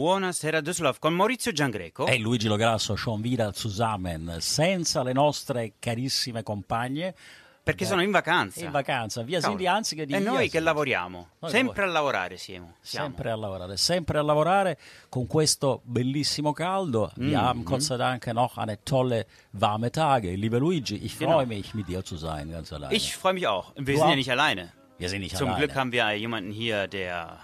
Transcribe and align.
Eh, 0.00 0.02
Buonasera 0.02 0.62
Düsseldorf 0.62 0.98
con 0.98 1.12
Maurizio 1.12 1.52
Giangreco. 1.52 2.06
e 2.06 2.16
Luigi 2.18 2.48
Lograsso 2.48 2.96
schon 2.96 3.20
wieder 3.22 3.52
zusammen, 3.52 4.36
senza 4.40 5.02
le 5.02 5.12
nostre 5.12 5.74
carissime 5.78 6.42
compagne. 6.42 7.14
perché 7.62 7.84
sono 7.84 8.00
in 8.02 8.10
vacanza. 8.10 8.64
In 8.64 8.70
vacanza, 8.70 9.20
wir 9.22 9.38
Cavolo. 9.40 9.58
sind 9.58 9.58
die 9.58 9.68
Einzigen, 9.68 10.06
die 10.06 10.16
E 10.16 10.18
noi 10.18 10.48
che 10.48 10.58
lavoriamo. 10.58 11.28
Noi 11.40 11.50
Sempre 11.50 11.82
a 11.82 11.86
lavorare 11.86 12.36
siamo. 12.38 12.76
siamo. 12.80 13.06
Sempre 13.08 13.30
a 13.30 13.36
lavorare, 13.36 13.76
sempre 13.76 14.18
a 14.18 14.22
lavorare 14.22 14.78
con 15.10 15.26
questo 15.26 15.80
bellissimo 15.84 16.52
caldo. 16.54 17.12
Wir 17.16 17.36
Mhm. 17.36 17.44
haben 17.44 17.62
Gott 17.64 17.80
sei 17.82 17.98
Dank 17.98 18.26
noch 18.28 18.56
eine 18.56 18.78
tolle 18.82 19.26
warme 19.52 19.90
Tage. 19.90 20.34
Liebe 20.34 20.58
Luigi, 20.58 20.96
ich 20.96 21.16
Genau. 21.18 21.32
freue 21.34 21.46
mich, 21.46 21.74
mit 21.74 21.86
dir 21.86 22.02
zu 22.02 22.16
sein, 22.16 22.50
ganz 22.50 22.72
alleine. 22.72 22.94
Ich 22.94 23.14
freue 23.14 23.34
mich 23.34 23.46
auch. 23.46 23.72
Wir 23.76 23.84
Du 23.84 23.92
sind 23.92 23.98
ja 23.98 24.04
auch? 24.06 24.14
nicht 24.16 24.30
alleine. 24.32 24.72
Wir 24.98 25.08
sind 25.10 25.20
nicht 25.20 25.36
Zum 25.36 25.48
alleine. 25.50 25.66
Glück 25.66 25.76
haben 25.76 25.92
wir 25.92 26.10
jemanden 26.14 26.50
hier, 26.50 26.88
der, 26.88 27.38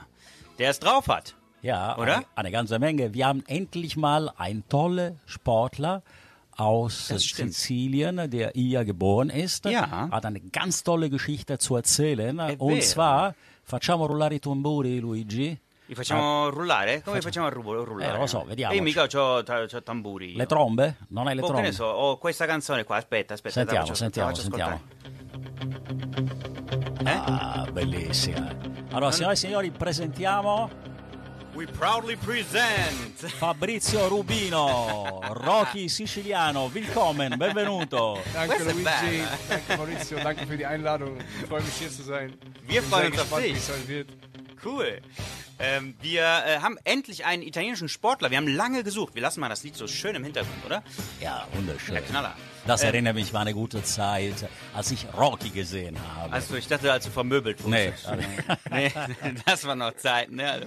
der 0.58 0.70
es 0.70 0.80
drauf 0.80 1.06
hat. 1.06 1.35
Ja, 1.66 1.96
Oder? 1.98 2.22
Eine, 2.36 2.50
ganze 2.52 2.78
Menge. 2.78 3.12
Wir 3.12 3.26
haben 3.26 3.42
endlich 3.48 3.96
mal 3.96 4.30
einen 4.36 4.62
tollen 4.68 5.18
Sportler 5.26 6.02
aus. 6.56 7.08
Sizilien, 7.08 8.30
der 8.30 8.52
hier 8.54 8.84
geboren 8.84 9.30
ist. 9.30 9.64
Ja. 9.64 10.08
Hat 10.12 10.24
eine 10.26 10.40
ganz 10.40 10.84
tolle 10.84 11.10
Geschichte 11.10 11.58
zu 11.58 11.74
erzählen. 11.74 12.38
È 12.38 12.54
Und 12.58 12.74
vero. 12.74 12.80
zwar, 12.82 13.34
facciamo 13.64 14.06
rullare 14.06 14.36
i 14.36 14.38
tamburi, 14.38 15.00
Luigi. 15.00 15.58
Li 15.88 15.94
facciamo 15.94 16.50
rullare? 16.50 17.02
Come 17.02 17.20
facciamo 17.20 17.46
a 17.46 17.50
ru- 17.50 17.62
rullare? 17.84 18.08
Eh, 18.08 18.10
non 18.12 18.20
lo 18.20 18.26
so, 18.26 18.44
vediamo. 18.46 18.72
Io 18.74 18.82
mica 18.82 19.02
ho 19.12 19.42
tamburi. 19.82 20.30
io. 20.32 20.36
Le 20.38 20.46
trombe? 20.46 20.96
Non 21.08 21.26
hai 21.26 21.34
le 21.34 21.40
Oh, 21.40 21.46
che 21.46 21.50
trombe? 21.50 21.68
ne 21.68 21.72
so, 21.74 21.84
ho 21.84 22.18
questa 22.18 22.46
canzone 22.46 22.84
qua, 22.84 22.96
aspetta, 22.96 23.34
aspetta. 23.34 23.54
Sentiamo, 23.54 23.86
faccio- 23.86 23.94
sentiamo, 23.94 24.34
sentiamo. 24.34 24.80
Eh? 27.04 27.10
Ah, 27.10 27.66
bellissima. 27.72 28.54
Allora, 28.92 29.10
signore 29.12 29.34
e 29.34 29.36
signori, 29.36 29.70
presentiamo 29.70 30.68
We 31.56 31.66
proudly 31.66 32.16
present 32.16 33.32
Fabrizio 33.40 34.10
Rubino, 34.10 35.22
Rocky 35.46 35.88
Siciliano. 35.88 36.68
Willkommen, 36.68 37.38
benvenuto. 37.38 38.18
Danke 38.34 38.62
Luigi, 38.62 39.22
danke 39.48 39.76
Maurizio, 39.78 40.18
danke 40.22 40.46
für 40.46 40.58
die 40.58 40.66
Einladung. 40.66 41.16
Ich 41.40 41.48
freue 41.48 41.62
mich 41.62 41.72
hier 41.72 41.88
zu 41.88 42.02
sein. 42.02 42.34
Wir 42.66 42.82
freuen 42.82 43.10
uns 43.10 43.22
auf 43.22 43.40
dich. 43.40 43.56
Cool. 44.62 45.00
Ähm, 45.58 45.94
wir 46.02 46.24
äh, 46.24 46.58
haben 46.58 46.76
endlich 46.84 47.24
einen 47.24 47.42
italienischen 47.42 47.88
Sportler. 47.88 48.30
Wir 48.30 48.36
haben 48.36 48.48
lange 48.48 48.84
gesucht. 48.84 49.14
Wir 49.14 49.22
lassen 49.22 49.40
mal 49.40 49.48
das 49.48 49.62
Lied 49.62 49.76
so 49.76 49.86
schön 49.86 50.14
im 50.14 50.24
Hintergrund, 50.24 50.62
oder? 50.66 50.82
Ja, 51.22 51.48
wunderschön. 51.54 51.94
Der 51.94 52.02
Knaller. 52.02 52.36
Das 52.66 52.82
Äh, 52.82 52.86
erinnert 52.86 53.14
mich 53.14 53.30
an 53.34 53.42
eine 53.42 53.54
gute 53.54 53.82
Zeit, 53.82 54.48
als 54.74 54.90
ich 54.90 55.06
Rocky 55.16 55.50
gesehen 55.50 55.96
habe. 56.16 56.32
Also 56.32 56.56
ich 56.56 56.66
dachte, 56.66 56.92
als 56.92 57.04
du 57.04 57.10
vermöbelt 57.10 57.62
wurdest. 57.62 58.08
Nee. 58.70 58.90
nee, 58.90 58.92
das 59.46 59.64
war 59.66 59.76
noch 59.76 59.94
Zeit, 59.96 60.30
ne? 60.30 60.66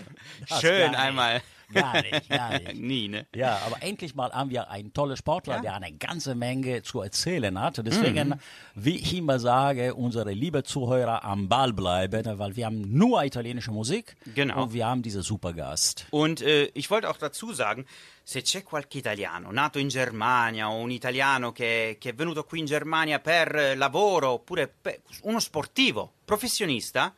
Schön 0.59 0.95
einmal. 0.95 1.41
Gar 1.73 2.02
nicht, 2.02 2.30
gar 2.30 2.58
nicht. 2.59 2.75
Nie, 2.80 3.08
ne? 3.08 3.25
Ja, 3.36 3.59
aber 3.66 3.81
endlich 3.84 4.16
mal 4.16 4.31
haben 4.31 4.50
wir 4.50 4.70
einen 4.70 4.92
tollen 4.94 5.16
Sportler, 5.17 5.56
Ja. 5.58 5.62
der 5.62 5.73
eine 5.75 5.92
ganze 5.94 6.36
Menge 6.36 6.81
zu 6.84 7.02
erzählen 7.02 7.59
hat. 7.59 7.78
Deswegen, 7.86 8.30
Mhm. 8.30 8.39
wie 8.75 8.98
ich 8.98 9.14
immer 9.16 9.39
sage, 9.39 9.94
unsere 9.95 10.31
liebe 10.31 10.64
Zuhörer 10.64 11.23
am 11.23 11.47
Ball 11.47 11.73
bleiben, 11.73 12.38
weil 12.40 12.56
wir 12.56 12.66
haben 12.66 12.81
nur 12.97 13.23
italienische 13.23 13.72
Musik 13.72 14.16
Genau. 14.36 14.64
und 14.64 14.73
wir 14.73 14.86
haben 14.88 15.02
diesen 15.02 15.22
super 15.22 15.53
Gast. 15.53 16.06
Und 16.12 16.42
äh, 16.42 16.66
ich 16.73 16.90
wollte 16.90 17.09
auch 17.09 17.17
dazu 17.17 17.53
sagen, 17.53 17.86
se 18.23 18.42
c'è 18.42 18.64
qualche 18.64 19.00
italiano 19.00 19.52
nato 19.52 19.80
in 19.80 19.88
Germania 19.90 20.70
o 20.70 20.75
un 20.81 20.92
italiano 20.92 21.52
che, 21.52 21.97
che 22.00 22.09
è 22.09 22.14
venuto 22.14 22.44
qui 22.44 22.59
in 22.59 22.66
Germania 22.66 23.20
per 23.20 23.56
eh, 23.56 23.75
lavoro 23.75 24.30
oppure 24.34 24.68
per- 24.68 25.00
uno 25.24 25.40
sportivo, 25.40 26.13
professionista, 26.25 27.13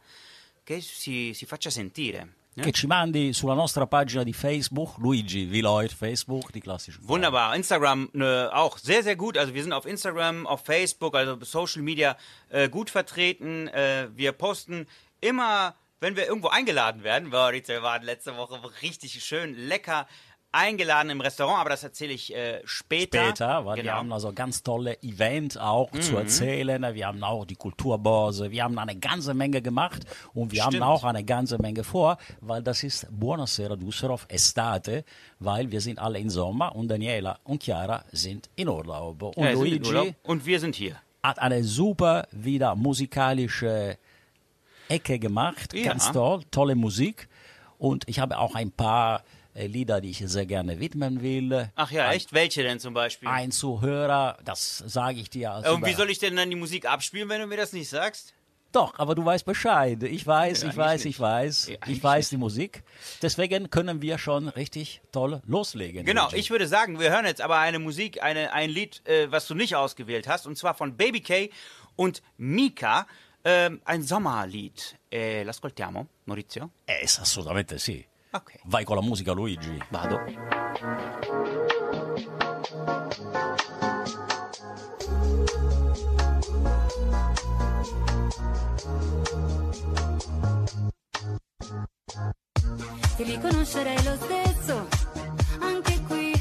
che 0.63 0.79
si, 0.81 1.33
si 1.33 1.45
faccia 1.45 1.69
sentire. 1.69 2.35
Ne? 2.55 2.63
Che 2.63 2.71
ci 2.71 2.87
mandi 2.87 3.33
sulla 3.33 3.53
nostra 3.53 3.87
pagina 3.87 4.23
di 4.23 4.33
Facebook, 4.33 4.97
Luigi 4.97 5.45
Viloid, 5.45 5.91
Facebook, 5.91 6.51
die 6.51 6.59
klassischen. 6.59 7.07
Wunderbar. 7.07 7.55
Instagram 7.55 8.09
äh, 8.13 8.47
auch 8.47 8.77
sehr, 8.77 9.03
sehr 9.03 9.15
gut. 9.15 9.37
Also 9.37 9.53
wir 9.53 9.63
sind 9.63 9.73
auf 9.73 9.85
Instagram, 9.85 10.45
auf 10.47 10.61
Facebook, 10.65 11.15
also 11.15 11.37
Social 11.43 11.81
Media 11.81 12.17
äh, 12.49 12.69
gut 12.69 12.89
vertreten. 12.89 13.67
Äh, 13.69 14.09
wir 14.15 14.33
posten 14.33 14.87
immer, 15.21 15.75
wenn 15.99 16.15
wir 16.15 16.27
irgendwo 16.27 16.49
eingeladen 16.49 17.03
werden. 17.03 17.29
Maurizio, 17.29 17.75
wir 17.75 17.83
waren 17.83 18.03
letzte 18.03 18.35
Woche 18.35 18.59
richtig 18.81 19.23
schön 19.23 19.55
lecker 19.55 20.07
eingeladen 20.51 21.09
im 21.09 21.21
Restaurant, 21.21 21.59
aber 21.59 21.69
das 21.69 21.83
erzähle 21.83 22.13
ich 22.13 22.35
äh, 22.35 22.61
später. 22.65 23.23
Später, 23.25 23.65
weil 23.65 23.77
wir 23.77 23.83
genau. 23.83 23.95
haben 23.95 24.11
also 24.11 24.33
ganz 24.33 24.63
tolle 24.63 25.01
Event 25.01 25.57
auch 25.59 25.91
zu 25.99 26.17
erzählen. 26.17 26.93
Wir 26.93 27.07
haben 27.07 27.23
auch 27.23 27.45
die 27.45 27.55
Kulturbörse, 27.55 28.51
wir 28.51 28.63
haben 28.63 28.77
eine 28.77 28.95
ganze 28.97 29.33
Menge 29.33 29.61
gemacht 29.61 30.03
und 30.33 30.51
wir 30.51 30.63
haben 30.63 30.73
Stimmt. 30.73 30.85
auch 30.85 31.03
eine 31.03 31.23
ganze 31.23 31.57
Menge 31.57 31.83
vor, 31.83 32.17
weil 32.41 32.61
das 32.61 32.83
ist 32.83 33.07
Buonasera 33.11 33.75
Düsseldorf 33.77 34.25
Estate, 34.29 35.05
weil 35.39 35.71
wir 35.71 35.79
sind 35.79 35.99
alle 35.99 36.19
in 36.19 36.29
Sommer 36.29 36.75
und 36.75 36.89
Daniela 36.89 37.39
und 37.45 37.63
Chiara 37.63 38.03
sind 38.11 38.49
in 38.55 38.67
Urlaub. 38.67 39.21
Und 39.23 39.37
Ja, 39.37 39.43
wir 39.51 39.53
Luigi 39.53 39.87
Urlaub 39.87 40.15
und 40.23 40.45
wir 40.45 40.59
sind 40.59 40.75
hier. 40.75 40.97
hat 41.23 41.39
eine 41.39 41.63
super 41.63 42.27
wieder 42.31 42.75
musikalische 42.75 43.97
Ecke 44.89 45.17
gemacht, 45.19 45.73
Ja. 45.73 45.85
ganz 45.91 46.11
toll, 46.11 46.41
tolle 46.51 46.75
Musik 46.75 47.29
und 47.77 48.03
ich 48.09 48.19
habe 48.19 48.37
auch 48.37 48.55
ein 48.55 48.71
paar 48.71 49.23
Lieder, 49.53 50.01
die 50.01 50.11
ich 50.11 50.19
sehr 50.25 50.45
gerne 50.45 50.79
widmen 50.79 51.21
will. 51.21 51.69
Ach 51.75 51.91
ja, 51.91 52.11
echt? 52.11 52.33
Welche 52.33 52.63
denn 52.63 52.79
zum 52.79 52.93
Beispiel? 52.93 53.27
Ein 53.27 53.51
Zuhörer, 53.51 54.37
das 54.45 54.77
sage 54.77 55.19
ich 55.19 55.29
dir. 55.29 55.51
Als 55.51 55.67
Äh, 55.67 55.71
und 55.71 55.85
wie 55.85 55.93
soll 55.93 56.09
ich 56.09 56.19
denn 56.19 56.35
dann 56.35 56.49
die 56.49 56.55
Musik 56.55 56.85
abspielen, 56.85 57.29
wenn 57.29 57.41
du 57.41 57.47
mir 57.47 57.57
das 57.57 57.73
nicht 57.73 57.89
sagst? 57.89 58.33
Doch, 58.71 58.97
aber 58.99 59.15
du 59.15 59.25
weißt 59.25 59.45
Bescheid. 59.45 60.01
Ich 60.03 60.25
weiß, 60.25 60.63
Ja, 60.63 60.69
ich 60.69 60.77
weiß, 60.77 61.05
ich 61.05 61.19
weiß. 61.19 61.67
Ja, 61.67 61.75
ich 61.87 62.01
weiß 62.01 62.25
nicht. 62.25 62.31
die 62.31 62.37
Musik. 62.37 62.83
Deswegen 63.21 63.69
können 63.69 64.01
wir 64.01 64.17
schon 64.17 64.47
richtig 64.47 65.01
toll 65.11 65.41
loslegen. 65.45 66.05
Genau, 66.05 66.23
Luigi. 66.27 66.37
ich 66.37 66.51
würde 66.51 66.67
sagen, 66.67 66.97
wir 66.97 67.09
hören 67.11 67.25
jetzt 67.25 67.41
aber 67.41 67.57
eine 67.57 67.79
Musik, 67.79 68.23
eine, 68.23 68.53
ein 68.53 68.69
Lied, 68.69 69.01
äh, 69.05 69.29
was 69.29 69.47
du 69.47 69.55
nicht 69.55 69.75
ausgewählt 69.75 70.27
hast, 70.29 70.47
und 70.47 70.57
zwar 70.57 70.73
von 70.73 70.95
Baby 70.95 71.19
K 71.19 71.49
und 71.97 72.21
Mika, 72.37 73.07
ähm, 73.43 73.81
ein 73.83 74.03
Sommerlied. 74.03 74.95
Äh, 75.11 75.43
l'ascoltiamo, 75.43 76.05
Maurizio? 76.25 76.69
Eh, 76.87 77.03
assolutamente 77.03 77.77
sì. 77.77 78.05
Ok. 78.33 78.59
Vai 78.65 78.85
con 78.85 78.95
la 78.95 79.01
musica, 79.01 79.33
Luigi. 79.33 79.77
Vado. 79.89 80.19
Ti 93.17 93.23
riconoscerei 93.23 94.03
lo 94.03 94.15
stesso, 94.15 94.87
anche 95.59 96.01
qui, 96.07 96.31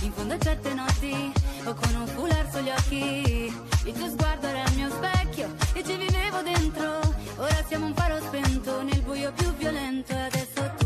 in 0.00 0.12
fondo 0.12 0.34
a 0.34 0.38
certe 0.38 0.72
notti, 0.72 1.32
o 1.66 1.74
con 1.74 1.94
un 1.94 2.06
foulard 2.06 2.50
sugli 2.50 2.70
occhi. 2.70 3.52
Il 3.84 3.92
tuo 3.92 4.08
sguardo 4.08 4.46
era 4.46 4.64
il 4.64 4.76
mio 4.76 4.90
specchio 4.90 5.54
e 5.74 5.84
ci 5.84 5.96
vivevo 5.96 6.40
dentro. 6.40 7.00
Ora 7.36 7.62
siamo 7.68 7.86
un 7.86 7.94
faro 7.94 8.18
spento 8.22 8.82
nel 8.82 9.02
buio 9.02 9.30
più 9.32 9.54
violento 9.56 10.12
e 10.12 10.22
adesso 10.22 10.72
tu. 10.78 10.83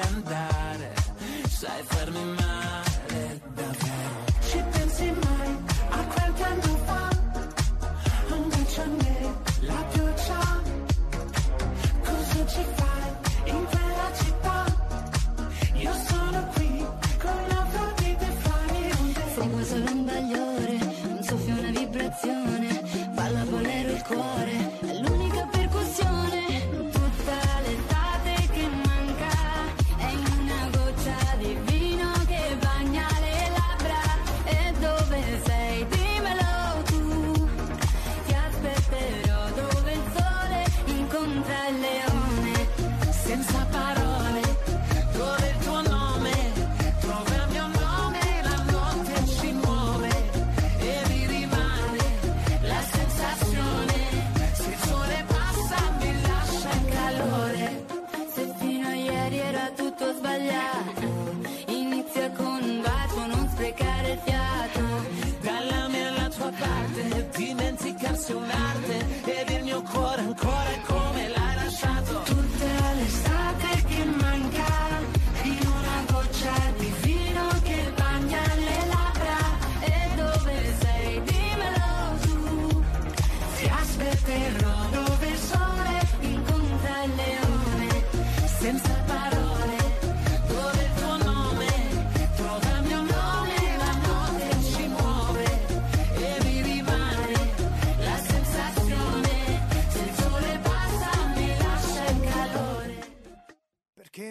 and 0.00 0.24
that 0.24 0.49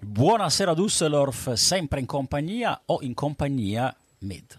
Buonasera 0.00 0.74
Düsseldorf, 0.74 1.54
sempre 1.54 2.00
in 2.00 2.06
compagnia 2.06 2.82
o 2.84 3.00
in 3.00 3.14
compagnia 3.14 3.96
mit 4.18 4.58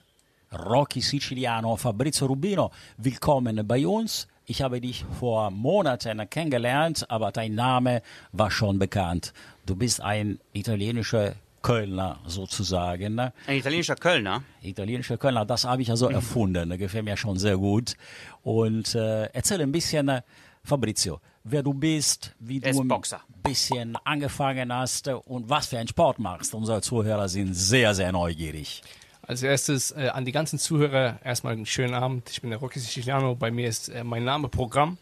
Rocky 0.49 1.01
Siciliano, 1.01 1.75
Fabrizio 1.75 2.25
Rubino. 2.25 2.71
Willkommen 2.97 3.67
bei 3.67 3.85
uns. 3.85 4.27
Ich 4.45 4.63
habe 4.63 4.81
dich 4.81 5.05
vor 5.19 5.51
Monaten 5.51 6.27
kennengelernt, 6.27 7.05
aber 7.07 7.31
dein 7.31 7.53
Name 7.53 8.01
war 8.31 8.49
schon 8.49 8.79
bekannt. 8.79 9.31
Du 9.67 9.75
bist 9.75 10.01
ein 10.01 10.39
italienischer 10.53 11.35
Kölner 11.65 12.19
sozusagen. 12.27 13.15
ne? 13.15 13.33
Ein 13.47 13.57
italienischer 13.57 13.95
Kölner. 13.95 14.43
Italienischer 14.61 15.17
Kölner, 15.17 15.45
das 15.45 15.65
habe 15.65 15.81
ich 15.81 15.89
also 15.89 16.09
erfunden. 16.09 16.69
Das 16.69 16.77
gefällt 16.77 17.05
mir 17.05 17.17
schon 17.17 17.39
sehr 17.39 17.57
gut. 17.57 17.95
Und 18.43 18.93
äh, 18.93 19.25
erzähl 19.33 19.61
ein 19.61 19.71
bisschen, 19.71 20.07
äh, 20.09 20.21
Fabrizio, 20.63 21.19
wer 21.43 21.63
du 21.63 21.73
bist, 21.73 22.35
wie 22.39 22.59
du 22.59 22.69
ein 22.69 22.87
bisschen 23.41 23.97
angefangen 24.03 24.71
hast 24.71 25.07
äh, 25.07 25.13
und 25.13 25.49
was 25.49 25.65
für 25.65 25.79
einen 25.79 25.87
Sport 25.87 26.19
machst. 26.19 26.53
Unsere 26.53 26.81
Zuhörer 26.81 27.27
sind 27.27 27.55
sehr, 27.55 27.95
sehr 27.95 28.11
neugierig. 28.11 28.83
Als 29.23 29.41
erstes 29.41 29.89
äh, 29.89 30.09
an 30.13 30.23
die 30.23 30.31
ganzen 30.31 30.59
Zuhörer 30.59 31.19
erstmal 31.23 31.53
einen 31.53 31.65
schönen 31.65 31.95
Abend. 31.95 32.29
Ich 32.29 32.41
bin 32.41 32.51
der 32.51 32.59
Rocky 32.59 32.77
Siciliano. 32.79 33.33
Bei 33.33 33.49
mir 33.49 33.67
ist 33.67 33.89
äh, 33.89 34.03
mein 34.03 34.23
Name 34.23 34.49
Programm. 34.49 34.99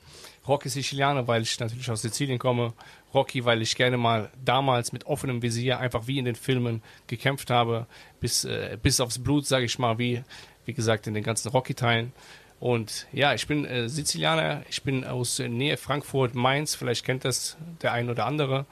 Rocky 0.48 0.70
Siciliano, 0.70 1.28
weil 1.28 1.44
ich 1.44 1.60
natürlich 1.60 1.90
aus 1.90 2.02
Sizilien 2.02 2.40
komme. 2.40 2.74
Rocky, 3.14 3.46
weil 3.46 3.62
ich 3.62 3.76
gerne 3.76 3.98
mal 3.98 4.30
damals 4.44 4.92
mit 4.92 5.06
offenem 5.06 5.42
Visier, 5.42 5.80
einfach 5.80 6.08
wie 6.08 6.20
in 6.20 6.26
den 6.26 6.36
Filmen, 6.36 6.82
gekämpft 7.08 7.50
habe. 7.50 7.88
Bis, 8.20 8.44
äh, 8.44 8.78
bis 8.82 9.00
aufs 9.00 9.20
Blut, 9.20 9.46
sage 9.46 9.66
ich 9.66 9.80
mal, 9.80 9.98
wie, 10.00 10.24
wie 10.66 10.74
gesagt, 10.74 11.08
in 11.08 11.14
den 11.14 11.24
ganzen 11.24 11.50
Rocky-Teilen. 11.50 12.12
Und 12.60 13.08
ja, 13.12 13.34
ich 13.34 13.48
bin 13.48 13.66
äh, 13.66 13.88
Sizilianer. 13.88 14.64
Ich 14.70 14.84
bin 14.84 15.06
aus 15.06 15.40
äh, 15.40 15.48
Nähe 15.48 15.78
Frankfurt, 15.78 16.36
Mainz. 16.36 16.76
Vielleicht 16.76 17.06
kennt 17.06 17.26
das 17.26 17.58
der 17.82 17.94
ein 17.94 18.10
oder 18.10 18.26
andere. 18.26 18.66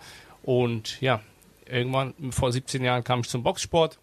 Und 0.44 1.00
ja, 1.01 1.21
irgendwann 1.65 2.13
vor 2.31 2.51
17 2.51 2.83
Jahren 2.83 3.03
kam 3.03 3.21
ich 3.21 3.29
zum 3.29 3.44
Boxsport 3.44 4.00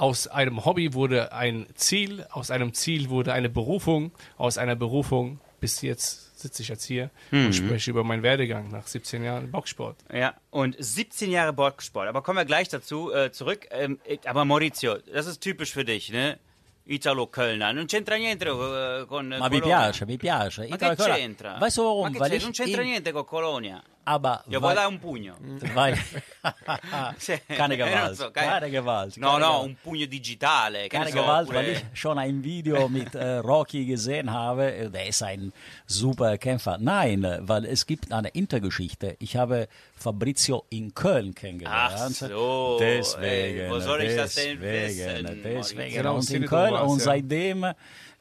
aus 0.00 0.28
einem 0.28 0.64
Hobby 0.64 0.94
wurde 0.94 1.34
ein 1.34 1.66
Ziel, 1.74 2.24
aus 2.30 2.50
einem 2.50 2.72
Ziel 2.72 3.10
wurde 3.10 3.34
eine 3.34 3.50
Berufung, 3.50 4.12
aus 4.38 4.56
einer 4.56 4.74
Berufung 4.74 5.40
bis 5.60 5.82
jetzt 5.82 6.29
sitze 6.40 6.62
ich 6.62 6.68
jetzt 6.68 6.84
hier 6.84 7.10
und 7.30 7.54
spreche 7.54 7.90
über 7.90 8.02
meinen 8.04 8.22
Werdegang 8.22 8.70
nach 8.70 8.86
17 8.86 9.22
Jahren 9.24 9.50
Boxsport. 9.50 9.96
Ja, 10.12 10.34
und 10.50 10.76
17 10.78 11.30
Jahre 11.30 11.52
Boxsport. 11.52 12.08
Aber 12.08 12.22
kommen 12.22 12.38
wir 12.38 12.44
gleich 12.44 12.68
dazu 12.68 13.12
äh, 13.12 13.30
zurück. 13.32 13.66
Ähm, 13.70 13.98
aber 14.24 14.44
Maurizio, 14.44 14.96
das 15.12 15.26
ist 15.26 15.40
typisch 15.40 15.72
für 15.72 15.84
dich, 15.84 16.10
ne? 16.10 16.38
Italo-Kölner. 16.86 17.72
Non 17.72 17.86
c'entra 17.86 18.16
niente 18.16 18.46
äh, 18.48 19.06
con 19.06 19.28
Ma 19.28 19.48
mi 19.48 19.60
Colonia. 19.60 19.78
piace, 19.90 20.06
mi 20.06 20.16
piace. 20.16 20.66
Ma 20.68 20.74
Italo 20.74 20.94
che 20.96 21.02
Kölner. 21.02 21.16
c'entra? 21.18 21.60
Weißt 21.60 21.76
du 21.76 21.82
warum? 21.82 22.16
Ma 22.18 22.28
che 22.28 22.36
ich 22.36 22.42
Non 22.42 22.52
c'entra 22.52 22.82
in- 22.82 22.88
niente 22.88 23.12
con 23.12 23.24
Colonia. 23.24 23.80
Aber 24.04 24.42
Io 24.48 24.58
vuoi 24.60 24.68
weil, 24.70 24.74
dare 24.76 24.88
un 24.88 24.98
pugno? 24.98 25.34
keine 25.74 25.96
eh, 27.28 27.56
non 27.58 27.76
Gewalt, 27.76 28.16
so, 28.16 28.30
keine 28.30 28.70
Gewalt. 28.70 29.16
No, 29.18 29.26
keine 29.32 29.38
no, 29.40 29.46
Gewalt. 29.52 29.66
un 29.68 29.76
pugno 29.82 30.06
digitale. 30.06 30.82
ne 30.82 30.88
Keine 30.88 31.10
so, 31.10 31.18
Gewalt, 31.18 31.48
oppure- 31.48 31.54
weil 31.54 31.68
ich 31.70 31.84
schon 31.94 32.18
ein 32.18 32.42
Video 32.42 32.88
mit 32.88 33.14
äh, 33.14 33.36
Rocky 33.38 33.84
gesehen 33.84 34.32
habe. 34.32 34.72
Äh, 34.72 34.90
Der 34.90 35.06
ist 35.06 35.22
ein 35.22 35.52
super 35.86 36.38
Kämpfer. 36.38 36.78
Nein, 36.78 37.26
weil 37.42 37.64
es 37.66 37.86
gibt 37.86 38.10
eine 38.12 38.28
Intergeschichte. 38.28 39.16
Ich 39.20 39.36
habe 39.36 39.68
Fabrizio 39.94 40.64
in 40.70 40.94
Köln 40.94 41.34
kennengelernt. 41.34 41.94
Ach 41.98 42.08
so, 42.08 42.78
Deswegen. 42.80 43.60
ey, 43.60 43.70
wo 43.70 43.78
soll 43.80 44.02
ich 44.02 44.16
das 44.16 44.34
denn 44.34 44.58
deswegen, 44.60 45.24
wissen, 45.26 45.42
Deswegen. 45.42 45.94
Genau, 45.94 46.16
und 46.16 46.30
in 46.30 46.46
Köln 46.46 46.72
warst, 46.72 46.90
und 46.90 46.98
ja. 46.98 47.04
seitdem 47.04 47.66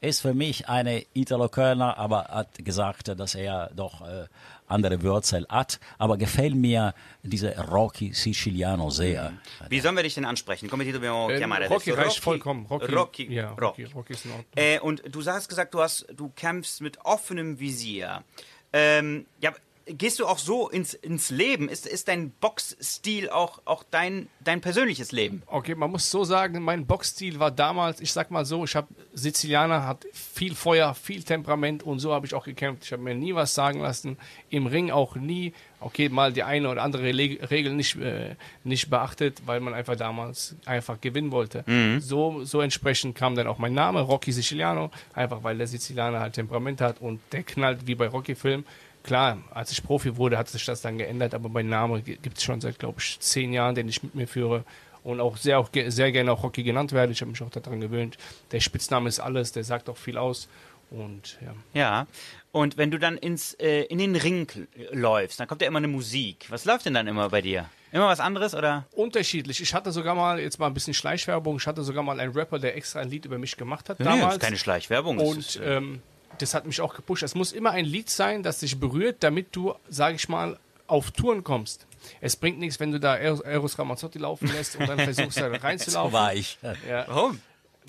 ist 0.01 0.21
für 0.21 0.33
mich 0.33 0.69
eine 0.69 1.03
Italo-Kölner, 1.13 1.97
aber 1.97 2.25
hat 2.25 2.49
gesagt, 2.63 3.07
dass 3.19 3.35
er 3.35 3.69
doch 3.75 4.01
äh, 4.01 4.27
andere 4.69 5.01
Wurzel 5.03 5.45
hat. 5.49 5.79
Aber 5.97 6.17
gefällt 6.17 6.55
mir 6.55 6.93
dieser 7.23 7.57
Rocky 7.69 8.13
Siciliano 8.13 8.89
sehr. 8.89 9.33
Wie 9.69 9.79
sollen 9.79 9.95
wir 9.95 10.03
dich 10.03 10.15
denn 10.15 10.25
ansprechen? 10.25 10.69
Come 10.69 10.85
ti 10.85 10.91
dobbiamo 10.91 11.27
chiamare 11.27 11.67
Rocky 11.67 11.91
adesso? 11.91 12.01
reicht 12.01 12.19
vollkommen. 12.19 12.65
Rocky, 12.67 12.93
Rocky. 12.93 13.33
ja, 13.33 13.49
Rocky. 13.51 13.83
Rocky, 13.83 13.93
Rocky 13.93 14.13
ist 14.13 14.25
in 14.25 14.31
Ordnung. 14.31 14.47
Äh, 14.55 14.79
und 14.79 15.03
du 15.09 15.25
hast 15.25 15.49
gesagt, 15.49 15.73
du 15.73 15.81
hast, 15.81 16.07
du 16.13 16.29
kämpfst 16.29 16.81
mit 16.81 16.97
offenem 17.03 17.59
Visier. 17.59 18.23
Ähm, 18.71 19.25
ja, 19.41 19.51
gehst 19.89 20.19
du 20.19 20.25
auch 20.25 20.37
so 20.37 20.69
ins, 20.69 20.93
ins 20.93 21.29
Leben? 21.29 21.69
Ist, 21.69 21.87
ist 21.87 22.07
dein 22.07 22.31
Boxstil 22.31 23.29
auch, 23.29 23.61
auch 23.65 23.83
dein, 23.89 24.27
dein 24.43 24.61
persönliches 24.61 25.11
Leben? 25.11 25.41
Okay, 25.47 25.75
man 25.75 25.91
muss 25.91 26.09
so 26.09 26.23
sagen, 26.23 26.61
mein 26.63 26.85
Boxstil 26.85 27.39
war 27.39 27.51
damals, 27.51 27.99
ich 28.01 28.11
sag 28.13 28.31
mal 28.31 28.45
so, 28.45 28.63
ich 28.63 28.75
habe 28.75 28.87
Sizilianer, 29.13 29.87
hat 29.87 30.05
viel 30.13 30.55
Feuer, 30.55 30.93
viel 30.93 31.23
Temperament 31.23 31.83
und 31.83 31.99
so 31.99 32.13
habe 32.13 32.25
ich 32.25 32.33
auch 32.33 32.45
gekämpft. 32.45 32.85
Ich 32.85 32.91
habe 32.91 33.01
mir 33.01 33.15
nie 33.15 33.33
was 33.35 33.53
sagen 33.53 33.79
lassen, 33.79 34.17
im 34.49 34.67
Ring 34.67 34.91
auch 34.91 35.15
nie, 35.15 35.53
okay, 35.79 36.09
mal 36.09 36.33
die 36.33 36.43
eine 36.43 36.69
oder 36.69 36.83
andere 36.83 37.11
Le 37.11 37.37
Regel 37.49 37.73
nicht, 37.73 37.95
äh, 37.95 38.35
nicht 38.63 38.89
beachtet, 38.89 39.41
weil 39.45 39.59
man 39.59 39.73
einfach 39.73 39.95
damals 39.95 40.55
einfach 40.65 40.99
gewinnen 41.01 41.31
wollte. 41.31 41.63
So, 41.99 42.43
so 42.43 42.61
entsprechend 42.61 43.15
kam 43.15 43.35
dann 43.35 43.47
auch 43.47 43.57
mein 43.57 43.73
Name, 43.73 44.01
Rocky 44.01 44.31
Siciliano, 44.31 44.91
einfach 45.13 45.43
weil 45.43 45.57
der 45.57 45.67
Sizilianer 45.67 46.19
halt 46.19 46.33
Temperament 46.33 46.81
hat 46.81 47.01
und 47.01 47.19
der 47.31 47.43
knallt 47.43 47.87
wie 47.87 47.95
bei 47.95 48.07
Rocky-Filmen. 48.07 48.65
Klar, 49.03 49.37
als 49.51 49.71
ich 49.71 49.81
Profi 49.83 50.17
wurde, 50.17 50.37
hat 50.37 50.49
sich 50.49 50.65
das 50.65 50.81
dann 50.81 50.97
geändert, 50.97 51.33
aber 51.33 51.49
mein 51.49 51.69
Name 51.69 52.01
gibt 52.01 52.37
es 52.37 52.43
schon 52.43 52.61
seit, 52.61 52.79
glaube 52.79 52.99
ich, 52.99 53.19
zehn 53.19 53.53
Jahren, 53.53 53.75
den 53.75 53.87
ich 53.87 54.03
mit 54.03 54.13
mir 54.15 54.27
führe 54.27 54.65
und 55.03 55.21
auch 55.21 55.37
sehr, 55.37 55.59
auch 55.59 55.69
sehr 55.87 56.11
gerne 56.11 56.31
auch 56.31 56.43
Rocky 56.43 56.63
genannt 56.63 56.91
werde. 56.91 57.11
Ich 57.13 57.21
habe 57.21 57.31
mich 57.31 57.41
auch 57.41 57.49
daran 57.49 57.79
gewöhnt. 57.79 58.17
Der 58.51 58.59
Spitzname 58.59 59.07
ist 59.09 59.19
alles, 59.19 59.51
der 59.51 59.63
sagt 59.63 59.89
auch 59.89 59.97
viel 59.97 60.17
aus. 60.17 60.47
Und 60.91 61.37
ja. 61.41 61.53
Ja. 61.73 62.07
Und 62.51 62.77
wenn 62.77 62.89
du 62.91 62.97
dann 62.97 63.17
ins, 63.17 63.53
äh, 63.55 63.83
in 63.83 63.99
den 63.99 64.15
Ring 64.15 64.47
läufst, 64.91 65.39
dann 65.39 65.47
kommt 65.47 65.61
ja 65.61 65.67
immer 65.67 65.77
eine 65.77 65.87
Musik. 65.87 66.47
Was 66.49 66.65
läuft 66.65 66.85
denn 66.85 66.95
dann 66.95 67.07
immer 67.07 67.29
bei 67.29 67.41
dir? 67.41 67.69
Immer 67.91 68.07
was 68.07 68.19
anderes 68.19 68.53
oder? 68.53 68.85
Unterschiedlich. 68.91 69.61
Ich 69.61 69.73
hatte 69.73 69.91
sogar 69.91 70.13
mal, 70.15 70.39
jetzt 70.39 70.59
mal 70.59 70.67
ein 70.67 70.73
bisschen 70.73 70.93
Schleichwerbung, 70.93 71.57
ich 71.57 71.65
hatte 71.67 71.83
sogar 71.83 72.03
mal 72.03 72.19
einen 72.19 72.33
Rapper, 72.33 72.59
der 72.59 72.75
extra 72.75 72.99
ein 72.99 73.09
Lied 73.09 73.25
über 73.25 73.37
mich 73.37 73.55
gemacht 73.57 73.89
hat 73.89 73.99
Nee, 73.99 74.05
das 74.05 74.15
damals. 74.15 74.33
ist 74.35 74.41
keine 74.41 74.57
Schleichwerbung. 74.57 75.17
Und 75.19 75.39
ist, 75.39 75.55
äh, 75.57 75.77
ähm, 75.77 76.01
das 76.41 76.53
hat 76.53 76.65
mich 76.65 76.81
auch 76.81 76.95
gepusht. 76.95 77.23
Es 77.23 77.35
muss 77.35 77.51
immer 77.51 77.71
ein 77.71 77.85
Lied 77.85 78.09
sein, 78.09 78.43
das 78.43 78.59
dich 78.59 78.79
berührt, 78.79 79.17
damit 79.21 79.55
du, 79.55 79.73
sage 79.89 80.15
ich 80.15 80.29
mal, 80.29 80.57
auf 80.87 81.11
Touren 81.11 81.43
kommst. 81.43 81.85
Es 82.21 82.35
bringt 82.35 82.59
nichts, 82.59 82.79
wenn 82.79 82.91
du 82.91 82.99
da 82.99 83.15
Eros, 83.17 83.77
Ramazzotti 83.77 84.19
laufen 84.19 84.47
lässt 84.51 84.75
und 84.77 84.87
dann 84.87 84.99
versuchst 84.99 85.37
da 85.39 85.49
So 85.53 85.57
reinzulaufen. 85.61 86.13
war 86.13 86.33
ich. 86.33 86.57
Ja, 86.87 87.05
warum? 87.07 87.39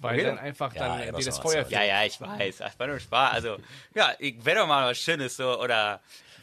Weil 0.00 0.14
Okay. 0.16 0.24
dann 0.26 0.38
einfach 0.38 0.74
Ja, 0.74 0.88
dann 0.88 1.00
Eros 1.00 1.18
dir 1.24 1.30
das. 1.30 1.38
Feuer 1.38 1.66
Ja, 1.68 1.82
ja, 1.82 2.04
ich 2.04 2.20
weiß. 2.20 2.58
Das 2.58 2.78
war 2.78 2.86
nur 2.86 2.98
Spaß. 3.00 3.32
Also, 3.34 3.56
ja, 3.94 4.10
ich 4.18 4.44
wäre 4.44 4.60
doch 4.60 4.66
mal 4.66 4.90
was 4.90 4.98
Schönes 4.98 5.36
so 5.36 5.60
oder. 5.60 6.00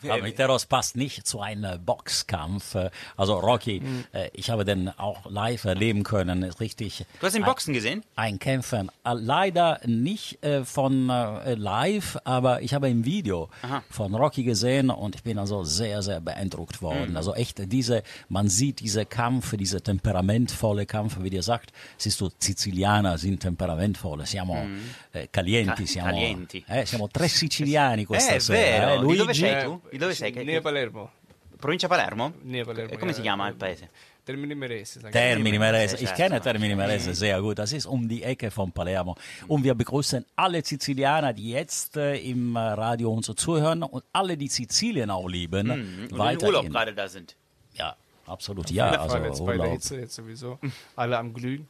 Aber 0.07 0.23
Viteros 0.23 0.67
passt 0.67 0.95
nicht 0.95 1.25
zu 1.25 1.41
einem 1.41 1.83
Boxkampf. 1.83 2.75
Äh, 2.75 2.91
Also 3.15 3.33
Rocky, 3.39 3.79
Hm. 3.79 4.05
äh, 4.13 4.29
ich 4.33 4.51
habe 4.51 4.63
den 4.63 4.89
auch 4.89 5.25
live 5.27 5.65
erleben 5.65 6.03
können, 6.03 6.43
ist 6.43 6.59
richtig. 6.59 7.03
Du 7.19 7.25
hast 7.25 7.35
ihn 7.35 7.43
Boxen 7.43 7.73
gesehen? 7.73 8.03
Ein 8.15 8.37
Kämpfer. 8.37 8.81
Äh, 9.03 9.13
Leider 9.15 9.79
nicht 9.87 10.43
äh, 10.45 10.63
von 10.65 11.09
äh, 11.09 11.55
live, 11.55 12.15
aber 12.25 12.61
ich 12.61 12.75
habe 12.75 12.85
ein 12.85 13.05
Video 13.05 13.49
von 13.89 14.13
Rocky 14.13 14.43
gesehen 14.43 14.91
und 14.91 15.15
ich 15.15 15.23
bin 15.23 15.39
also 15.39 15.63
sehr, 15.63 16.03
sehr 16.03 16.19
beeindruckt 16.21 16.83
worden. 16.83 17.07
Hm. 17.09 17.17
Also 17.17 17.33
echt 17.33 17.71
diese, 17.71 18.03
man 18.29 18.49
sieht 18.49 18.81
diese 18.81 19.03
Kampf, 19.07 19.55
diese 19.57 19.81
temperamentvolle 19.81 20.85
Kampf, 20.85 21.17
wie 21.21 21.31
dir 21.31 21.41
sagt, 21.41 21.71
siehst 21.97 22.21
du, 22.21 22.29
Sizilianer 22.37 23.17
sind 23.17 23.41
temperamentvoll, 23.47 24.23
siamo 24.23 24.65
eh, 25.11 25.27
calienti. 25.29 25.83
Ca- 25.83 25.89
siamo, 25.89 26.09
calienti. 26.09 26.63
eh, 26.67 26.85
siamo 26.85 27.07
tre 27.07 27.27
siciliani 27.39 28.05
questa 28.05 28.35
Eh, 28.35 28.39
sera. 28.39 28.59
vero. 28.59 28.87
eh. 28.87 28.97
Di 29.07 29.15
dove 29.17 29.23
Luigi, 29.23 29.39
sei 29.39 29.63
tu? 29.63 29.81
Di 29.89 29.97
dove 29.97 30.13
sei? 30.13 30.31
Near 30.43 30.61
Palermo. 30.61 31.11
Provincia 31.57 31.87
Palermo? 31.87 32.33
Near 32.43 32.65
Palermo. 32.65 32.91
E 32.93 32.97
come 32.97 33.13
si 33.13 33.21
chiama 33.21 33.45
ja. 33.45 33.49
il 33.51 33.55
paese? 33.55 33.89
Termini 34.23 34.55
Merese. 34.55 34.99
Termini 35.09 35.57
Merese. 35.57 35.95
Ich 36.03 36.11
kenne 36.13 36.41
Termini 36.41 36.75
Merese 36.75 37.13
sehr 37.13 37.39
gut. 37.39 37.57
Das 37.57 37.71
ist 37.71 37.85
um 37.85 38.07
die 38.09 38.21
Ecke 38.23 38.51
von 38.51 38.71
Palermo. 38.73 39.15
Und 39.47 39.63
wir 39.63 39.73
begrüßen 39.73 40.25
alle 40.35 40.61
Sizilianer, 40.63 41.31
die 41.33 41.51
jetzt 41.51 41.95
äh, 41.95 42.17
im 42.17 42.57
Radio 42.57 43.09
uns 43.13 43.31
zuhören 43.37 43.83
und 43.83 44.03
alle, 44.11 44.35
die 44.35 44.49
Sizilien 44.49 45.09
auch 45.09 45.27
lieben. 45.29 45.69
Und 45.71 46.11
in 46.11 46.43
Urlaub 46.43 46.69
gerade 46.69 46.93
da 46.93 47.07
sind. 47.07 47.37
Ja. 47.75 47.95
absolut. 48.25 48.69
Ja, 48.69 48.89
also 48.99 49.17
jetzt 49.17 49.39
bei 49.45 49.53
der 49.53 49.61
Urlaub. 49.61 49.71
Hitze 49.71 49.97
jetzt 49.97 50.15
sowieso. 50.15 50.59
Alle 50.97 51.17
am 51.17 51.33
Glühen. 51.33 51.65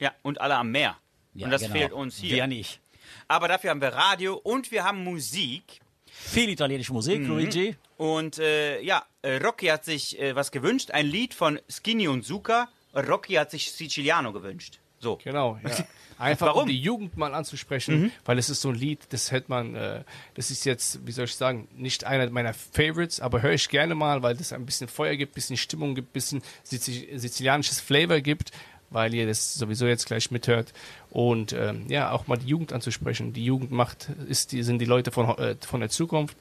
Ja, 0.00 0.12
und 0.22 0.40
alle 0.40 0.56
am 0.56 0.70
Meer. 0.70 0.96
Ja, 1.38 1.46
und 1.46 1.50
das 1.50 1.62
genau. 1.62 1.74
fehlt 1.74 1.92
uns 1.92 2.16
hier. 2.18 2.36
Wir 2.36 2.46
nicht. 2.46 2.80
Aber 3.26 3.48
dafür 3.48 3.70
haben 3.70 3.80
wir 3.80 3.88
Radio 3.88 4.34
und 4.34 4.70
wir 4.70 4.84
haben 4.84 5.02
Musik. 5.04 5.80
Viel 6.10 6.48
italienische 6.50 6.92
Musik, 6.92 7.20
Mhm. 7.20 7.28
Luigi. 7.28 7.76
Und 7.96 8.38
äh, 8.38 8.80
ja, 8.80 9.04
Rocky 9.24 9.66
hat 9.66 9.84
sich 9.84 10.18
äh, 10.20 10.34
was 10.34 10.50
gewünscht, 10.50 10.90
ein 10.90 11.06
Lied 11.06 11.34
von 11.34 11.58
Skinny 11.68 12.08
und 12.08 12.24
Zuka. 12.24 12.68
Rocky 12.94 13.34
hat 13.34 13.50
sich 13.50 13.72
Siciliano 13.72 14.32
gewünscht. 14.32 14.78
So. 15.00 15.18
Genau, 15.22 15.58
ja. 15.62 15.70
Einfach 16.18 16.48
Warum? 16.48 16.62
um 16.62 16.68
die 16.68 16.80
Jugend 16.80 17.16
mal 17.16 17.32
anzusprechen, 17.32 18.10
weil 18.24 18.38
es 18.38 18.50
ist 18.50 18.60
so 18.60 18.70
ein 18.70 18.74
Lied, 18.74 18.98
das 19.10 19.30
hört 19.30 19.48
man, 19.48 19.76
äh, 19.76 20.02
das 20.34 20.50
ist 20.50 20.64
jetzt, 20.64 21.06
wie 21.06 21.12
soll 21.12 21.26
ich 21.26 21.36
sagen, 21.36 21.68
nicht 21.76 22.02
einer 22.02 22.28
meiner 22.30 22.52
Favorites, 22.54 23.20
aber 23.20 23.40
höre 23.42 23.52
ich 23.52 23.68
gerne 23.68 23.94
mal, 23.94 24.20
weil 24.24 24.36
das 24.36 24.52
ein 24.52 24.66
bisschen 24.66 24.88
Feuer 24.88 25.14
gibt, 25.14 25.34
bisschen 25.34 25.56
Stimmung 25.56 25.94
gibt, 25.94 26.12
bisschen 26.12 26.42
Sizi- 26.66 27.16
sizilianisches 27.16 27.80
Flavor 27.80 28.20
gibt, 28.20 28.50
weil 28.90 29.14
ihr 29.14 29.26
das 29.26 29.54
sowieso 29.54 29.86
jetzt 29.86 30.06
gleich 30.06 30.30
mithört. 30.30 30.72
Und 31.10 31.52
ähm, 31.52 31.86
ja, 31.88 32.10
auch 32.12 32.26
mal 32.26 32.36
die 32.36 32.46
Jugend 32.46 32.72
anzusprechen. 32.72 33.32
Die 33.32 33.44
Jugend 33.44 33.70
macht, 33.70 34.08
ist, 34.28 34.52
die, 34.52 34.62
sind 34.62 34.78
die 34.78 34.84
Leute 34.84 35.10
von, 35.10 35.36
äh, 35.38 35.56
von 35.60 35.80
der 35.80 35.90
Zukunft 35.90 36.36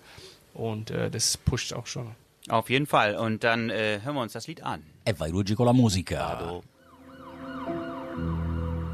und 0.54 0.92
äh, 0.92 1.10
das 1.10 1.38
pusht 1.38 1.74
auch 1.74 1.88
schon. 1.88 2.12
Auf 2.50 2.70
jeden 2.70 2.88
Fall. 2.88 3.16
Und 3.16 3.44
dann 3.44 3.70
äh, 3.70 4.00
hören 4.04 4.16
wir 4.16 4.22
uns 4.22 4.34
das 4.34 4.48
Lied 4.48 4.64
an. 4.64 4.84
E 5.06 5.14
vai 5.18 5.30
Luigi 5.30 5.56
con 5.56 5.66
la 5.66 5.74
musica. 5.74 6.40
Vado. 6.40 6.64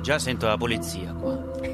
Già 0.03 0.19
sento 0.19 0.47
la 0.47 0.57
polizia 0.57 1.13
qua. 1.13 1.72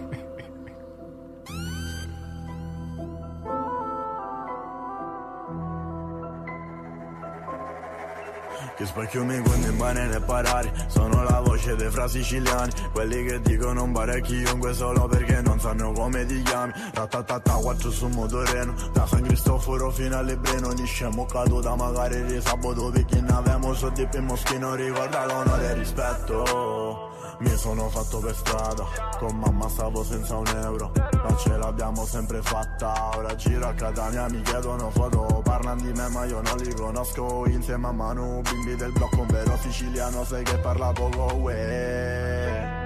Che 8.80 8.86
specchio 8.86 9.26
mi 9.26 9.36
in 9.36 9.76
mano 9.76 10.00
e 10.00 10.22
parare 10.22 10.72
Sono 10.88 11.22
la 11.24 11.42
voce 11.42 11.76
dei 11.76 11.90
fra 11.90 12.08
siciliani. 12.08 12.72
Quelli 12.94 13.26
che 13.26 13.42
dicono 13.42 13.84
un 13.84 13.92
bare 13.92 14.22
chiunque 14.22 14.74
solo 14.74 15.06
perché 15.06 15.42
non 15.42 15.60
sanno 15.60 15.92
come 15.92 16.26
ti 16.26 16.42
chiami. 16.44 16.72
Ratatata 16.94 17.56
quattro 17.56 17.92
su 17.92 18.08
motoreno 18.08 18.74
Da 18.94 19.06
San 19.06 19.24
Cristoforo 19.24 19.92
fino 19.92 20.18
alle 20.18 20.38
Breno 20.38 20.70
Ni 20.70 20.86
scemo 20.86 21.26
caduta 21.26 21.76
magari 21.76 22.24
di 22.24 22.40
sabato 22.40 22.90
Perché 22.90 23.20
ne 23.20 23.34
avevamo 23.34 23.74
soldi 23.74 24.08
per 24.08 24.22
moschino 24.22 24.74
Ricorda 24.76 25.26
l'onore 25.26 25.72
e 25.72 25.74
rispetto 25.74 27.09
mi 27.40 27.56
sono 27.56 27.88
fatto 27.90 28.20
per 28.20 28.36
strada, 28.36 28.86
con 29.18 29.38
mamma 29.38 29.70
stavo 29.70 30.04
senza 30.04 30.36
un 30.36 30.48
euro, 30.48 30.92
ma 30.96 31.36
ce 31.38 31.56
l'abbiamo 31.56 32.06
sempre 32.06 32.42
fatta. 32.42 33.12
Ora 33.16 33.34
giro 33.36 33.68
a 33.68 33.74
Catania, 33.74 34.28
mi 34.30 34.42
chiedono 34.42 34.90
foto, 34.90 35.42
parlano 35.44 35.82
di 35.82 35.92
me 35.94 36.10
ma 36.10 36.26
io 36.26 36.42
non 36.42 36.58
li 36.58 36.74
conosco. 36.74 37.46
Insieme 37.48 37.88
a 37.88 37.92
Manu, 37.92 38.42
bimbi 38.42 38.76
del 38.76 38.92
blocco, 38.92 39.22
un 39.22 39.28
vero 39.28 39.58
siciliano, 39.58 40.24
sai 40.26 40.44
che 40.44 40.58
parla 40.58 40.92
poco, 40.92 41.34
uè. 41.36 42.78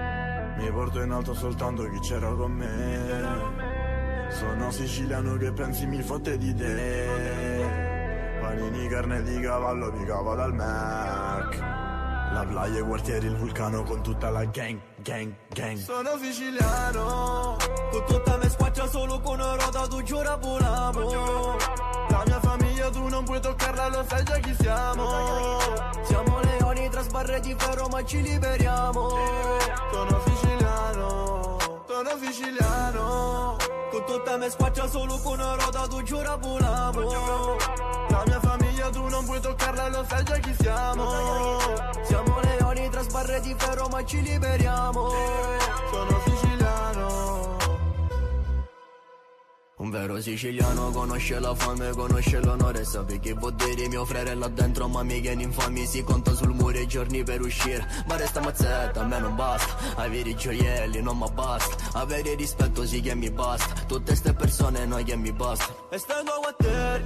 Mi 0.58 0.72
porto 0.72 1.02
in 1.02 1.12
alto 1.12 1.34
soltanto 1.34 1.90
chi 1.90 2.00
c'era 2.00 2.30
con 2.30 2.52
me. 2.52 3.72
Sono 4.30 4.72
siciliano 4.72 5.36
che 5.38 5.52
pensi 5.52 5.86
mi 5.88 6.02
fotte 6.02 6.38
di 6.38 6.54
te. 6.54 7.92
Panini, 8.40 8.88
carne 8.88 9.24
di 9.24 9.40
cavallo, 9.40 9.92
mi 9.92 10.06
dal 10.06 10.54
Mac. 10.54 11.33
La 12.34 12.44
playa, 12.46 12.80
i 12.80 12.82
quartieri, 12.82 13.28
il 13.28 13.36
vulcano 13.36 13.84
con 13.84 14.02
tutta 14.02 14.32
la 14.32 14.44
gang, 14.46 14.80
gang, 15.04 15.32
gang. 15.50 15.78
Sono 15.78 16.18
siciliano, 16.20 17.58
con 17.92 18.04
tutta 18.08 18.38
me 18.38 18.50
squaccia 18.50 18.88
solo 18.88 19.20
con 19.20 19.40
una 19.40 19.56
ruota, 19.56 19.88
tu 19.88 20.02
giura 20.02 20.36
volamo. 20.38 21.56
La 22.10 22.24
mia 22.26 22.40
famiglia 22.40 22.90
tu 22.90 23.08
non 23.08 23.24
puoi 23.24 23.40
toccarla, 23.40 23.88
lo 23.90 24.04
sai 24.08 24.24
già 24.24 24.40
chi 24.40 24.56
siamo. 24.60 25.60
Siamo 26.06 26.40
leoni 26.42 26.90
tra 26.90 27.02
sbarre 27.04 27.40
di 27.40 27.56
ferro 27.56 27.88
ma 27.90 28.04
ci 28.04 28.22
liberiamo. 28.22 29.10
Sono 29.92 30.22
siciliano, 30.26 30.63
sono 31.94 32.18
siciliano. 32.20 33.56
Con 33.92 34.04
tutta 34.06 34.38
me 34.38 34.50
squaccia 34.50 34.88
solo 34.88 35.20
con 35.20 35.34
una 35.34 35.54
ruota, 35.54 35.88
tu 35.88 36.02
giura 36.02 36.36
volamo. 36.38 37.56
La 38.10 38.24
mia 38.26 38.40
famiglia 38.40 38.90
tu 38.90 39.08
non 39.08 39.24
puoi 39.26 39.40
toccarla, 39.40 39.90
lo 39.90 40.04
sai 40.08 40.24
già 40.24 40.38
chi 40.40 40.56
siamo. 40.60 41.60
Siamo 42.04 42.40
leoni 42.42 42.90
tra 42.90 43.04
sbarre 43.04 43.40
di 43.42 43.54
ferro 43.56 43.88
ma 43.90 44.04
ci 44.04 44.22
liberiamo. 44.24 45.10
Sono 45.92 46.20
siciliano. 46.26 46.43
Un 49.84 49.90
vero 49.90 50.22
siciliano 50.22 50.92
conosce 50.92 51.40
la 51.40 51.54
fame, 51.54 51.90
conosce 51.90 52.40
l'onore 52.40 52.86
Sape 52.86 53.20
che 53.20 53.36
dire 53.56 53.90
mio 53.90 54.06
frere 54.06 54.34
là 54.34 54.48
dentro 54.48 54.88
Ma 54.88 55.04
mi 55.04 55.20
viene 55.20 55.44
infami, 55.44 55.86
si 55.86 56.02
conta 56.04 56.34
sul 56.34 56.54
muro 56.54 56.80
i 56.80 56.88
giorni 56.88 57.22
per 57.24 57.42
uscire. 57.42 57.86
Ma 58.08 58.16
resta 58.16 58.40
mazzetta, 58.40 59.02
a 59.02 59.06
me 59.06 59.20
non 59.20 59.36
basta 59.36 59.76
Avere 59.96 60.30
i 60.30 60.36
gioielli 60.38 61.02
non 61.02 61.18
mi 61.18 61.30
basta 61.34 62.00
Avere 62.00 62.34
rispetto 62.36 62.86
sì 62.86 63.02
che 63.02 63.14
mi 63.14 63.30
basta 63.30 63.74
Tutte 63.86 64.16
ste 64.16 64.34
persone 64.34 64.86
noi 64.86 65.04
che 65.04 65.18
mi 65.18 65.34
basta. 65.34 65.76
E 65.90 65.98
a 65.98 66.40
guatteri 66.40 67.04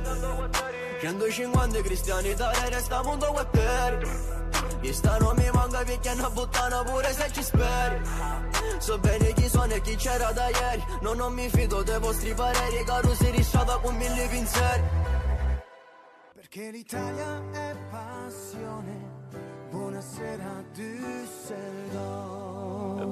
150 1.02 1.82
cristiani 1.82 2.36
da 2.36 2.52
re 2.52 2.70
resta 2.70 3.02
mondo 3.02 3.26
a 3.26 3.32
guatteri 3.32 4.08
Di 4.82 4.94
sta 4.94 5.18
non 5.18 5.34
mi 5.36 5.50
manca 5.52 5.84
perché 5.84 6.10
una 6.10 6.30
puttana 6.30 6.84
pure 6.84 7.12
se 7.12 7.28
ci 7.34 7.42
speri 7.42 8.47
So 8.80 8.98
bene 9.00 9.34
chi 9.34 9.48
sono 9.50 9.74
e 9.74 9.82
chi 9.82 9.96
c'era 9.96 10.32
da 10.32 10.50
ieri 10.50 10.84
No, 11.02 11.14
non 11.14 11.34
mi 11.34 11.50
fido 11.50 11.84
dei 11.84 12.00
vostri 12.00 12.34
pareri 12.34 12.84
Caro 12.86 13.14
si 13.14 13.30
risciata 13.32 13.78
con 13.78 13.96
mille 13.96 14.28
pinceri 14.28 15.16
Perché 16.50 16.72
l'Italia 16.72 17.44
è 17.52 17.76
passione. 17.90 19.12
Buonasera 19.70 20.64
Düsseldorf. 20.74 22.37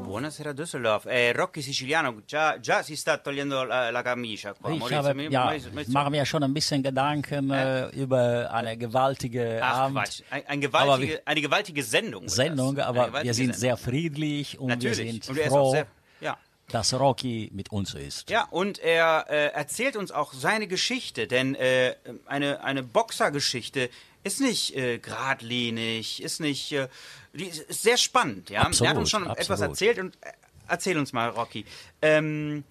Buonasera 0.06 0.54
Düsseldorf. 0.54 1.06
Eh, 1.08 1.34
Rocky 1.34 1.62
Siciliano 1.62 2.22
già, 2.26 2.60
già 2.60 2.82
si 2.84 2.96
sta 2.96 3.18
togliendo 3.18 3.64
la, 3.64 3.90
la 3.92 4.02
camicia 4.02 4.54
qua. 4.54 4.72
Ich 4.72 4.78
Maurizio, 4.80 4.98
habe, 5.04 5.14
mi- 5.14 5.28
ja, 5.32 5.46
Maurizio- 5.46 5.72
Maurizio- 5.72 5.92
mache 5.94 6.10
mir 6.12 6.26
schon 6.26 6.44
ein 6.44 6.54
bisschen 6.54 6.82
Gedanken 6.84 7.50
äh, 7.52 7.88
über 7.90 8.52
eine 8.52 8.78
gewaltige 8.78 9.60
Ach 9.62 9.78
Abend. 9.80 9.98
Quatsch, 9.98 10.22
ein, 10.30 10.44
ein 10.48 10.62
gewaltige, 10.62 11.14
wir- 11.14 11.22
eine 11.26 11.42
gewaltige 11.42 11.84
Sendung. 11.84 12.28
Sendung, 12.30 12.76
das. 12.76 12.86
Aber 12.86 13.12
wir 13.24 13.34
sind 13.34 13.54
Sendung. 13.56 13.60
sehr 13.60 13.78
friedlich 13.78 14.60
und 14.60 14.68
wir 14.70 14.76
Natürlich. 14.76 15.26
sind 15.26 15.30
Und 15.30 15.40
froh, 15.48 15.72
sehr, 15.72 15.88
ja. 16.22 16.38
dass 16.70 16.94
Rocky 16.94 17.50
mit 17.54 17.72
uns 17.72 17.94
ist. 17.94 18.30
Ja, 18.30 18.48
und 18.52 18.80
er 18.80 19.26
äh, 19.30 19.48
erzählt 19.54 19.96
uns 19.96 20.12
auch 20.12 20.34
seine 20.34 20.68
Geschichte, 20.68 21.28
denn 21.28 21.56
äh, 21.56 21.96
eine, 22.26 22.64
eine 22.64 22.84
Boxergeschichte 22.84 23.90
ist 24.25 24.41
nicht 24.41 24.75
äh, 24.75 24.98
geradlinig, 24.98 26.22
ist 26.22 26.41
nicht, 26.41 26.72
äh, 26.72 26.88
die 27.34 27.46
ist 27.46 27.84
sehr 27.84 27.98
spannend, 27.98 28.50
ja. 28.50 28.55
er 28.55 28.60
hat 28.62 28.67
Absolut, 28.70 28.98
uns 28.98 29.10
schon 29.10 29.22
absolut. 29.22 29.39
etwas 29.39 29.62
erzählt 29.62 30.00
und 30.00 30.15
äh, 30.22 30.32
erzähl 30.67 30.98
uns 30.98 31.13
mal, 31.13 31.29
Rocky. 31.29 31.63
Ähm, 32.01 32.63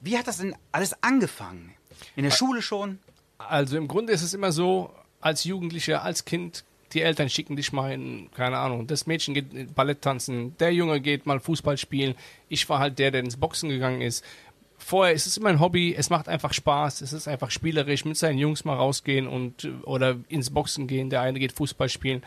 wie 0.00 0.18
hat 0.18 0.26
das 0.26 0.38
denn 0.38 0.56
alles 0.72 1.02
angefangen? 1.02 1.74
In 2.16 2.24
der 2.24 2.30
Schule 2.30 2.62
schon? 2.62 2.98
Also 3.36 3.76
im 3.76 3.86
Grunde 3.86 4.12
ist 4.12 4.22
es 4.22 4.32
immer 4.32 4.50
so, 4.50 4.94
als 5.20 5.44
Jugendlicher, 5.44 6.02
als 6.02 6.24
Kind, 6.24 6.64
die 6.94 7.02
Eltern 7.02 7.28
schicken 7.28 7.56
dich 7.56 7.72
mal 7.72 7.92
in, 7.92 8.30
keine 8.34 8.56
Ahnung, 8.56 8.86
das 8.86 9.06
Mädchen 9.06 9.34
geht 9.34 9.74
Ballett 9.74 10.00
tanzen, 10.00 10.56
der 10.58 10.72
Junge 10.72 11.00
geht 11.00 11.26
mal 11.26 11.38
Fußball 11.38 11.76
spielen. 11.76 12.14
Ich 12.48 12.66
war 12.68 12.78
halt 12.78 12.98
der, 12.98 13.10
der 13.10 13.20
ins 13.20 13.36
Boxen 13.36 13.68
gegangen 13.68 14.00
ist. 14.00 14.24
Vorher 14.84 15.14
ist 15.14 15.26
es 15.26 15.36
immer 15.38 15.48
ein 15.48 15.60
Hobby, 15.60 15.94
es 15.96 16.10
macht 16.10 16.28
einfach 16.28 16.52
Spaß, 16.52 17.00
es 17.00 17.12
ist 17.14 17.26
einfach 17.26 17.50
spielerisch, 17.50 18.04
mit 18.04 18.16
seinen 18.18 18.38
Jungs 18.38 18.64
mal 18.66 18.74
rausgehen 18.76 19.26
und 19.26 19.66
oder 19.84 20.16
ins 20.28 20.50
Boxen 20.50 20.86
gehen, 20.86 21.08
der 21.08 21.22
eine 21.22 21.38
geht 21.38 21.52
Fußball 21.52 21.88
spielen. 21.88 22.22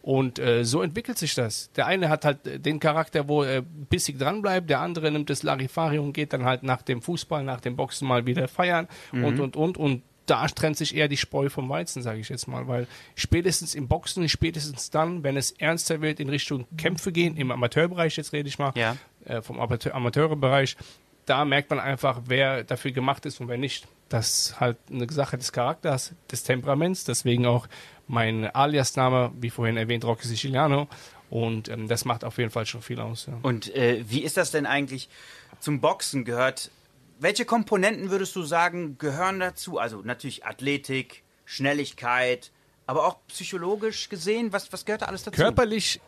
Und 0.00 0.38
äh, 0.38 0.64
so 0.64 0.80
entwickelt 0.80 1.18
sich 1.18 1.34
das. 1.34 1.70
Der 1.72 1.86
eine 1.86 2.08
hat 2.08 2.24
halt 2.24 2.64
den 2.64 2.80
Charakter, 2.80 3.28
wo 3.28 3.42
er 3.42 3.60
bissig 3.62 4.18
dranbleibt, 4.18 4.70
der 4.70 4.80
andere 4.80 5.10
nimmt 5.10 5.28
das 5.28 5.42
Larifari 5.42 5.98
und 5.98 6.12
geht 6.14 6.32
dann 6.32 6.44
halt 6.44 6.62
nach 6.62 6.80
dem 6.82 7.02
Fußball, 7.02 7.44
nach 7.44 7.60
dem 7.60 7.76
Boxen 7.76 8.08
mal 8.08 8.24
wieder 8.24 8.48
feiern 8.48 8.88
und, 9.12 9.38
und, 9.38 9.56
und. 9.56 9.76
Und 9.76 10.02
da 10.24 10.46
trennt 10.46 10.76
sich 10.78 10.94
eher 10.96 11.08
die 11.08 11.16
Spreu 11.16 11.48
vom 11.50 11.68
Weizen, 11.68 12.02
sage 12.02 12.20
ich 12.20 12.28
jetzt 12.30 12.48
mal, 12.48 12.68
weil 12.68 12.86
spätestens 13.16 13.74
im 13.74 13.88
Boxen, 13.88 14.26
spätestens 14.28 14.88
dann, 14.90 15.24
wenn 15.24 15.36
es 15.36 15.50
ernster 15.50 16.00
wird, 16.00 16.20
in 16.20 16.28
Richtung 16.30 16.66
Kämpfe 16.78 17.12
gehen, 17.12 17.36
im 17.36 17.50
Amateurbereich, 17.50 18.16
jetzt 18.16 18.32
rede 18.32 18.48
ich 18.48 18.58
mal, 18.58 18.72
Ja. 18.76 18.96
äh, 19.26 19.42
vom 19.42 19.58
Amateur 19.60 19.94
Amateurbereich, 19.94 20.76
da 21.28 21.44
merkt 21.44 21.70
man 21.70 21.80
einfach, 21.80 22.22
wer 22.26 22.64
dafür 22.64 22.92
gemacht 22.92 23.26
ist 23.26 23.40
und 23.40 23.48
wer 23.48 23.58
nicht. 23.58 23.86
Das 24.08 24.30
ist 24.30 24.60
halt 24.60 24.78
eine 24.90 25.10
Sache 25.10 25.36
des 25.36 25.52
Charakters, 25.52 26.14
des 26.30 26.42
Temperaments, 26.42 27.04
deswegen 27.04 27.46
auch 27.46 27.68
mein 28.06 28.46
Alias-Name, 28.46 29.32
wie 29.38 29.50
vorhin 29.50 29.76
erwähnt, 29.76 30.04
Rocky 30.04 30.26
Siciliano. 30.26 30.88
Und 31.30 31.68
ähm, 31.68 31.88
das 31.88 32.06
macht 32.06 32.24
auf 32.24 32.38
jeden 32.38 32.50
Fall 32.50 32.64
schon 32.64 32.80
viel 32.80 33.00
aus. 33.00 33.26
Ja. 33.26 33.38
Und 33.42 33.74
äh, 33.74 34.02
wie 34.08 34.22
ist 34.22 34.38
das 34.38 34.50
denn 34.50 34.64
eigentlich 34.64 35.10
zum 35.60 35.80
Boxen 35.80 36.24
gehört? 36.24 36.70
Welche 37.20 37.44
Komponenten 37.44 38.10
würdest 38.10 38.34
du 38.34 38.44
sagen 38.44 38.96
gehören 38.96 39.40
dazu? 39.40 39.78
Also 39.78 40.00
natürlich 40.02 40.46
Athletik, 40.46 41.22
Schnelligkeit, 41.44 42.50
aber 42.86 43.06
auch 43.06 43.18
psychologisch 43.28 44.08
gesehen, 44.08 44.52
was, 44.52 44.72
was 44.72 44.86
gehört 44.86 45.02
da 45.02 45.06
alles 45.06 45.24
dazu? 45.24 45.36
Körperlich 45.36 46.00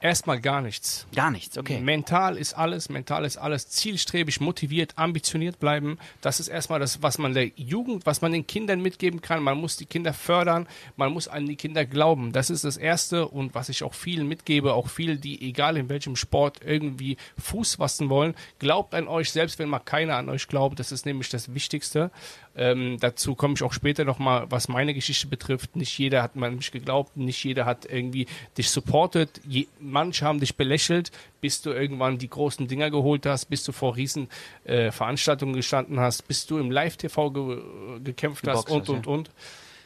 Erstmal 0.00 0.40
gar 0.40 0.60
nichts. 0.60 1.06
Gar 1.14 1.30
nichts, 1.30 1.56
okay. 1.56 1.80
Mental 1.80 2.36
ist 2.36 2.52
alles, 2.54 2.90
mental 2.90 3.24
ist 3.24 3.38
alles. 3.38 3.68
Zielstrebig, 3.68 4.40
motiviert, 4.40 4.92
ambitioniert 4.96 5.58
bleiben. 5.58 5.98
Das 6.20 6.38
ist 6.38 6.48
erstmal 6.48 6.80
das, 6.80 7.02
was 7.02 7.16
man 7.16 7.32
der 7.32 7.46
Jugend, 7.56 8.04
was 8.04 8.20
man 8.20 8.32
den 8.32 8.46
Kindern 8.46 8.82
mitgeben 8.82 9.22
kann. 9.22 9.42
Man 9.42 9.58
muss 9.58 9.76
die 9.76 9.86
Kinder 9.86 10.12
fördern, 10.12 10.68
man 10.96 11.12
muss 11.12 11.28
an 11.28 11.46
die 11.46 11.56
Kinder 11.56 11.86
glauben. 11.86 12.32
Das 12.32 12.50
ist 12.50 12.64
das 12.64 12.76
Erste 12.76 13.26
und 13.26 13.54
was 13.54 13.70
ich 13.70 13.82
auch 13.82 13.94
vielen 13.94 14.28
mitgebe, 14.28 14.74
auch 14.74 14.88
viele, 14.88 15.16
die 15.16 15.40
egal 15.48 15.78
in 15.78 15.88
welchem 15.88 16.14
Sport 16.14 16.60
irgendwie 16.64 17.16
Fuß 17.38 17.76
fassen 17.76 18.10
wollen. 18.10 18.34
Glaubt 18.58 18.94
an 18.94 19.08
euch, 19.08 19.30
selbst 19.30 19.58
wenn 19.58 19.68
mal 19.68 19.78
keiner 19.78 20.16
an 20.16 20.28
euch 20.28 20.46
glaubt. 20.46 20.78
Das 20.78 20.92
ist 20.92 21.06
nämlich 21.06 21.30
das 21.30 21.54
Wichtigste. 21.54 22.10
Ähm, 22.56 22.96
dazu 23.00 23.34
komme 23.34 23.54
ich 23.54 23.62
auch 23.62 23.72
später 23.72 24.04
nochmal, 24.04 24.46
was 24.50 24.68
meine 24.68 24.94
Geschichte 24.94 25.26
betrifft. 25.26 25.76
Nicht 25.76 25.98
jeder 25.98 26.22
hat 26.22 26.36
an 26.36 26.56
mich 26.56 26.72
geglaubt, 26.72 27.16
nicht 27.16 27.42
jeder 27.44 27.66
hat 27.66 27.84
irgendwie 27.90 28.26
dich 28.56 28.70
supportet. 28.70 29.40
Je, 29.46 29.66
manche 29.78 30.24
haben 30.24 30.40
dich 30.40 30.56
belächelt, 30.56 31.12
bis 31.40 31.60
du 31.60 31.70
irgendwann 31.70 32.18
die 32.18 32.30
großen 32.30 32.66
Dinger 32.66 32.90
geholt 32.90 33.26
hast, 33.26 33.46
bis 33.46 33.62
du 33.64 33.72
vor 33.72 33.96
riesen 33.96 34.28
äh, 34.64 34.90
Veranstaltungen 34.90 35.54
gestanden 35.54 36.00
hast, 36.00 36.26
bis 36.28 36.46
du 36.46 36.58
im 36.58 36.70
Live-TV 36.70 37.30
ge 37.30 37.58
gekämpft 38.02 38.46
hast 38.48 38.66
Geboxt 38.66 38.88
und, 38.88 38.98
hast, 38.98 39.06
und, 39.06 39.18
und. 39.18 39.30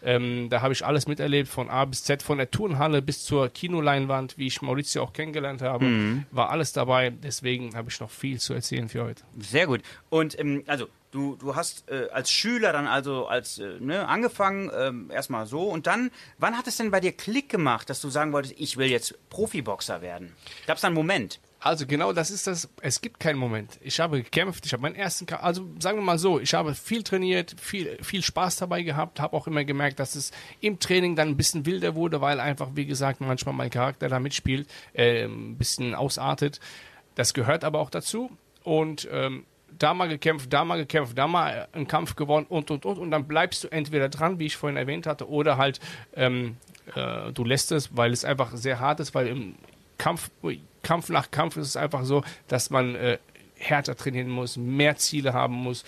Ähm, 0.03 0.49
da 0.49 0.63
habe 0.63 0.73
ich 0.73 0.85
alles 0.87 1.07
miterlebt, 1.07 1.49
von 1.49 1.69
A 1.69 1.85
bis 1.85 2.05
Z, 2.05 2.23
von 2.23 2.39
der 2.39 2.51
Turnhalle 2.51 3.03
bis 3.03 3.25
zur 3.25 3.49
Kinoleinwand, 3.51 4.39
wie 4.39 4.47
ich 4.47 4.63
Maurizio 4.63 5.03
auch 5.03 5.13
kennengelernt 5.13 5.61
habe, 5.61 5.85
Mhm. 5.85 6.25
war 6.31 6.49
alles 6.51 6.73
dabei. 6.73 7.11
Deswegen 7.11 7.75
habe 7.77 7.91
ich 7.91 8.01
noch 8.01 8.11
viel 8.11 8.41
zu 8.41 8.55
erzählen 8.55 8.89
für 8.89 9.05
heute. 9.05 9.23
Sehr 9.39 9.67
gut. 9.67 9.83
Und 10.09 10.39
ähm, 10.39 10.63
also 10.67 10.87
du, 11.11 11.37
du 11.37 11.57
hast 11.57 11.89
äh, 11.91 12.09
als 12.13 12.31
Schüler 12.31 12.73
dann 12.73 12.87
also 12.87 13.27
als 13.27 13.59
äh, 13.59 13.79
ne, 13.81 14.09
angefangen, 14.09 14.71
ähm, 14.75 15.11
erstmal 15.11 15.47
so 15.47 15.63
und 15.63 15.87
dann, 15.87 16.11
wann 16.39 16.57
hat 16.57 16.67
es 16.67 16.77
denn 16.77 16.91
bei 16.91 17.01
dir 17.01 17.13
Klick 17.13 17.49
gemacht, 17.49 17.91
dass 17.91 18.01
du 18.01 18.11
sagen 18.11 18.33
wolltest, 18.33 18.55
ich 18.59 18.77
will 18.77 18.89
jetzt 18.89 19.15
Profiboxer 19.31 20.03
werden? 20.03 20.35
Gab 20.67 20.79
es 20.79 20.85
einen 20.85 20.95
Moment? 20.95 21.41
Also 21.63 21.87
genau 21.87 22.15
das 22.15 22.31
ist 22.31 22.47
das. 22.47 22.71
Es 22.81 23.03
gibt 23.03 23.21
keinen 23.21 23.39
Moment. 23.39 23.79
Ich 23.83 24.01
habe 24.01 24.23
gekämpft, 24.23 24.65
ich 24.65 24.73
habe 24.73 24.83
meinen 24.83 24.95
ersten, 24.95 25.27
Ka 25.27 25.37
also 25.37 25.69
sagen 25.79 25.99
wir 25.99 26.03
mal 26.03 26.19
so, 26.19 26.41
ich 26.41 26.55
habe 26.55 26.75
viel 26.75 27.03
trainiert, 27.03 27.55
viel, 27.61 28.03
viel 28.03 28.23
Spaß 28.23 28.57
dabei 28.57 28.83
gehabt, 28.83 29.21
habe 29.21 29.37
auch 29.37 29.47
immer 29.47 29.65
gemerkt, 29.65 30.01
dass 30.01 30.15
es 30.15 30.31
im 30.61 30.81
Training 30.81 31.17
dann 31.17 31.29
ein 31.29 31.37
bisschen 31.37 31.67
wilder 31.67 31.95
wurde, 31.95 32.23
weil 32.23 32.41
einfach, 32.41 32.71
wie 32.77 32.87
gesagt, 32.87 33.21
manchmal 33.21 33.55
mein 33.55 33.69
Charakter 33.69 34.09
da 34.09 34.19
mitspielt, 34.21 34.71
äh, 34.95 35.25
ein 35.25 35.59
bisschen 35.59 35.95
ausartet. 35.95 36.61
Das 37.15 37.35
gehört 37.35 37.63
aber 37.63 37.81
auch 37.81 37.91
dazu. 37.91 38.31
Und 38.65 39.07
ähm, 39.11 39.45
da 39.81 39.95
mal 39.95 40.09
gekämpft, 40.09 40.53
da 40.53 40.65
mal 40.65 40.77
gekämpft, 40.77 41.19
da 41.19 41.27
mal 41.27 41.67
einen 41.73 41.89
Kampf 41.89 42.15
gewonnen 42.15 42.47
und 42.49 42.71
und 42.71 42.85
und 42.85 42.99
und 42.99 43.11
dann 43.11 43.27
bleibst 43.27 43.65
du 43.65 43.69
entweder 43.69 44.09
dran, 44.09 44.39
wie 44.39 44.47
ich 44.47 44.57
vorhin 44.57 44.77
erwähnt 44.77 45.07
hatte, 45.07 45.29
oder 45.29 45.57
halt 45.57 45.81
ähm, 46.15 46.57
äh, 46.95 47.33
du 47.33 47.45
lässt 47.45 47.73
es, 47.73 47.97
weil 47.97 48.13
es 48.13 48.25
einfach 48.25 48.55
sehr 48.55 48.79
hart 48.79 49.01
ist, 49.01 49.15
weil 49.15 49.27
im 49.27 49.55
Kampf, 49.99 50.31
Kampf 50.83 51.09
nach 51.09 51.31
Kampf 51.31 51.57
ist 51.57 51.69
es 51.69 51.77
einfach 51.77 52.05
so, 52.05 52.23
dass 52.49 52.71
man 52.71 52.95
äh, 52.95 53.19
härter 53.57 53.97
trainieren 53.97 54.29
muss, 54.29 54.57
mehr 54.57 54.97
Ziele 54.97 55.33
haben 55.33 55.55
muss 55.55 55.85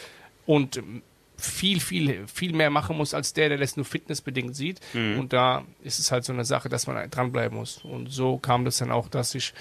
und 0.47 0.79
ähm, 0.79 1.03
viel, 1.37 1.81
viel, 1.81 2.27
viel 2.29 2.53
mehr 2.53 2.71
machen 2.71 2.97
muss 2.97 3.15
als 3.15 3.33
der, 3.33 3.49
der 3.49 3.59
das 3.59 3.77
nur 3.77 3.85
fitnessbedingt 3.85 4.55
sieht. 4.55 4.81
Und 5.19 5.33
da 5.33 5.65
ist 5.83 5.99
es 5.99 6.13
halt 6.13 6.25
so 6.25 6.33
eine 6.33 6.45
Sache, 6.45 6.69
dass 6.69 6.87
man 6.87 7.11
dranbleiben 7.11 7.59
muss. 7.59 7.79
Und 7.79 8.13
so 8.13 8.39
kam 8.39 8.65
das 8.65 8.79
dann 8.79 8.93
auch, 8.93 9.09
dass 9.09 9.35
ich 9.35 9.53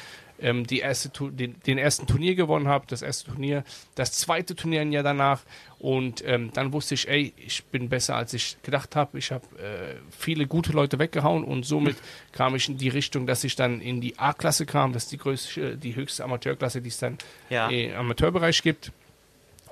ähm, 0.42 0.66
die 0.68 0.80
erste, 0.80 1.10
den, 1.32 1.56
den 1.66 1.78
ersten 1.78 2.08
Turnier 2.08 2.36
gewonnen 2.36 2.68
habe, 2.68 2.86
das 2.88 3.02
erste 3.02 3.32
Turnier, 3.32 3.64
das 3.96 4.12
zweite 4.14 4.56
Turnier 4.56 4.82
ein 4.82 4.92
Jahr 4.92 5.04
danach. 5.04 5.42
Und 5.80 6.24
ähm, 6.28 6.52
dann 6.54 6.74
wusste 6.74 6.94
ich, 6.94 7.08
ey, 7.08 7.34
ich 7.38 7.64
bin 7.66 7.90
besser, 7.90 8.16
als 8.16 8.34
ich 8.34 8.58
gedacht 8.62 8.96
habe. 8.96 9.18
Ich 9.18 9.32
habe 9.32 9.46
äh, 9.58 9.96
viele 10.12 10.46
gute 10.46 10.72
Leute 10.74 11.00
weggehauen 11.00 11.44
und 11.44 11.66
somit 11.66 11.96
kam 12.34 12.56
ich 12.56 12.70
in 12.70 12.78
die 12.78 12.90
Richtung, 12.90 13.26
dass 13.26 13.44
ich 13.44 13.56
dann 13.56 13.82
in 13.82 14.00
die 14.02 14.20
A-Klasse 14.20 14.66
kam. 14.66 14.94
Das 14.94 15.04
ist 15.06 15.12
die 15.12 15.18
größte, 15.18 15.78
die 15.78 15.96
höchste 15.96 16.24
Amateurklasse, 16.24 16.82
die 16.82 16.90
es 16.90 16.98
dann 17.00 17.18
Ja. 17.50 17.70
im 17.70 17.96
Amateurbereich 17.96 18.62
gibt. 18.62 18.92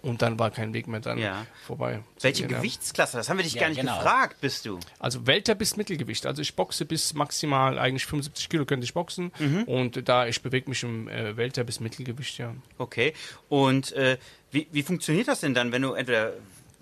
Und 0.01 0.21
dann 0.21 0.39
war 0.39 0.49
kein 0.51 0.73
Weg 0.73 0.87
mehr 0.87 0.99
dann 1.01 1.17
Ja. 1.17 1.45
vorbei. 1.67 1.99
Welche 2.21 2.43
Ja. 2.43 2.47
Gewichtsklasse? 2.47 3.17
Das 3.17 3.29
haben 3.29 3.37
wir 3.37 3.43
dich 3.43 3.53
Ja, 3.55 3.61
gar 3.61 3.69
nicht 3.69 3.81
genau. 3.81 3.97
gefragt, 3.97 4.39
bist 4.41 4.65
du? 4.65 4.79
Also 4.99 5.27
Welter 5.27 5.55
bis 5.55 5.75
Mittelgewicht. 5.77 6.25
Also 6.25 6.41
ich 6.41 6.55
boxe 6.55 6.85
bis 6.85 7.13
maximal 7.13 7.77
eigentlich 7.77 8.05
75 8.05 8.47
Kilo 8.49 8.65
könnte 8.65 8.85
ich 8.85 8.93
boxen. 8.93 9.31
Mhm. 9.39 9.63
Und 9.63 10.07
da 10.07 10.25
ich 10.27 10.41
bewege 10.41 10.69
mich 10.69 10.83
im 10.83 11.07
äh, 11.09 11.35
Welter 11.37 11.63
bis 11.63 11.79
Mittelgewicht, 11.79 12.37
ja. 12.37 12.53
Okay. 12.77 13.13
Und 13.49 13.91
äh, 13.93 14.17
wie, 14.51 14.67
wie 14.71 14.83
funktioniert 14.83 15.27
das 15.27 15.41
denn 15.41 15.53
dann, 15.53 15.71
wenn 15.71 15.81
du 15.81 15.93
entweder 15.93 16.33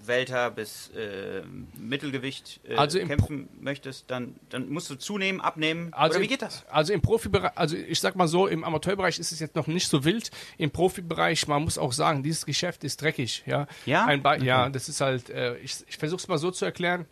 Welter 0.07 0.51
bis 0.51 0.89
äh, 0.89 1.41
Mittelgewicht 1.77 2.59
äh, 2.67 2.75
Also 2.75 2.99
kämpfen 2.99 3.49
möchtest, 3.59 4.09
dann, 4.09 4.35
dann 4.49 4.69
musst 4.69 4.89
du 4.89 4.95
zunehmen, 4.95 5.41
abnehmen? 5.41 5.93
Also 5.93 6.15
Oder 6.15 6.23
wie 6.23 6.27
geht 6.27 6.41
das? 6.41 6.65
Also 6.69 6.93
im 6.93 7.01
Profibereich, 7.01 7.51
also 7.55 7.75
ich 7.75 7.99
sag 7.99 8.15
mal 8.15 8.27
so, 8.27 8.47
im 8.47 8.63
Amateurbereich 8.63 9.19
ist 9.19 9.31
es 9.31 9.39
jetzt 9.39 9.55
noch 9.55 9.67
nicht 9.67 9.87
so 9.87 10.03
wild. 10.05 10.31
Im 10.57 10.71
Profibereich, 10.71 11.47
man 11.47 11.63
muss 11.63 11.77
auch 11.77 11.93
sagen, 11.93 12.23
dieses 12.23 12.45
Geschäft 12.45 12.83
ist 12.83 13.01
dreckig. 13.01 13.43
Ja, 13.45 13.67
Ja? 13.85 14.05
Ein 14.05 14.23
Be 14.23 14.37
ja 14.43 14.69
das 14.69 14.89
ist 14.89 15.01
halt, 15.01 15.29
äh, 15.29 15.57
ich, 15.57 15.77
ich 15.87 15.97
versuche 15.97 16.19
es 16.19 16.27
mal 16.27 16.37
so 16.37 16.51
zu 16.51 16.65
erklären. 16.65 17.05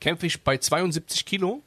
Kämpfe 0.00 0.26
ich 0.26 0.42
bei 0.42 0.56
72 0.56 1.26
Kilo, 1.26 1.62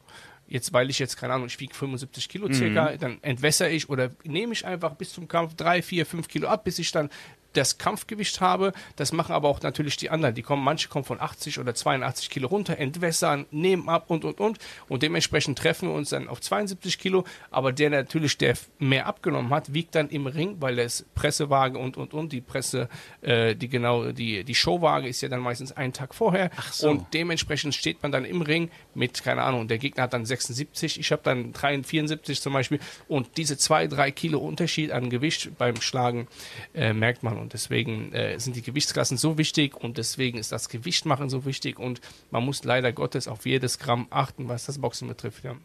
jetzt 0.48 0.74
weil 0.74 0.90
ich 0.90 0.98
jetzt, 1.00 1.18
keine 1.18 1.34
Ahnung, 1.34 1.48
ich 1.48 1.60
wiege 1.60 1.74
75 1.74 2.30
Kilo 2.30 2.52
circa, 2.52 2.96
dann 2.98 3.22
entwässere 3.22 3.70
ich 3.70 3.90
oder 3.90 4.10
nehme 4.24 4.54
ich 4.54 4.66
einfach 4.66 4.96
bis 4.96 5.14
zum 5.14 5.28
Kampf 5.28 5.56
3, 5.56 5.82
4, 5.82 6.06
5 6.06 6.28
Kilo 6.28 6.48
ab, 6.48 6.64
bis 6.64 6.80
ich 6.80 6.92
dann 6.92 7.10
das 7.54 7.78
Kampfgewicht 7.78 8.42
habe. 8.42 8.74
Das 8.96 9.12
machen 9.12 9.34
aber 9.34 9.48
auch 9.48 9.62
natürlich 9.62 9.98
die 9.98 10.10
anderen. 10.10 10.36
Die 10.36 10.42
kommen, 10.42 10.64
manche 10.64 10.90
kommen 10.90 11.06
von 11.06 11.20
80 11.20 11.60
oder 11.60 11.74
82 11.74 12.30
Kilo 12.30 12.48
runter, 12.48 12.78
entwässern, 12.78 13.46
nehmen 13.52 13.90
ab 13.90 14.06
und 14.08 14.26
und 14.26 14.40
und. 14.40 14.60
Und 14.90 15.04
dementsprechend 15.04 15.58
treffen 15.58 15.90
wir 15.90 15.96
uns 15.96 16.10
dann 16.10 16.28
auf 16.28 16.42
72 16.42 17.00
Kilo. 17.00 17.24
Aber 17.52 17.72
der 17.72 17.90
natürlich, 17.90 18.38
der 18.38 18.56
mehr 18.80 19.06
abgenommen 19.06 19.54
hat, 19.54 19.74
wiegt 19.74 19.96
dann 19.96 20.10
im 20.10 20.28
Ring, 20.28 20.58
weil 20.60 20.76
das 20.76 21.06
Pressewaage 21.16 21.78
und 21.78 21.98
und 21.98 22.14
und 22.14 22.32
die 22.32 22.42
Presse, 22.42 22.90
äh, 23.22 23.56
die 23.56 23.70
genau, 23.70 24.12
die, 24.12 24.44
die 24.44 24.56
Showwaage 24.56 25.08
ist 25.08 25.22
ja 25.22 25.30
dann 25.30 25.42
meistens 25.42 25.72
einen 25.72 25.94
Tag 25.94 26.14
vorher. 26.14 26.50
so. 26.72 26.90
Und 26.90 27.14
dementsprechend 27.14 27.76
steht 27.76 28.02
man 28.04 28.12
dann 28.12 28.26
im 28.26 28.42
Ring 28.42 28.70
mit, 28.94 29.24
keine 29.24 29.44
Ahnung, 29.44 29.68
der 29.68 29.78
Gegner 29.78 30.04
hat 30.04 30.14
dann 30.14 30.26
76, 30.26 31.00
ich 31.00 31.12
habe 31.12 31.22
dann 31.24 31.54
73, 31.54 31.94
74 31.94 32.42
zum 32.42 32.54
Beispiel. 32.54 32.80
Und 33.08 33.38
diese 33.38 33.58
zwei, 33.58 33.88
drei 33.88 34.12
Kilo 34.12 34.40
Unterschied 34.40 34.92
an 34.92 35.10
Gewicht 35.10 35.58
beim 35.58 35.80
Schlagen 35.82 36.28
äh, 36.74 36.94
merkt 36.94 37.24
man. 37.24 37.38
Und 37.44 37.52
deswegen 37.52 38.14
äh, 38.14 38.40
sind 38.40 38.56
die 38.56 38.62
Gewichtsklassen 38.62 39.18
so 39.18 39.38
wichtig 39.38 39.76
und 39.76 39.98
deswegen 39.98 40.38
ist 40.38 40.54
das 40.54 40.70
Gewichtmachen 40.70 41.30
so 41.30 41.44
wichtig. 41.46 41.78
Und 41.78 42.00
man 42.32 42.44
muss 42.44 42.64
leider 42.64 42.94
Gottes 42.94 43.28
auf 43.28 43.46
jedes 43.46 43.80
Gramm 43.80 44.08
achten, 44.10 44.48
was 44.48 44.66
das 44.66 44.80
Boxen 44.80 45.10
betrifft. 45.10 45.44
Ja. 45.44 45.56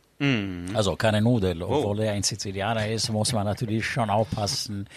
Also 0.74 0.96
keine 0.96 1.22
Nudel, 1.22 1.62
obwohl 1.62 2.00
er 2.00 2.12
ein 2.12 2.24
Sizilianer 2.24 2.88
ist, 2.88 3.08
muss 3.10 3.32
man 3.32 3.44
natürlich 3.44 3.86
schon 3.86 4.10
aufpassen. 4.10 4.88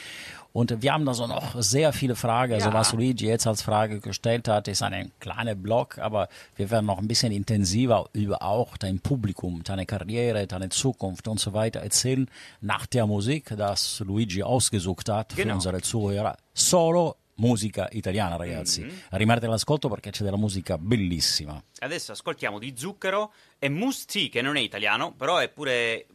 Und 0.53 0.81
wir 0.81 0.91
haben 0.91 1.05
da 1.05 1.13
so 1.13 1.27
noch 1.27 1.55
sehr 1.61 1.93
viele 1.93 2.15
Fragen. 2.15 2.53
Also 2.53 2.67
Ja. 2.69 2.73
was 2.73 2.91
Luigi 2.93 3.25
jetzt 3.25 3.47
als 3.47 3.61
Frage 3.61 3.99
gestellt 4.01 4.47
hat, 4.49 4.67
ist 4.67 4.81
ein 4.83 5.11
kleiner 5.21 5.55
Blog, 5.55 5.97
aber 5.97 6.27
wir 6.57 6.69
werden 6.69 6.85
noch 6.87 6.97
ein 6.97 7.07
bisschen 7.07 7.31
intensiver 7.31 8.09
über 8.13 8.41
auch 8.41 8.75
dein 8.77 8.99
Publikum, 8.99 9.63
deine 9.63 9.85
Karriere, 9.85 10.47
deine 10.47 10.67
Zukunft 10.69 11.27
und 11.29 11.39
so 11.39 11.53
weiter 11.53 11.79
erzählen 11.79 12.29
nach 12.59 12.85
der 12.85 13.07
Musik, 13.07 13.53
das 13.55 14.01
Luigi 14.05 14.43
ausgesucht 14.43 15.07
hat 15.09 15.31
für 15.31 15.41
Genau. 15.43 15.55
unsere 15.55 15.81
Zuhörer. 15.81 16.35
Solo 16.53 17.15
musica 17.37 17.87
italiana, 17.91 18.35
ragazzi. 18.35 18.85
Rimanete 19.11 19.47
all'ascolto 19.47 19.87
perché 19.89 20.11
c'è 20.11 20.23
della 20.25 20.37
musica 20.37 20.77
bellissima. 20.77 21.63
Adesso 21.79 22.11
ascoltiamo 22.11 22.59
di 22.59 22.73
Zucchero 22.77 23.31
e 23.57 23.69
Musti, 23.69 24.27
che 24.29 24.41
non 24.43 24.57
è 24.57 24.59
italiano, 24.59 25.13
però 25.13 25.37
è 25.37 25.47
pure 25.49 26.05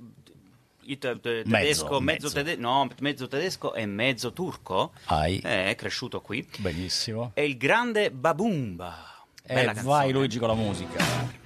te- 0.98 1.18
tedesco, 1.20 1.50
mezzo, 1.50 2.00
mezzo. 2.00 2.30
tede- 2.30 2.56
no, 2.56 2.88
mezzo 3.00 3.26
tedesco 3.28 3.74
e 3.74 3.86
mezzo 3.86 4.32
turco. 4.32 4.92
Ai. 5.06 5.38
Eh, 5.42 5.70
è 5.70 5.74
cresciuto 5.74 6.20
qui. 6.20 6.46
Benissimo. 6.58 7.32
È 7.34 7.40
il 7.40 7.56
grande 7.56 8.10
Babumba. 8.10 9.24
E 9.42 9.54
Bella 9.54 9.74
vai. 9.82 10.12
Luigi 10.12 10.38
con 10.38 10.48
la 10.48 10.54
musica. 10.54 11.45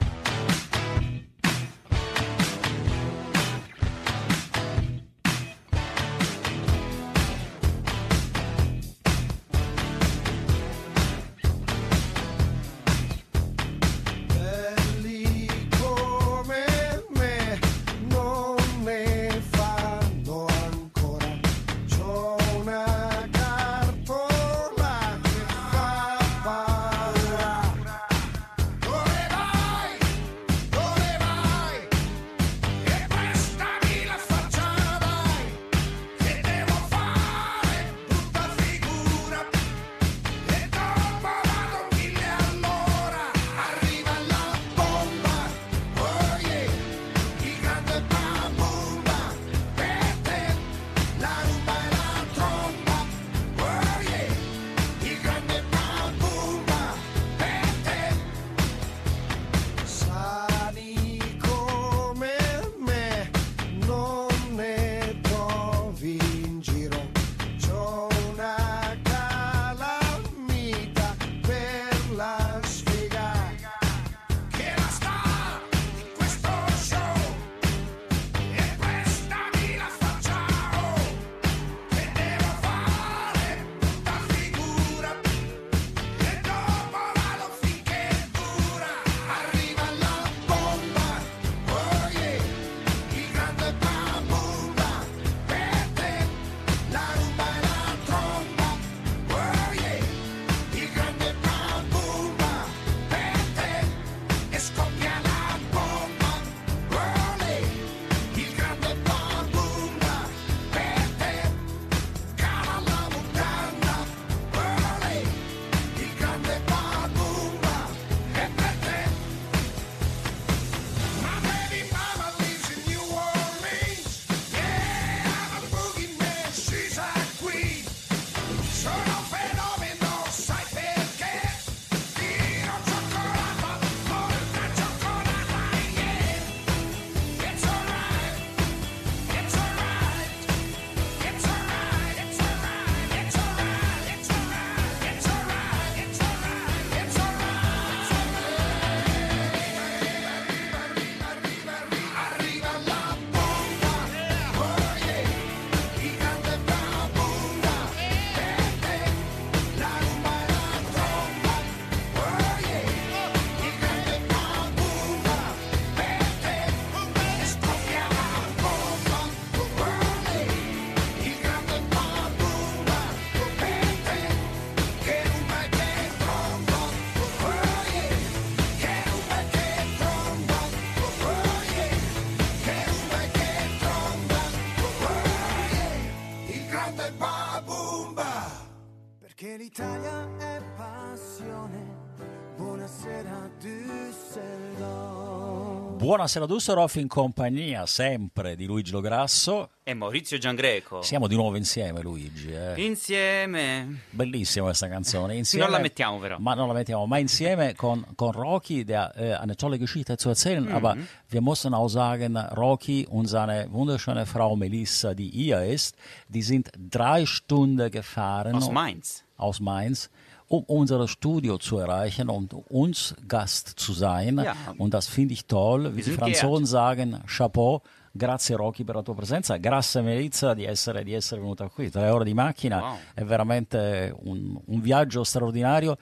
Buonasera 196.01 196.47
Dusseldorf 196.47 196.95
in 196.95 197.09
compagnia 197.09 197.85
sempre 197.85 198.57
di 198.57 198.65
Luigi 198.65 198.91
Lograsso. 198.91 199.69
E 199.83 199.93
Maurizio 199.93 200.39
Giangreco. 200.39 201.03
Siamo 201.03 201.27
di 201.27 201.35
nuovo 201.35 201.57
insieme 201.57 202.01
Luigi. 202.01 202.51
eh. 202.51 202.83
Insieme. 202.83 204.01
Bellissima 204.09 204.65
questa 204.65 204.89
canzone. 204.89 205.37
Insieme, 205.37 205.65
Non 205.67 205.75
la 205.75 205.79
mettiamo, 205.81 206.19
però. 206.19 206.39
Ma 206.39 206.55
non 206.55 206.69
la 206.69 206.73
mettiamo, 206.73 207.05
ma 207.05 207.19
insieme 207.19 207.75
con, 207.75 208.03
con 208.15 208.33
Rocky, 208.33 208.83
der 208.83 209.13
äh, 209.15 209.33
eine 209.35 209.57
tolle 209.57 209.77
Geschichte 209.77 210.17
zu 210.17 210.31
erzählen. 210.31 210.73
Aber 210.73 210.97
wir 211.29 211.43
müssen 211.43 211.75
auch 211.75 211.89
sagen, 211.89 212.35
Rocky 212.39 213.07
und 213.07 213.27
seine 213.27 213.67
wunderschöne 213.71 214.25
Frau 214.25 214.57
Melissa, 214.57 215.13
die 215.13 215.29
ihr 215.29 215.63
ist, 215.67 215.97
die 216.29 216.41
sind 216.43 216.71
drei 216.79 217.27
Stunden 217.27 217.91
gefahren. 217.91 218.55
Aus 218.55 218.71
Mainz. 218.71 219.23
aus 219.37 219.61
Mainz, 219.61 220.09
um 220.51 220.65
unser 220.67 221.07
Studio 221.07 221.59
zu 221.59 221.79
erreichen 221.79 222.29
und 222.29 222.55
uns 222.71 223.15
Gast 223.29 223.69
zu 223.77 223.93
sein. 223.93 224.39
Ja. 224.39 224.55
Und 224.79 224.93
das 224.95 225.07
finde 225.07 225.33
ich 225.33 225.47
toll. 225.47 225.95
Wie 225.95 226.03
die 226.03 226.11
Franzosen 226.11 226.67
sagen, 226.67 227.21
Chapeau. 227.27 227.83
Grazie 228.13 228.57
Rocky 228.57 228.83
per 228.83 228.97
la 228.97 229.03
tua 229.03 229.15
presenza, 229.15 229.57
grazie 229.59 230.03
Melissa 230.03 230.53
di 230.53 230.65
essere, 230.65 231.05
di 231.05 231.13
essere 231.13 231.41
venuta 231.41 231.69
qui. 231.69 231.91
Tre 231.91 232.11
ore 232.11 232.25
di 232.25 232.35
macchina 232.35 232.81
Wow. 232.81 232.97
è 233.15 233.23
veramente 233.23 234.13
un, 234.25 234.61
un 234.67 234.81
viaggio 234.81 235.23
straordinario. 235.23 235.97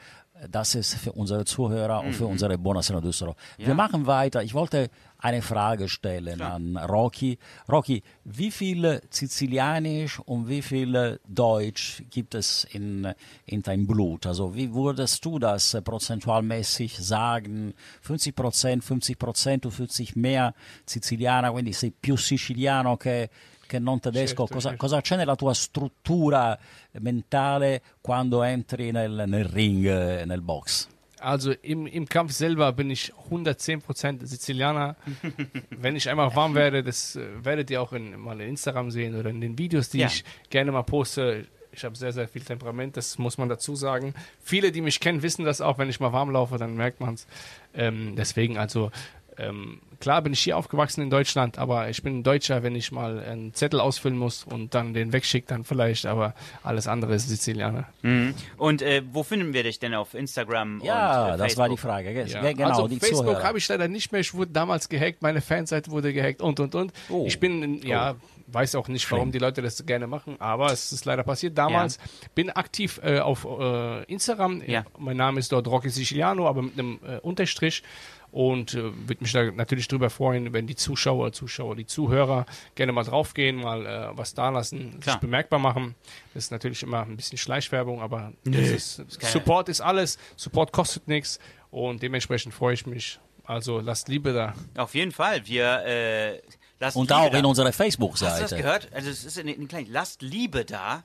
Das 0.51 0.75
ist 0.77 0.95
für 0.95 1.13
unsere 1.13 1.45
Zuhörer 1.45 2.01
und 2.05 2.13
für 2.15 2.25
Mhm. 2.25 2.31
unsere 2.33 2.57
Bonasera 2.59 3.01
Düsseldorf. 3.01 3.37
Wir 3.57 3.75
machen 3.75 4.07
weiter. 4.07 4.43
Ich 4.43 4.55
wollte 4.55 4.89
eine 5.19 5.43
Frage 5.43 5.89
stellen 5.89 6.41
an 6.43 6.77
Rocky. 6.77 7.39
Rocky, 7.71 8.03
wie 8.25 8.51
viel 8.53 9.01
Sizilianisch 9.11 10.21
und 10.21 10.49
wie 10.49 10.63
viel 10.63 11.19
Deutsch 11.27 12.05
gibt 12.11 12.35
es 12.37 12.65
in, 12.71 13.13
in 13.47 13.63
deinem 13.63 13.87
Blut? 13.87 14.27
Also 14.27 14.55
wie 14.55 14.73
würdest 14.73 15.25
du 15.25 15.39
das 15.41 15.75
äh, 15.75 15.83
prozentualmäßig 15.83 16.97
sagen? 16.99 17.75
50 18.03 18.35
Prozent, 18.37 18.85
50 18.85 19.19
Prozent, 19.19 19.65
du 19.65 19.71
fühlst 19.71 19.99
dich 19.99 20.15
mehr 20.15 20.55
Siziliana, 20.87 21.51
quindi 21.51 21.73
sei 21.73 21.91
più 21.91 22.17
siciliano 22.17 22.97
che, 22.97 23.29
che 23.69 23.79
non 23.79 24.01
tedesco. 24.01 24.43
Certo, 24.47 24.55
cosa, 24.55 24.69
certo. 24.71 24.85
cosa 24.85 25.01
c'è 25.01 25.17
nella 25.17 25.37
tua 25.37 25.55
struttura 25.55 26.59
mentale 27.01 27.83
quando 28.01 28.43
entri 28.43 28.91
nel, 28.91 29.25
nel 29.29 29.45
ring, 29.45 29.85
nel 30.25 30.41
box? 30.41 30.89
Also 31.21 31.53
im, 31.63 31.87
im 31.87 32.07
Kampf 32.07 32.33
selber 32.33 32.73
bin 32.73 32.91
ich 32.91 33.13
110% 33.31 34.25
Sizilianer. 34.25 34.97
Wenn 35.71 35.97
ich 35.97 36.09
einmal 36.09 36.35
warm 36.37 36.55
werde, 36.55 36.83
das 36.83 37.17
äh, 37.17 37.45
werdet 37.45 37.71
ihr 37.71 37.83
auch 37.83 37.93
in, 37.93 38.19
mal 38.19 38.41
in 38.41 38.51
Instagram 38.51 38.91
sehen 38.91 39.17
oder 39.17 39.31
in 39.31 39.41
den 39.41 39.59
Videos, 39.59 39.89
die 39.91 39.99
Ja. 39.99 40.07
ich 40.07 40.25
gerne 40.51 40.71
mal 40.73 40.83
poste. 40.83 41.47
Ich 41.73 41.85
habe 41.85 41.97
sehr, 41.97 42.13
sehr 42.13 42.27
viel 42.29 42.43
Temperament, 42.43 42.97
das 42.97 43.19
muss 43.19 43.37
man 43.37 43.49
dazu 43.49 43.75
sagen. 43.77 44.15
Viele, 44.41 44.73
die 44.73 44.81
mich 44.81 45.01
kennen, 45.01 45.23
wissen 45.23 45.45
das 45.45 45.61
auch. 45.61 45.79
Wenn 45.79 45.89
ich 45.91 46.01
mal 46.01 46.13
warm 46.13 46.31
laufe, 46.31 46.57
dann 46.57 46.75
merkt 46.77 47.01
man 47.01 47.15
es. 47.15 47.27
Ähm, 47.75 48.15
deswegen, 48.17 48.57
also 48.59 48.91
ähm, 49.39 49.81
klar 50.01 50.23
bin 50.23 50.33
ich 50.33 50.41
hier 50.41 50.57
aufgewachsen 50.57 51.01
in 51.03 51.11
Deutschland, 51.11 51.59
aber 51.59 51.89
ich 51.89 52.03
bin 52.03 52.19
ein 52.19 52.23
Deutscher, 52.23 52.63
wenn 52.63 52.75
ich 52.75 52.93
mal 52.93 53.21
einen 53.21 53.55
Zettel 53.55 53.81
ausfüllen 53.81 54.19
muss 54.19 54.45
und 54.45 54.75
dann 54.75 54.95
den 54.95 55.13
wegschicke, 55.13 55.47
dann 55.49 55.65
vielleicht. 55.65 56.07
Aber 56.07 56.35
alles 56.63 56.87
andere 56.89 57.15
ist 57.15 57.29
Sizilianer. 57.29 57.87
Mhm. 58.03 58.35
Und 58.57 58.83
äh, 58.83 59.03
wo 59.13 59.23
finden 59.23 59.53
wir 59.53 59.63
dich 59.63 59.79
denn 59.79 59.95
auf 59.95 60.15
Instagram 60.15 60.81
Ja, 60.85 61.29
und 61.29 61.35
äh, 61.35 61.37
das 61.39 61.57
war 61.57 61.69
die? 61.69 61.77
Frage. 61.77 62.13
Ge- 62.13 62.27
Ja. 62.27 62.41
ge- 62.43 62.55
Genau, 62.55 62.69
also 62.71 62.89
die 62.89 62.99
Facebook 62.99 63.43
habe 63.43 63.59
ich 63.59 63.69
leider 63.69 63.89
nicht 63.89 64.11
mehr. 64.13 64.21
Ich 64.21 64.35
wurde 64.35 64.51
damals 64.53 64.89
gehackt, 64.89 65.23
meine 65.23 65.41
Fanseite 65.41 65.91
wurde 65.91 66.13
gehackt 66.13 66.43
und 66.43 66.59
und 66.61 66.75
und. 66.75 66.93
Oh. 67.09 67.25
Ich 67.27 67.39
bin, 67.41 67.81
ja, 67.87 68.17
weiß 68.53 68.75
auch 68.77 68.89
nicht, 68.89 69.11
warum 69.11 69.33
die 69.33 69.39
Leute 69.39 69.63
das 69.63 69.77
so 69.77 69.85
gerne 69.85 70.07
machen, 70.07 70.37
aber 70.41 70.73
es 70.73 70.93
ist 70.93 71.05
leider 71.05 71.23
passiert 71.23 71.57
damals. 71.59 71.99
Bin 72.35 72.51
aktiv 72.51 73.01
äh, 73.03 73.21
auf 73.21 73.45
äh, 73.45 74.05
Instagram. 74.05 74.63
Ja. 74.67 74.85
Mein 74.99 75.17
Name 75.17 75.41
ist 75.41 75.53
dort 75.53 75.69
Rocky 75.69 75.91
Siciliano, 75.91 76.49
aber 76.49 76.63
mit 76.63 76.79
einem 76.79 76.99
äh, 77.07 77.19
Unterstrich. 77.19 77.83
Und 78.31 78.75
äh, 78.75 78.83
würde 78.83 79.23
mich 79.23 79.33
da 79.33 79.51
natürlich 79.51 79.89
drüber 79.89 80.11
freuen, 80.11 80.53
wenn 80.53 80.67
die 80.67 80.77
Zuschauer, 80.77 81.33
Zuschauer, 81.33 81.77
die 81.77 81.87
Zuhörer 81.87 82.45
gerne 82.75 82.93
mal 82.93 83.05
draufgehen, 83.05 83.57
mal 83.57 83.87
äh, 83.87 84.19
was 84.19 84.35
da 84.35 84.51
lassen, 84.51 85.01
Klar. 85.01 85.15
sich 85.15 85.21
bemerkbar 85.21 85.59
machen. 85.59 85.95
Das 86.35 86.45
ist 86.45 86.51
natürlich 86.51 86.83
immer 86.83 87.03
ein 87.03 87.17
bisschen 87.17 87.39
Schleichwerbung, 87.39 88.03
aber 88.03 88.33
ist, 88.45 89.03
Support 89.19 89.71
ist 89.71 89.81
alles. 89.81 90.19
Support 90.37 90.73
kostet 90.73 91.09
nichts 91.09 91.39
und 91.71 92.03
dementsprechend 92.03 92.53
freue 92.53 92.75
ich 92.75 92.87
mich. 92.87 93.19
Also 93.45 93.81
lasst 93.81 94.09
Liebe 94.09 94.35
da. 94.35 94.55
Auf 94.77 94.95
jeden 94.95 95.13
Fall. 95.13 95.47
Wir 95.47 95.83
lassen 96.81 96.99
Und 96.99 97.11
Liebe 97.11 97.21
auch 97.21 97.31
da. 97.31 97.39
in 97.39 97.45
unserer 97.45 97.67
Hast 97.69 97.75
du 97.79 97.79
das 97.79 97.85
Facebook-Seite. 97.87 98.57
gehört? 98.57 98.89
Also 98.93 99.11
es 99.11 99.25
ist 99.25 99.39
in, 99.39 99.49
in 99.49 99.69
klein. 99.69 99.87
Lasst 99.91 100.23
Liebe 100.23 100.65
da 100.65 101.03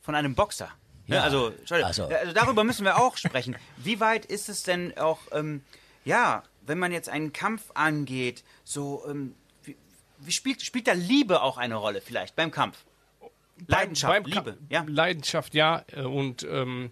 von 0.00 0.14
einem 0.14 0.34
Boxer. 0.34 0.68
Ne? 1.06 1.16
Ja, 1.16 1.22
Also, 1.22 1.48
Entschuldigung. 1.48 1.88
also- 1.88 2.04
also 2.06 2.32
darüber 2.32 2.64
müssen 2.64 2.84
wir 2.84 2.98
auch 2.98 3.16
sprechen. 3.16 3.56
Wie 3.76 4.00
weit 4.00 4.24
ist 4.26 4.48
es 4.48 4.62
denn 4.62 4.96
auch, 4.98 5.18
ähm, 5.32 5.62
ja, 6.04 6.42
wenn 6.66 6.78
man 6.78 6.92
jetzt 6.92 7.08
einen 7.08 7.32
Kampf 7.32 7.70
angeht, 7.74 8.42
so, 8.64 9.04
ähm, 9.08 9.34
wie, 9.64 9.76
wie 10.20 10.32
spielt, 10.32 10.62
spielt 10.62 10.86
da 10.88 10.92
Liebe 10.92 11.42
auch 11.42 11.58
eine 11.58 11.74
Rolle 11.76 12.00
vielleicht 12.00 12.36
beim 12.36 12.50
Kampf? 12.50 12.78
Leidenschaft, 13.66 14.12
Beim- 14.14 14.22
beim 14.24 14.32
Ka- 14.32 14.40
Liebe, 14.50 14.58
ja. 14.68 14.84
Leidenschaft, 14.88 15.54
ja. 15.54 15.84
äh, 15.92 16.00
Und 16.02 16.42
ähm, 16.42 16.90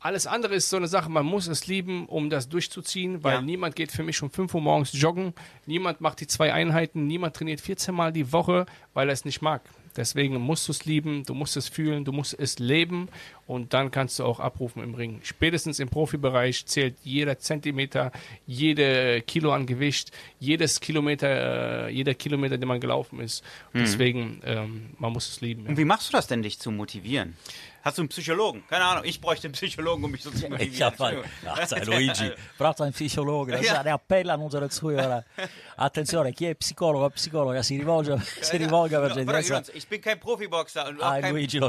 alles 0.00 0.26
andere 0.26 0.54
ist 0.54 0.70
so 0.70 0.76
eine 0.76 0.88
Sache, 0.88 1.10
man 1.10 1.26
muss 1.26 1.46
es 1.48 1.66
lieben, 1.66 2.06
um 2.06 2.30
das 2.30 2.48
durchzuziehen, 2.48 3.24
weil 3.24 3.34
Ja. 3.36 3.42
niemand 3.42 3.76
geht 3.76 3.90
für 3.92 4.02
mich 4.02 4.22
um 4.22 4.30
5 4.30 4.54
Uhr 4.54 4.60
morgens 4.60 4.92
joggen, 4.92 5.34
niemand 5.66 6.00
macht 6.00 6.20
die 6.20 6.26
zwei 6.26 6.52
Einheiten, 6.52 7.06
niemand 7.06 7.34
trainiert 7.36 7.60
14 7.60 7.94
Mal 7.94 8.12
die 8.12 8.32
Woche, 8.32 8.66
weil 8.94 9.08
er 9.08 9.12
es 9.12 9.24
nicht 9.24 9.42
mag. 9.42 9.62
Deswegen 9.96 10.36
musst 10.36 10.68
du 10.68 10.72
es 10.72 10.84
lieben, 10.84 11.24
du 11.24 11.34
musst 11.34 11.56
es 11.56 11.68
fühlen, 11.68 12.04
du 12.04 12.12
musst 12.12 12.38
es 12.38 12.60
leben 12.60 13.08
und 13.48 13.74
dann 13.74 13.90
kannst 13.90 14.20
du 14.20 14.24
auch 14.24 14.38
abrufen 14.38 14.80
im 14.84 14.94
Ring. 14.94 15.18
Spätestens 15.24 15.80
im 15.80 15.88
Profibereich 15.88 16.66
zählt 16.66 16.94
jeder 17.02 17.38
Zentimeter, 17.40 18.12
jede 18.46 19.22
Kilo 19.22 19.52
an 19.52 19.66
Gewicht, 19.66 20.12
jedes 20.38 20.78
Kilometer, 20.80 21.86
äh, 21.88 21.90
jeder 21.92 22.14
Kilometer, 22.14 22.58
den 22.58 22.68
man 22.68 22.78
gelaufen 22.80 23.18
ist. 23.20 23.42
Deswegen, 23.74 24.40
ähm, 24.44 24.90
man 24.98 25.12
muss 25.12 25.28
es 25.28 25.40
lieben. 25.40 25.64
ja. 25.64 25.70
Und 25.70 25.78
wie 25.78 25.84
machst 25.84 26.08
du 26.08 26.12
das 26.12 26.28
denn, 26.28 26.42
dich 26.42 26.58
zu 26.60 26.70
motivieren? 26.70 27.36
Hast 27.82 27.96
du 27.98 28.02
einen 28.02 28.08
Psychologen? 28.08 28.62
Keine 28.68 28.84
Ahnung, 28.84 29.04
ich 29.04 29.20
bräuchte 29.20 29.46
einen 29.46 29.52
Psychologen, 29.54 30.04
um 30.04 30.10
mich 30.10 30.22
so 30.22 30.30
zu 30.30 30.48
motivieren. 30.48 30.72
Ich 30.72 30.82
hab 30.82 31.00
ein, 31.00 31.18
ja, 31.44 31.66
sai, 31.66 31.80
Luigi, 31.84 32.32
braucht 32.58 32.80
ein 32.80 32.92
Psychologe, 32.92 33.52
das 33.52 33.60
ist 33.62 33.68
Ja. 33.68 33.80
eine 33.80 33.90
Appell 33.90 34.28
an 34.30 34.40
unsere 34.40 34.68
Zuhörer. 34.68 35.24
Attenzione, 35.76 36.32
chi 36.32 36.46
è 36.46 36.54
psicologo 36.54 37.04
o 37.06 37.10
psicologa 37.10 37.62
si 37.62 37.76
rivolge, 37.78 38.20
si 38.40 38.56
rivolga 38.56 39.00
per 39.00 39.12
gentilezza 39.14 39.62
ich 39.74 39.86
bin 39.88 40.00
kein 40.00 40.18
Profiboxer 40.18 40.88
und 40.88 41.00
auch 41.02 41.06
a 41.12 41.20
kein 41.20 41.32
Luigi 41.32 41.60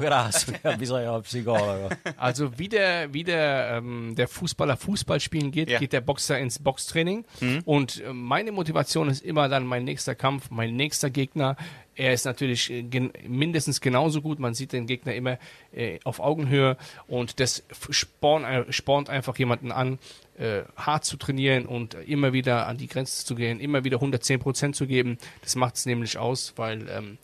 bisogno 0.78 1.04
di 1.04 1.16
un 1.16 1.22
psicologo. 1.22 1.90
Also 2.18 2.58
wie 2.58 2.68
der, 2.70 3.14
wie 3.14 3.24
der, 3.24 3.78
ähm, 3.78 4.16
der 4.16 4.28
Fußballer 4.28 4.78
Fußball 4.78 5.20
spielen 5.20 5.52
geht, 5.52 5.70
Ja. 5.70 5.80
geht 5.80 5.94
der 5.94 6.02
Boxer 6.02 6.38
ins 6.40 6.60
Boxtraining. 6.60 7.26
Und 7.66 8.02
äh, 8.02 8.12
meine 8.14 8.52
Motivation 8.52 9.10
ist 9.10 9.24
immer 9.24 9.48
dann 9.50 9.66
mein 9.66 9.84
nächster 9.84 10.16
Kampf, 10.16 10.50
mein 10.50 10.76
nächster 10.76 11.10
Gegner. 11.10 11.56
Er 12.00 12.14
ist 12.14 12.24
natürlich 12.24 12.72
äh, 12.72 12.82
gen 12.84 13.12
mindestens 13.28 13.82
genauso 13.82 14.22
gut. 14.22 14.40
Man 14.40 14.54
sieht 14.54 14.72
den 14.72 14.88
Gegner 14.88 15.14
immer 15.16 15.38
äh, 15.74 16.00
auf 16.06 16.22
Augenhöhe 16.22 16.78
und 17.08 17.42
das 17.42 17.64
sporn, 17.90 18.46
äh, 18.46 18.72
spornt 18.72 19.10
einfach 19.10 19.38
jemanden 19.38 19.74
an, 19.74 20.00
äh, 20.38 20.62
hart 20.78 21.04
zu 21.04 21.18
trainieren 21.18 21.66
und 21.66 21.96
immer 21.96 22.32
wieder 22.32 22.68
an 22.68 22.78
die 22.78 22.88
Grenze 22.88 23.26
zu 23.26 23.36
gehen, 23.36 23.60
immer 23.60 23.84
wieder 23.84 23.98
110 23.98 24.40
Prozent 24.40 24.76
zu 24.78 24.88
geben. 24.88 25.18
Das 25.42 25.58
macht 25.58 25.76
es 25.76 25.86
nämlich 25.86 26.18
aus, 26.18 26.54
weil 26.56 26.88
ähm, 26.90 27.18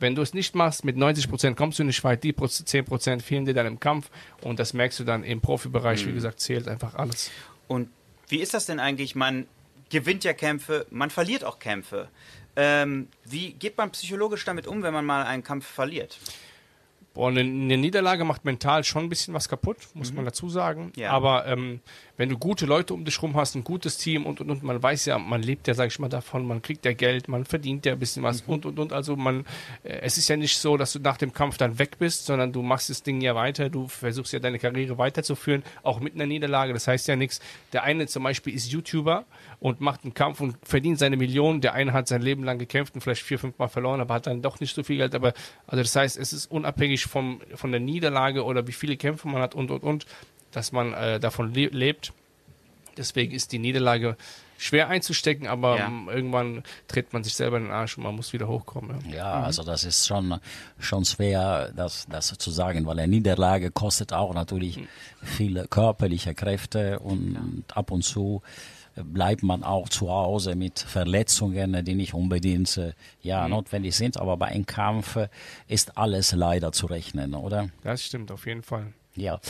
wenn 0.00 0.16
du 0.16 0.22
es 0.22 0.34
nicht 0.34 0.56
machst, 0.56 0.84
mit 0.84 0.96
90 0.96 1.28
Prozent 1.30 1.56
kommst 1.56 1.78
du 1.78 1.84
nicht 1.84 2.02
weit, 2.02 2.24
die 2.24 2.32
Proz- 2.32 2.64
10 2.64 2.84
Prozent 2.84 3.22
fehlen 3.22 3.44
dir 3.44 3.54
dann 3.54 3.66
im 3.66 3.78
Kampf 3.78 4.10
und 4.42 4.58
das 4.58 4.72
merkst 4.74 4.98
du 4.98 5.04
dann 5.04 5.22
im 5.22 5.40
Profibereich, 5.40 6.04
wie 6.04 6.12
gesagt, 6.12 6.40
zählt 6.40 6.66
einfach 6.66 6.96
alles. 6.96 7.30
Und 7.68 7.90
wie 8.28 8.40
ist 8.40 8.54
das 8.54 8.66
denn 8.66 8.80
eigentlich? 8.80 9.14
Man 9.14 9.46
gewinnt 9.88 10.24
ja 10.24 10.32
Kämpfe, 10.32 10.84
man 10.90 11.10
verliert 11.10 11.44
auch 11.44 11.60
Kämpfe. 11.60 12.08
Ähm, 12.56 13.08
wie 13.24 13.52
geht 13.52 13.76
man 13.76 13.90
psychologisch 13.90 14.44
damit 14.44 14.66
um, 14.66 14.82
wenn 14.82 14.94
man 14.94 15.04
mal 15.04 15.24
einen 15.24 15.42
Kampf 15.42 15.66
verliert? 15.66 16.18
Boah, 17.12 17.28
eine, 17.28 17.44
Niederlage 17.44 18.24
macht 18.24 18.44
mental 18.44 18.84
schon 18.84 19.04
ein 19.04 19.08
bisschen 19.08 19.32
was 19.32 19.48
kaputt, 19.48 19.78
muss 19.94 20.12
man 20.12 20.26
dazu 20.26 20.50
sagen. 20.50 20.92
Ja. 20.96 21.12
Aber 21.12 21.46
ähm, 21.46 21.80
wenn 22.16 22.28
du 22.28 22.38
gute 22.38 22.66
Leute 22.66 22.94
um 22.94 23.04
dich 23.04 23.20
rum 23.22 23.36
hast, 23.36 23.54
ein 23.54 23.64
gutes 23.64 23.98
Team 23.98 24.26
und, 24.26 24.40
und, 24.40 24.50
und, 24.50 24.62
man 24.62 24.82
weiß 24.82 25.06
ja, 25.06 25.18
man 25.18 25.42
lebt 25.42 25.68
ja, 25.68 25.74
sag 25.74 25.88
ich 25.88 25.98
mal, 25.98 26.08
davon, 26.08 26.46
man 26.46 26.62
kriegt 26.62 26.84
ja 26.84 26.92
Geld, 26.92 27.28
man 27.28 27.44
verdient 27.44 27.84
ja 27.86 27.92
ein 27.92 27.98
bisschen 27.98 28.22
was 28.22 28.42
und, 28.42 28.64
und, 28.66 28.78
und. 28.78 28.92
Also 28.92 29.16
man, 29.16 29.44
äh, 29.82 30.00
es 30.00 30.18
ist 30.18 30.28
ja 30.28 30.36
nicht 30.36 30.58
so, 30.58 30.76
dass 30.76 30.92
du 30.92 30.98
nach 30.98 31.16
dem 31.16 31.32
Kampf 31.32 31.58
dann 31.58 31.78
weg 31.78 31.98
bist, 31.98 32.26
sondern 32.26 32.52
du 32.52 32.62
machst 32.62 32.90
das 32.90 33.02
Ding 33.02 33.20
ja 33.20 33.34
weiter, 33.34 33.68
du 33.68 33.88
versuchst 33.88 34.32
ja 34.32 34.38
deine 34.38 34.58
Karriere 34.58 34.98
weiterzuführen, 34.98 35.62
auch 35.82 36.00
mit 36.00 36.14
einer 36.14 36.26
Niederlage. 36.26 36.72
Das 36.72 36.88
heißt 36.88 37.08
ja 37.08 37.16
nichts. 37.16 37.40
Der 37.72 37.82
eine 37.82 38.06
zum 38.06 38.22
Beispiel 38.22 38.54
ist 38.54 38.70
YouTuber 38.70 39.24
und 39.60 39.80
macht 39.80 40.04
einen 40.04 40.14
Kampf 40.14 40.40
und 40.40 40.56
verdient 40.62 40.98
seine 40.98 41.16
Millionen. 41.16 41.60
Der 41.60 41.74
eine 41.74 41.92
hat 41.92 42.08
sein 42.08 42.22
Leben 42.22 42.44
lang 42.44 42.58
gekämpft 42.58 42.94
und 42.94 43.00
vielleicht 43.00 43.22
vier, 43.22 43.38
fünf 43.38 43.58
Mal 43.58 43.68
verloren, 43.68 44.00
aber 44.00 44.14
hat 44.14 44.26
dann 44.26 44.42
doch 44.42 44.60
nicht 44.60 44.74
so 44.74 44.82
viel 44.82 44.96
Geld. 44.96 45.14
Aber 45.14 45.32
also 45.66 45.82
das 45.82 45.94
heißt, 45.94 46.16
es 46.16 46.32
ist 46.32 46.50
unabhängig 46.50 47.04
vom, 47.04 47.40
von 47.54 47.70
der 47.70 47.80
Niederlage 47.80 48.44
oder 48.44 48.66
wie 48.66 48.72
viele 48.72 48.96
Kämpfe 48.96 49.28
man 49.28 49.42
hat 49.42 49.54
und 49.54 49.70
und 49.70 49.82
und, 49.82 50.06
dass 50.56 50.72
man 50.72 50.94
äh, 50.94 51.20
davon 51.20 51.52
le 51.52 51.66
lebt. 51.66 52.14
Deswegen 52.96 53.34
ist 53.34 53.52
die 53.52 53.58
Niederlage 53.58 54.16
schwer 54.56 54.88
einzustecken, 54.88 55.46
aber 55.48 55.76
Ja. 55.76 55.92
irgendwann 56.08 56.62
tritt 56.88 57.12
man 57.12 57.22
sich 57.22 57.34
selber 57.34 57.58
in 57.58 57.64
den 57.64 57.72
Arsch 57.72 57.98
und 57.98 58.04
man 58.04 58.16
muss 58.16 58.32
wieder 58.32 58.48
hochkommen. 58.48 58.98
Ja. 59.10 59.16
Ja, 59.16 59.32
also 59.42 59.62
das 59.64 59.84
ist 59.84 60.06
schon, 60.06 60.40
schon 60.78 61.04
schwer, 61.04 61.72
das, 61.76 62.06
das 62.08 62.28
zu 62.38 62.50
sagen, 62.50 62.86
weil 62.86 62.98
eine 62.98 63.08
Niederlage 63.08 63.70
kostet 63.70 64.14
auch 64.14 64.32
natürlich 64.32 64.80
viele 65.22 65.68
körperliche 65.68 66.34
Kräfte 66.34 67.00
und 67.00 67.36
ab 67.74 67.90
und 67.90 68.02
zu 68.02 68.40
bleibt 68.94 69.42
man 69.42 69.62
auch 69.62 69.90
zu 69.90 70.08
Hause 70.08 70.54
mit 70.56 70.78
Verletzungen, 70.78 71.84
die 71.84 71.94
nicht 71.94 72.14
unbedingt 72.14 72.78
äh, 72.78 72.94
ja, 73.20 73.46
notwendig 73.46 73.94
sind. 73.94 74.18
Aber 74.18 74.38
bei 74.38 74.46
einem 74.46 74.64
Kampf 74.64 75.18
ist 75.68 75.98
alles 75.98 76.32
leider 76.32 76.72
zu 76.72 76.86
rechnen, 76.86 77.34
oder? 77.34 77.68
Das 77.82 78.02
stimmt, 78.02 78.32
auf 78.32 78.46
jeden 78.46 78.62
Fall. 78.62 78.94
Ja. 79.16 79.40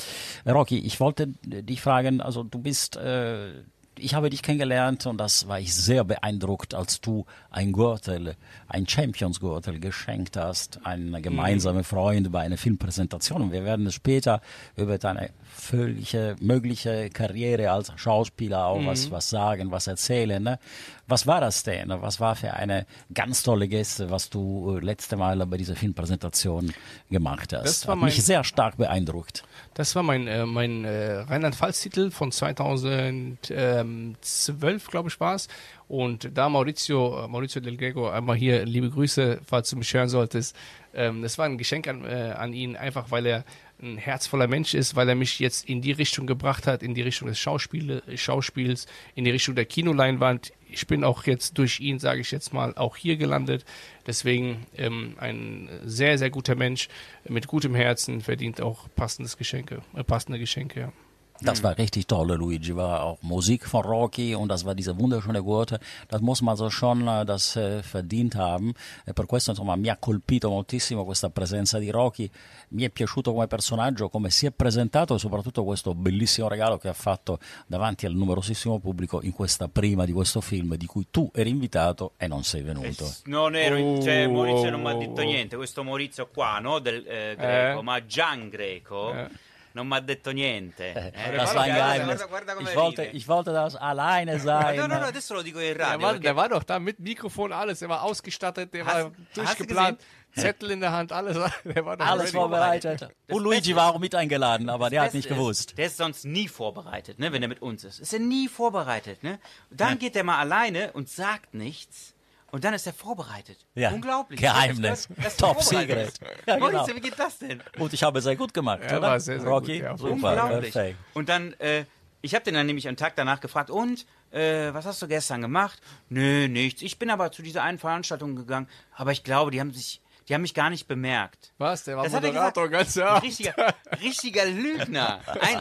Rocky, 0.47 0.79
ich 0.79 1.01
wollte 1.01 1.29
dich 1.45 1.81
fragen, 1.81 2.21
also 2.21 2.43
du 2.43 2.59
bist, 2.59 2.97
äh, 2.97 3.53
ich 3.99 4.15
habe 4.15 4.31
dich 4.31 4.43
kennengelernt 4.43 5.07
und 5.07 5.19
das 5.19 5.49
war 5.49 5.59
ich 5.59 5.75
sehr 5.75 6.05
beeindruckt, 6.05 6.75
als 6.75 7.01
du 7.01 7.25
ein 7.51 7.73
Gürtel, 7.73 8.37
ein 8.69 8.87
Champions-Gürtel 8.87 9.81
geschenkt 9.81 10.37
hast, 10.37 10.81
ein 10.85 11.17
gemeinsamer 11.23 11.85
Freund 11.85 12.31
bei 12.31 12.41
einer 12.41 12.59
Filmpräsentation. 12.59 13.43
Und 13.43 13.53
wir 13.53 13.65
werden 13.65 13.91
später 13.91 14.41
über 14.77 14.99
deine 14.99 15.31
völlige 15.45 16.37
mögliche 16.41 17.09
Karriere 17.11 17.71
als 17.71 17.93
Schauspieler 17.97 18.67
auch 18.67 18.85
was, 18.85 19.11
was 19.11 19.31
sagen, 19.31 19.71
was 19.71 19.87
erzählen. 19.87 20.43
Ne? 20.43 20.59
Was 21.09 21.25
war 21.27 21.41
das 21.41 21.63
denn? 21.63 21.89
Was 21.89 22.19
war 22.19 22.35
für 22.35 22.55
eine 22.55 22.85
ganz 23.15 23.45
tolle 23.45 23.69
Geste, 23.69 24.11
was 24.11 24.29
du 24.29 24.77
äh, 24.77 24.81
letzte 24.85 25.17
Mal 25.17 25.37
bei 25.47 25.57
dieser 25.57 25.77
Filmpräsentation 25.77 26.73
gemacht 27.11 27.53
hast? 27.53 27.65
Das 27.65 27.87
war 27.87 27.95
Hat 27.97 28.03
mich 28.05 28.17
mein- 28.17 28.25
sehr 28.25 28.45
stark 28.45 28.77
beeindruckt. 28.77 29.45
Das 29.75 29.95
war 29.95 30.03
mein, 30.03 30.27
äh, 30.27 30.45
mein 30.47 30.85
äh, 30.85 31.19
Rheinland-Pfalz-Titel 31.21 32.11
von 32.11 32.33
2012, 32.33 34.91
glaube 34.91 35.09
ich, 35.09 35.21
war 35.21 35.35
es. 35.35 35.49
Und 35.89 36.31
da 36.37 36.49
Maurizio, 36.49 37.27
Maurizio 37.29 37.61
Del 37.61 37.77
Greco, 37.77 38.09
einmal 38.09 38.37
hier 38.37 38.65
liebe 38.65 38.91
Grüße, 38.91 39.41
falls 39.47 39.71
du 39.71 39.77
mich 39.77 39.93
hören 39.95 40.09
solltest. 40.09 40.57
Ähm, 40.95 41.23
das 41.23 41.39
war 41.39 41.47
ein 41.47 41.59
Geschenk 41.59 41.87
an, 41.89 42.05
äh, 42.05 42.35
an 42.37 42.53
ihn, 42.53 42.77
einfach 42.77 43.11
weil 43.11 43.27
er 43.27 43.45
ein 43.81 43.99
herzvoller 43.99 44.47
Mensch 44.47 44.75
ist, 44.75 44.97
weil 44.97 45.09
er 45.09 45.15
mich 45.15 45.39
jetzt 45.39 45.69
in 45.69 45.83
die 45.83 45.93
Richtung 45.93 46.27
gebracht 46.27 46.67
hat, 46.67 46.83
in 46.83 46.95
die 46.95 47.03
Richtung 47.03 47.29
des 47.29 47.39
Schauspiele, 47.39 48.03
Schauspiels, 48.17 48.87
in 49.15 49.25
die 49.25 49.31
Richtung 49.31 49.55
der 49.55 49.67
Kinoleinwand. 49.67 50.53
Ich 50.69 50.87
bin 50.87 51.05
auch 51.05 51.25
jetzt 51.25 51.59
durch 51.59 51.81
ihn, 51.81 51.99
sage 51.99 52.21
ich 52.21 52.31
jetzt 52.31 52.53
mal, 52.53 52.75
auch 52.75 52.97
hier 52.97 53.17
gelandet. 53.17 53.65
Deswegen 54.07 54.67
ähm, 54.77 55.15
ein 55.19 55.69
sehr, 55.85 56.19
sehr 56.19 56.31
guter 56.31 56.55
Mensch 56.55 56.89
mit 57.29 57.47
gutem 57.47 57.75
Herzen 57.75 58.21
verdient 58.21 58.61
auch 58.61 58.89
passendes 58.97 59.37
Geschenke, 59.37 59.83
äh, 59.95 60.05
passende 60.05 60.39
Geschenke. 60.39 60.81
Ja. 60.81 60.93
Das 61.41 61.63
war 61.63 61.77
richtig 61.79 62.07
toll, 62.07 62.35
Luigi. 62.35 62.75
War 62.77 63.03
auch 63.03 63.19
Musik 63.23 63.67
von 63.67 63.83
Rocky 63.83 64.35
und 64.35 64.49
das 64.49 64.65
war 64.65 64.75
diese 64.75 64.99
wunderschöne 64.99 65.43
Gurte. 65.43 65.79
Das 66.09 66.21
muss 66.21 66.43
man 66.43 66.57
so 66.57 66.71
schon 66.71 67.07
äh, 67.09 67.25
das 67.25 67.57
äh, 67.57 67.83
verdient 67.83 68.35
haben. 68.37 68.75
E 69.07 69.13
per 69.13 69.27
questo 69.27 69.51
insomma 69.51 69.77
mi 69.77 69.89
ha 69.89 69.97
colpito 69.97 70.51
moltissimo 70.51 71.05
questa 71.05 71.31
presenza 71.31 71.79
di 71.79 71.91
Rocky. 71.91 72.31
Mi 72.71 72.83
è 72.83 72.91
piaciuto 72.91 73.33
come 73.33 73.47
personaggio, 73.47 74.09
come 74.09 74.31
si 74.31 74.47
è 74.47 74.51
presentato 74.51 75.15
e 75.15 75.19
soprattutto 75.19 75.65
questo 75.65 75.95
bellissimo 75.95 76.49
regalo 76.49 76.79
che 76.79 76.89
ha 76.89 76.93
fatto 76.95 77.39
davanti 77.67 78.07
al 78.07 78.15
numerosissimo 78.15 78.79
pubblico 78.79 79.21
in 79.23 79.33
questa 79.33 79.69
prima 79.69 80.05
di 80.05 80.13
questo 80.13 80.41
film 80.41 80.75
di 80.77 80.87
cui 80.87 81.07
tu 81.11 81.31
eri 81.35 81.51
invitato 81.51 82.13
e 82.17 82.27
non 82.27 82.45
sei 82.45 82.63
venuto. 82.63 83.11
Non 83.25 83.55
ero 83.57 83.77
in, 83.77 84.03
cioè, 84.03 84.27
Oh, 84.27 84.31
Maurizio 84.33 84.71
non 84.71 84.81
mi 84.81 84.89
ha 84.89 84.95
oh, 84.95 84.99
detto 84.99 85.21
oh. 85.21 85.25
niente, 85.25 85.57
questo 85.57 85.83
Maurizio 85.85 86.29
qua, 86.29 86.59
no? 86.59 86.79
Del 86.79 87.07
eh, 87.07 87.35
greco, 87.37 87.81
Eh. 87.81 87.83
ma 87.83 88.05
Gian 88.05 88.49
Greco 88.49 89.13
Eh. 89.15 89.29
Non 89.77 89.87
mi 89.87 89.95
ha 89.97 90.01
detto 90.01 90.31
niente. 90.33 90.93
Eh, 90.93 90.93
Das 91.13 91.13
guarda, 91.13 91.55
war 91.55 91.63
ein 91.63 91.75
guarda, 91.75 91.75
Geheimnis. 91.75 92.07
guarda, 92.07 92.27
guarda 92.27 92.55
come 92.55 92.71
Ich 92.71 92.77
wollte, 92.77 93.03
ride. 93.03 93.17
ich 93.17 93.29
wollte 93.29 93.53
das 93.53 93.77
alleine 93.77 94.39
sein. 94.41 94.77
no, 94.77 94.87
no, 94.87 94.99
no, 94.99 95.05
adesso 95.07 95.35
lo 95.35 95.43
dico 95.43 95.59
in 95.61 95.77
Der 95.77 95.87
radio. 95.87 96.07
war, 96.07 96.19
der 96.19 96.35
war 96.37 96.49
doch 96.49 96.63
da 96.65 96.79
mit 96.79 96.99
Mikrofon, 96.99 97.53
alles. 97.53 97.79
Der 97.81 97.89
war 97.89 98.03
ausgestattet, 98.03 98.73
der 98.73 98.85
Hast- 98.87 98.95
war 99.05 99.13
durchgeplant, 99.35 100.01
Zettel 100.35 100.71
in 100.73 100.81
der 100.81 100.93
Hand, 100.93 101.13
alles. 101.13 101.37
Der 101.65 101.85
war 101.87 101.97
doch 101.97 102.05
Alles 102.07 102.25
ready. 102.27 102.33
vorbereitet. 102.37 103.09
Und 103.31 103.43
Luigi 103.43 103.75
war 103.75 103.95
auch 103.95 103.99
mit 103.99 104.15
eingeladen, 104.15 104.69
aber 104.69 104.91
der 104.91 105.01
hat 105.03 105.15
nicht 105.15 105.25
ist, 105.27 105.33
gewusst. 105.35 105.79
Der 105.79 105.87
ist 105.87 105.97
sonst 105.97 106.27
nie 106.27 106.47
vorbereitet, 106.49 107.19
ne, 107.19 107.33
wenn 107.33 107.41
er 107.41 107.49
mit 107.49 107.63
uns 107.63 107.85
ist. 107.85 108.01
Ist 108.01 108.13
er 108.13 108.19
nie 108.21 108.47
vorbereitet, 108.49 109.23
ne? 109.23 109.39
Dann 109.71 109.99
geht 109.99 110.15
er 110.15 110.25
mal 110.25 110.39
alleine 110.39 110.93
und 110.93 111.09
sagt 111.09 111.55
nichts. 111.55 112.13
Und 112.53 112.65
dann 112.65 112.75
ist 112.75 112.87
er 112.87 112.93
vorbereitet. 112.93 113.59
Ja, 113.75 113.91
Unglaublich. 113.91 114.41
Geheimnis. 114.41 115.09
Das 115.17 115.27
ist 115.33 115.41
Top 115.41 115.63
secret. 115.63 116.13
Ja, 116.47 116.57
genau. 116.57 116.87
wie 116.87 117.01
geht 117.01 117.19
das 117.19 117.39
denn? 117.39 117.63
Und 117.79 117.93
ich 117.93 118.03
habe 118.03 118.21
sehr 118.23 118.37
gut 118.37 118.55
gemacht, 118.55 118.81
Ja, 118.89 118.99
oder? 118.99 119.09
war 119.09 119.21
sehr, 119.21 119.41
sehr 119.41 119.49
Rocky, 119.49 119.75
gut, 119.79 119.83
ja, 119.83 119.97
super, 119.99 120.13
Unglaublich. 120.13 120.73
perfekt. 120.73 120.99
Und 121.15 121.29
dann, 121.29 121.53
äh, 121.55 121.85
ich 122.23 122.35
habe 122.35 122.45
den 122.45 122.55
dann 122.55 122.67
nämlich 122.67 122.89
am 122.89 122.97
Tag 122.97 123.15
danach 123.17 123.41
gefragt, 123.41 123.69
und, 123.71 124.07
äh, 124.31 124.73
was 124.73 124.87
hast 124.87 125.03
du 125.03 125.09
gestern 125.09 125.43
gemacht? 125.43 125.81
Nö, 126.09 126.49
nichts. 126.49 126.83
Ich 126.83 126.99
bin 126.99 127.11
aber 127.11 127.33
zu 127.33 127.43
dieser 127.43 127.63
einen 127.63 127.79
Veranstaltung 127.79 128.37
gegangen, 128.37 128.69
aber 128.95 129.13
ich 129.13 129.23
glaube, 129.25 129.51
die 129.51 129.61
haben 129.61 129.73
sich, 129.73 130.01
die 130.29 130.35
haben 130.35 130.43
mich 130.43 130.55
gar 130.55 130.71
nicht 130.71 130.87
bemerkt. 130.89 131.53
Was? 131.59 131.85
Der 131.85 131.97
war 131.97 132.05
Das 132.05 132.13
hat 132.15 132.25
er 132.25 132.31
Moderator 132.33 132.69
gesagt. 132.69 132.85
ganz 132.85 132.95
ja. 132.97 133.19
richtiger, 133.19 133.75
richtiger 134.03 134.45
Lügner. 134.47 135.21
Ein, 135.41 135.61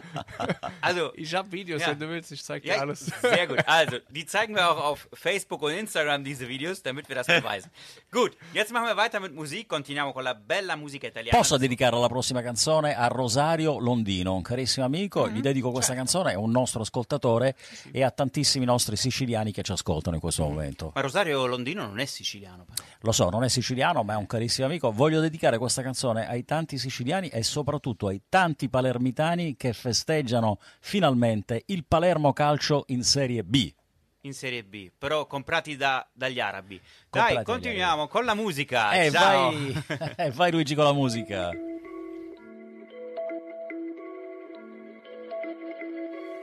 also, 0.82 1.12
Ich 1.15 1.34
habe 1.36 1.51
Videos, 1.51 1.82
Ja. 1.82 1.89
wenn 1.89 1.99
du 1.99 2.10
willst, 2.10 2.32
ich 2.32 2.43
zeig 2.43 2.63
dir 2.63 2.73
ja, 2.75 2.82
alles. 2.82 3.06
sehr 3.21 3.47
gut. 3.47 3.60
Also, 3.67 3.97
die 4.10 4.25
zeigen 4.25 4.56
wir 4.56 4.69
auch 4.71 4.84
auf 4.84 5.08
Facebook 5.13 5.62
und 5.62 5.71
Instagram, 5.71 6.23
diese 6.23 6.47
Videos, 6.47 6.82
damit 6.82 7.08
wir 7.10 7.15
das 7.15 7.28
beweisen. 7.28 7.69
gut, 8.12 8.36
jetzt 8.54 8.71
machen 8.71 8.88
wir 8.88 8.97
weiter 8.97 9.19
mit 9.19 9.34
Musik. 9.34 9.67
Continuiamo 9.67 10.13
con 10.13 10.23
la 10.23 10.34
bella 10.34 10.75
musica 10.75 11.08
italiana. 11.08 11.38
Posso 11.38 11.58
dedicare 11.58 11.97
la 11.99 12.08
prossima 12.08 12.41
canzone 12.41 12.95
a 12.95 13.08
Rosario 13.08 13.78
Londino, 13.80 14.34
un 14.36 14.41
carissimo 14.41 14.86
amico, 14.86 15.30
gli 15.30 15.41
dedico 15.41 15.71
questa 15.71 15.93
canzone, 15.93 16.32
è 16.32 16.36
un 16.36 16.51
nostro 16.51 16.82
ascoltatore 16.82 17.56
e 17.91 18.04
a 18.04 18.12
tantissimi 18.12 18.65
nostri 18.65 18.95
siciliani 18.95 19.51
che 19.51 19.62
ci 19.63 19.71
ascoltano 19.71 20.15
in 20.15 20.21
questo 20.21 20.43
momento. 20.43 20.91
Ma 20.95 21.01
Rosario 21.01 21.45
Londino 21.45 21.86
non 21.86 21.99
è 21.99 22.06
siciliano, 22.06 22.65
però. 22.65 22.88
Lo 23.01 23.12
so, 23.12 23.30
non 23.30 23.43
è 23.43 23.49
siciliano, 23.49 24.04
ma 24.04 24.13
è 24.13 24.17
un 24.17 24.25
carissimo 24.25 24.54
amico. 24.63 24.91
Voglio 24.91 25.20
dedicare 25.20 25.58
questa 25.58 25.82
canzone 25.82 26.28
ai 26.28 26.46
tanti 26.46 26.78
siciliani 26.78 27.30
e 27.30 27.44
soprattutto 27.44 28.08
ai 28.08 28.22
tanti 28.30 28.70
palermitani 28.70 29.56
che 29.58 29.74
festeggiano 29.74 30.60
finalmente 30.80 31.63
il 31.68 31.86
Palermo 31.86 32.34
Calcio 32.34 32.84
in 32.88 33.04
Serie 33.04 33.44
B. 33.44 33.74
in 34.22 34.34
Serie 34.34 34.63
B, 34.63 34.89
però 34.98 35.28
comprati 35.28 35.76
da- 35.76 36.08
dagli 36.12 36.39
arabi. 36.39 36.82
Comprati 37.10 37.36
Dai, 37.36 37.44
continuiamo 37.44 38.08
con 38.08 38.26
la 38.26 38.34
musica. 38.34 38.91
E 38.94 39.12
Ciao. 39.12 39.52
vai, 39.52 39.84
eh, 40.18 40.32
vai 40.32 40.52
Luigi 40.52 40.74
con 40.74 40.84
la 40.86 40.94
musica. 40.94 41.52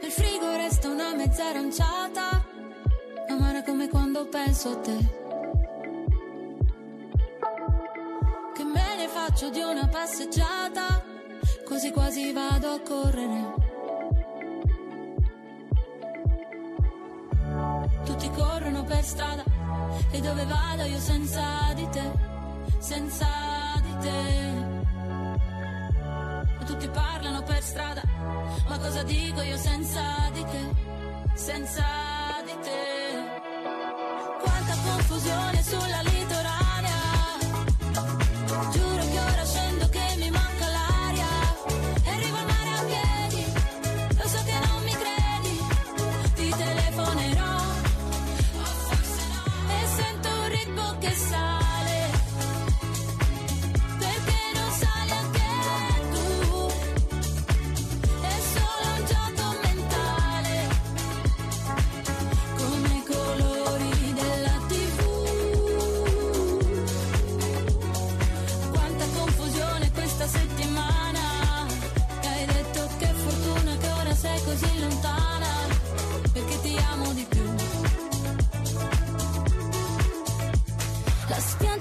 Nel 0.01 0.11
frigo 0.11 0.55
resta 0.57 0.89
una 0.89 1.15
mezza 1.15 1.49
aranciata, 1.49 2.45
amara 3.29 3.63
come 3.63 3.89
quando 3.89 4.27
penso 4.29 4.71
a 4.71 4.77
te. 4.77 5.22
Faccio 9.25 9.51
di 9.51 9.61
una 9.61 9.87
passeggiata, 9.87 11.01
così 11.65 11.93
quasi 11.93 12.33
vado 12.33 12.73
a 12.73 12.81
correre. 12.81 13.55
Tutti 18.05 18.31
corrono 18.31 18.83
per 18.83 19.05
strada 19.05 19.45
e 20.11 20.21
dove 20.21 20.45
vado 20.45 20.83
io 20.83 20.99
senza 20.99 21.73
di 21.73 21.89
te, 21.91 22.11
senza 22.79 23.29
di 23.83 23.97
te. 24.01 24.51
E 26.61 26.65
tutti 26.65 26.89
parlano 26.89 27.45
per 27.45 27.63
strada, 27.63 28.03
ma 28.67 28.77
cosa 28.79 29.05
dico 29.05 29.41
io 29.41 29.57
senza 29.57 30.03
di 30.33 30.45
te, 30.45 30.75
senza 31.35 31.85
di 32.45 32.57
te? 32.61 33.41
Quanta 34.43 34.75
confusione 34.83 35.63
sulla 35.63 36.01
litoranea, 36.01 36.22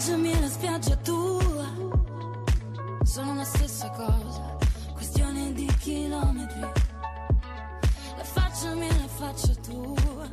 La 0.01 0.07
spiaggia 0.07 0.23
mia 0.23 0.35
e 0.35 0.41
la 0.41 0.49
spiaggia 0.49 0.95
tua. 0.95 1.65
Sono 3.03 3.35
la 3.35 3.43
stessa 3.43 3.87
cosa, 3.91 4.57
questione 4.93 5.53
di 5.53 5.67
chilometri. 5.77 6.59
La 6.59 8.23
faccia 8.23 8.73
mia 8.73 8.89
e 8.89 8.97
la 8.97 9.07
faccia 9.07 9.53
tua. 9.61 10.27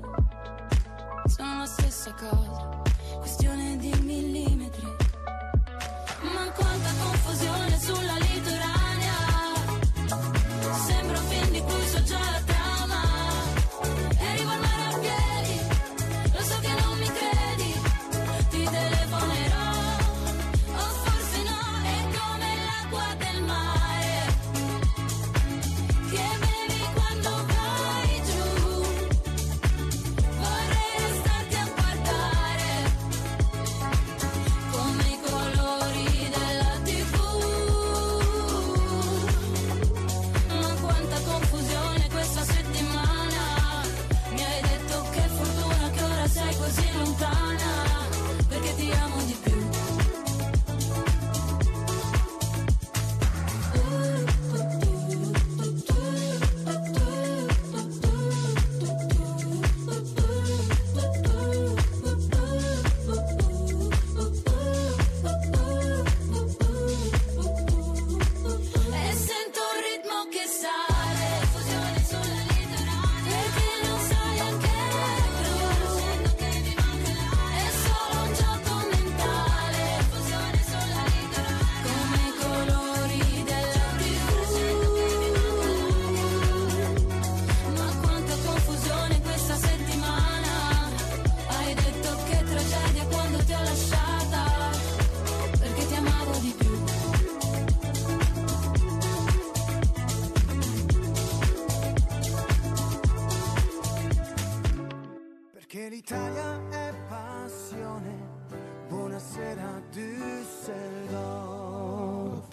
Sono 1.27 1.59
la 1.59 1.67
stessa 1.67 2.15
cosa, 2.15 2.48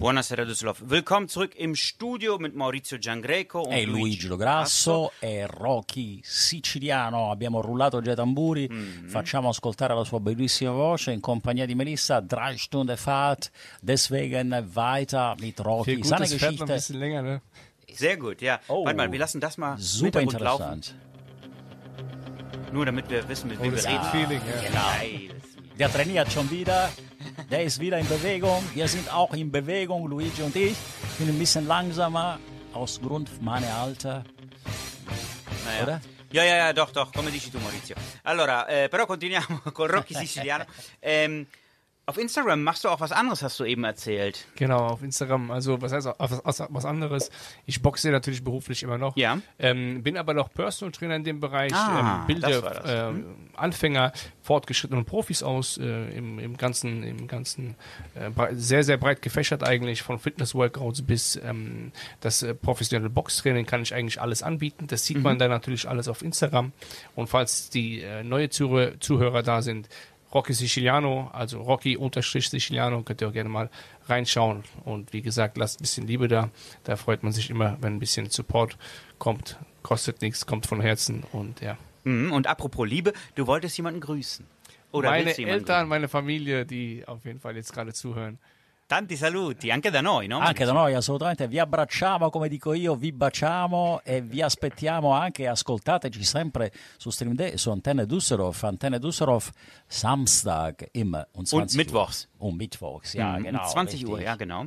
Buonasera 0.06 0.45
Düsseldorf. 0.45 0.84
Willkommen 0.88 1.28
zurück 1.28 1.56
im 1.56 1.74
Studio 1.74 2.38
mit 2.38 2.53
Maurizio 2.53 2.99
Giangreco 2.99 3.68
E 3.72 3.86
Luigi 3.86 4.28
Lo 4.28 4.38
Grasso 4.38 5.12
e 5.20 5.47
Rocky 5.47 6.22
Siciliano. 6.24 7.32
Abbiamo 7.32 7.60
rullato 7.60 8.01
già 8.01 8.12
i 8.12 8.16
tamburi, 8.16 8.70
Mm-hmm. 8.70 9.08
facciamo 9.08 9.49
ascoltare 9.49 9.95
la 9.95 10.03
sua 10.03 10.20
bellissima 10.20 10.70
voce 10.70 11.12
in 11.12 11.22
compagnia 11.22 11.66
di 11.66 11.74
Melissa. 11.74 12.20
Drei 12.20 12.56
Stunden 12.56 12.95
Fahrt, 12.97 13.49
deswegen 13.82 14.53
weiter 14.76 15.34
mit 15.39 15.60
Rocky. 15.62 15.95
Gut, 15.95 16.06
Seine 16.06 16.26
noch 16.26 16.32
ein 16.32 16.38
Geschichte 16.38 16.66
bisschen 16.66 16.99
länger, 16.99 17.22
ne? 17.24 17.41
Sehr 17.91 18.18
gut, 18.18 18.41
ja. 18.43 18.60
Oh. 18.68 18.86
Warte 18.86 18.97
mal, 18.97 19.12
wir 19.12 19.18
lassen 19.18 19.39
das 19.41 19.58
mal 19.58 19.76
super 19.80 20.20
Hintergrund 20.20 20.39
laufen. 20.43 20.74
interessant. 20.74 20.95
Nur 22.72 22.86
damit 22.86 23.10
wir 23.10 23.28
wissen, 23.28 23.47
mit 23.47 23.60
wem 23.60 23.72
wir 23.72 23.82
das 23.82 23.88
reden. 23.88 24.03
Feeling, 24.12 24.41
ja. 24.72 24.99
Geiles. 24.99 25.43
Der 25.80 25.91
trainiert 25.91 26.32
schon 26.32 26.51
wieder, 26.51 26.91
der 27.50 27.64
ist 27.64 27.80
wieder 27.80 27.98
in 27.98 28.08
Bewegung. 28.08 28.64
Wir 28.74 28.88
sind 28.88 29.12
auch 29.14 29.34
in 29.34 29.52
Bewegung, 29.52 30.08
Luigi 30.08 30.41
und 30.41 30.56
ich. 30.56 30.72
Ich 30.74 31.18
bin 31.18 31.30
ein 31.30 31.39
bisschen 31.39 31.68
langsamer 31.68 32.39
aus 32.74 33.00
Grund 33.02 33.41
meiner 33.41 33.74
Alter. 33.76 34.24
Naja. 35.66 35.84
Oder? 35.84 36.02
Ja, 36.32 36.43
ja, 36.43 36.58
ja, 36.58 36.74
doch, 36.74 36.91
doch, 36.91 37.14
come 37.14 37.32
dici 37.32 37.50
tu 37.50 37.60
Maurizio. 37.60 37.96
Allora, 38.24 38.68
eh, 38.68 38.89
però 38.89 39.06
continuiamo 39.06 39.62
con 39.74 39.88
Rocky 39.88 40.14
Siciliano. 40.14 40.66
Ähm, 41.02 41.48
auf 42.08 42.18
Instagram 42.18 42.62
machst 42.64 42.84
du 42.84 42.89
auch 42.89 42.99
was 42.99 43.12
anderes, 43.12 43.41
hast 43.41 43.60
du 43.60 43.64
eben 43.66 43.84
erzählt. 43.84 44.45
Genau, 44.56 44.88
auf 44.88 45.01
Instagram. 45.01 45.49
Also, 45.51 45.82
was 45.82 45.91
heißt 45.91 46.08
was, 46.18 46.64
was, 46.70 46.86
anderes? 46.86 47.32
Ich 47.66 47.82
boxe 47.82 48.12
natürlich 48.12 48.43
beruflich 48.43 48.84
immer 48.84 48.97
noch. 48.97 49.18
Ja. 49.18 49.39
Ähm, 49.58 50.03
bin 50.03 50.16
aber 50.18 50.34
noch 50.34 50.53
Personal 50.53 50.91
Trainer 50.91 51.16
in 51.16 51.24
dem 51.24 51.39
Bereich. 51.39 51.74
Ah, 51.74 52.26
ähm, 52.30 52.41
das 52.41 52.62
war 52.62 52.72
bilde 52.72 52.82
das. 52.84 53.10
ähm, 53.16 53.26
Anfänger, 53.56 54.14
fortgeschrittene 54.43 54.99
und 54.99 55.06
Profis 55.06 55.41
aus 55.41 55.78
äh, 55.78 56.16
im, 56.16 56.38
im 56.39 56.58
ganzen, 56.58 57.03
im 57.03 57.28
ganzen 57.28 57.76
äh, 58.14 58.30
sehr, 58.53 58.84
sehr 58.84 58.97
breit 58.97 59.22
gefächert 59.22 59.64
eigentlich, 59.64 60.03
von 60.03 60.20
Fitness-Workouts 60.20 61.01
bis 61.01 61.38
ähm, 61.38 61.91
das 62.22 62.43
äh, 62.43 62.53
professionelle 62.53 63.10
Boxtraining 63.10 63.66
kann 63.66 63.82
ich 63.82 63.93
eigentlich 63.95 64.22
alles 64.22 64.43
anbieten. 64.43 64.88
Das 64.88 65.06
sieht 65.06 65.18
Mhm. 65.18 65.24
man 65.24 65.39
dann 65.39 65.49
natürlich 65.49 65.89
alles 65.89 66.08
auf 66.08 66.22
Instagram. 66.22 66.72
Und 67.16 67.28
falls 67.28 67.70
die 67.70 68.01
äh, 68.01 68.24
neue 68.24 68.49
Zuhörer 68.49 69.41
da 69.41 69.62
sind, 69.62 69.89
Rocky 70.34 70.53
Siciliano, 70.53 71.30
also 71.32 71.61
Rocky-Siciliano, 71.61 73.03
könnt 73.03 73.21
ihr 73.21 73.30
auch 73.30 73.34
gerne 73.34 73.49
mal 73.49 73.69
reinschauen. 74.07 74.63
Und 74.84 75.13
wie 75.13 75.21
gesagt, 75.21 75.57
lasst 75.57 75.80
ein 75.80 75.84
bisschen 75.84 76.07
Liebe 76.07 76.28
da. 76.28 76.49
Da 76.84 76.95
freut 76.95 77.23
man 77.23 77.32
sich 77.32 77.49
immer, 77.49 77.78
wenn 77.82 77.95
ein 77.95 77.99
bisschen 77.99 78.30
Support 78.30 78.78
kommt. 79.17 79.57
Kostet 79.82 80.21
nichts, 80.21 80.45
kommt 80.45 80.65
von 80.65 80.82
Herzen 80.82 81.23
und 81.32 81.61
ja. 81.61 81.78
Mhm, 82.03 82.32
und 82.32 82.47
apropos 82.47 82.88
Liebe, 82.88 83.13
du 83.36 83.47
wolltest 83.47 83.78
jemanden 83.78 84.01
grüßen. 84.01 84.45
Oder 84.91 85.09
meine 85.09 85.26
willst 85.26 85.38
du 85.38 85.41
jemanden 85.43 85.61
Eltern, 85.61 85.88
meine 85.88 86.07
Familie, 86.07 86.65
die 86.65 87.03
auf 87.05 87.26
jeden 87.26 87.39
Fall 87.39 87.55
jetzt 87.55 87.73
gerade 87.73 87.93
zuhören. 87.93 88.39
Tanti 88.88 89.16
saluti, 89.16 89.72
anche 89.72 89.90
da 89.90 90.00
noi, 90.00 90.28
no? 90.28 90.38
Anche 90.38 90.64
da 90.64 90.72
noi 90.72 90.94
assolutamente 90.94 91.48
vi 91.48 91.58
abbracciamo, 91.58 92.30
come 92.30 92.48
dico 92.48 92.72
io, 92.74 92.94
vi 92.94 93.12
baciamo 93.12 94.02
e 94.04 94.22
vi 94.22 94.44
aspettiamo 94.44 95.12
anche, 95.12 95.48
ascoltateci 95.48 96.24
sempre 96.24 96.72
su 96.98 97.10
Stream 97.10 97.34
Day, 97.34 97.58
su 97.58 97.72
Antenne 97.72 98.06
Düsseldorf, 98.06 98.62
Antenne 98.64 99.00
Düsseldorf, 99.00 99.50
Samstag 99.88 100.88
immer 100.92 101.28
um 101.32 101.46
20 101.46 101.56
Und 101.56 101.76
mittwochs. 101.76 102.30
Uhr. 102.38 102.48
Und 102.50 102.58
mittwochs, 102.58 103.14
ja 103.14 103.38
Mhm, 103.38 103.44
genau. 103.44 103.68
20 103.68 104.06
Uhr, 104.06 104.18
richtig. 104.18 104.26
ja, 104.28 104.36
genau. 104.36 104.66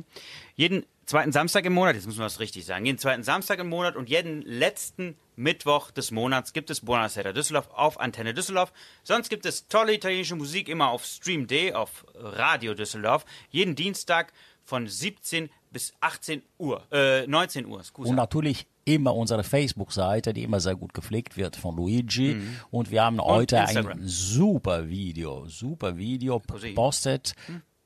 Jeden 0.55 0.85
zweiten 1.09 1.31
Samstag 1.31 1.65
im 1.65 1.73
Monat, 1.73 1.95
jetzt 1.95 2.05
müssen 2.05 2.19
wir 2.19 2.25
das 2.25 2.39
richtig 2.39 2.65
sagen, 2.65 2.85
jeden 2.85 2.99
zweiten 2.99 3.23
Samstag 3.23 3.57
im 3.59 3.67
Monat 3.67 3.95
und 3.95 4.09
jeden 4.09 4.43
letzten 4.43 5.15
Mittwoch 5.35 5.89
des 5.89 6.11
Monats 6.11 6.53
gibt 6.53 6.69
es 6.69 6.81
Buonasera 6.81 7.33
Düsseldorf 7.33 7.67
auf 7.73 7.99
Antenne 7.99 8.35
Düsseldorf. 8.35 8.71
Sonst 9.03 9.29
gibt 9.29 9.47
es 9.47 9.67
tolle 9.67 9.95
italienische 9.95 10.35
Musik 10.35 10.69
immer 10.69 10.89
auf 10.89 11.03
Stream 11.05 11.47
Day, 11.47 11.73
auf 11.73 12.05
Radio 12.13 12.75
Düsseldorf. 12.75 13.25
Jeden 13.49 13.75
Dienstag 13.75 14.33
von 14.63 14.87
17 14.87 15.49
bis 15.71 15.93
18 15.99 16.43
Uhr, 16.59 16.83
äh, 16.91 17.25
19 17.25 17.65
Uhr, 17.65 17.83
scusa. 17.83 18.09
Und 18.09 18.15
natürlich 18.15 18.67
immer 18.85 19.15
unsere 19.15 19.43
Facebook-Seite, 19.43 20.33
die 20.33 20.43
immer 20.43 20.59
sehr 20.59 20.75
gut 20.75 20.93
gepflegt 20.93 21.37
wird 21.37 21.55
von 21.55 21.75
Luigi. 21.75 22.39
Und 22.69 22.91
wir 22.91 23.03
haben 23.03 23.19
heute 23.19 23.57
Instagram. 23.57 23.99
ein 23.99 24.07
super 24.07 24.87
Video, 24.89 25.47
super 25.47 25.97
Video 25.97 26.39
Così. 26.39 26.69
gepostet. 26.69 27.33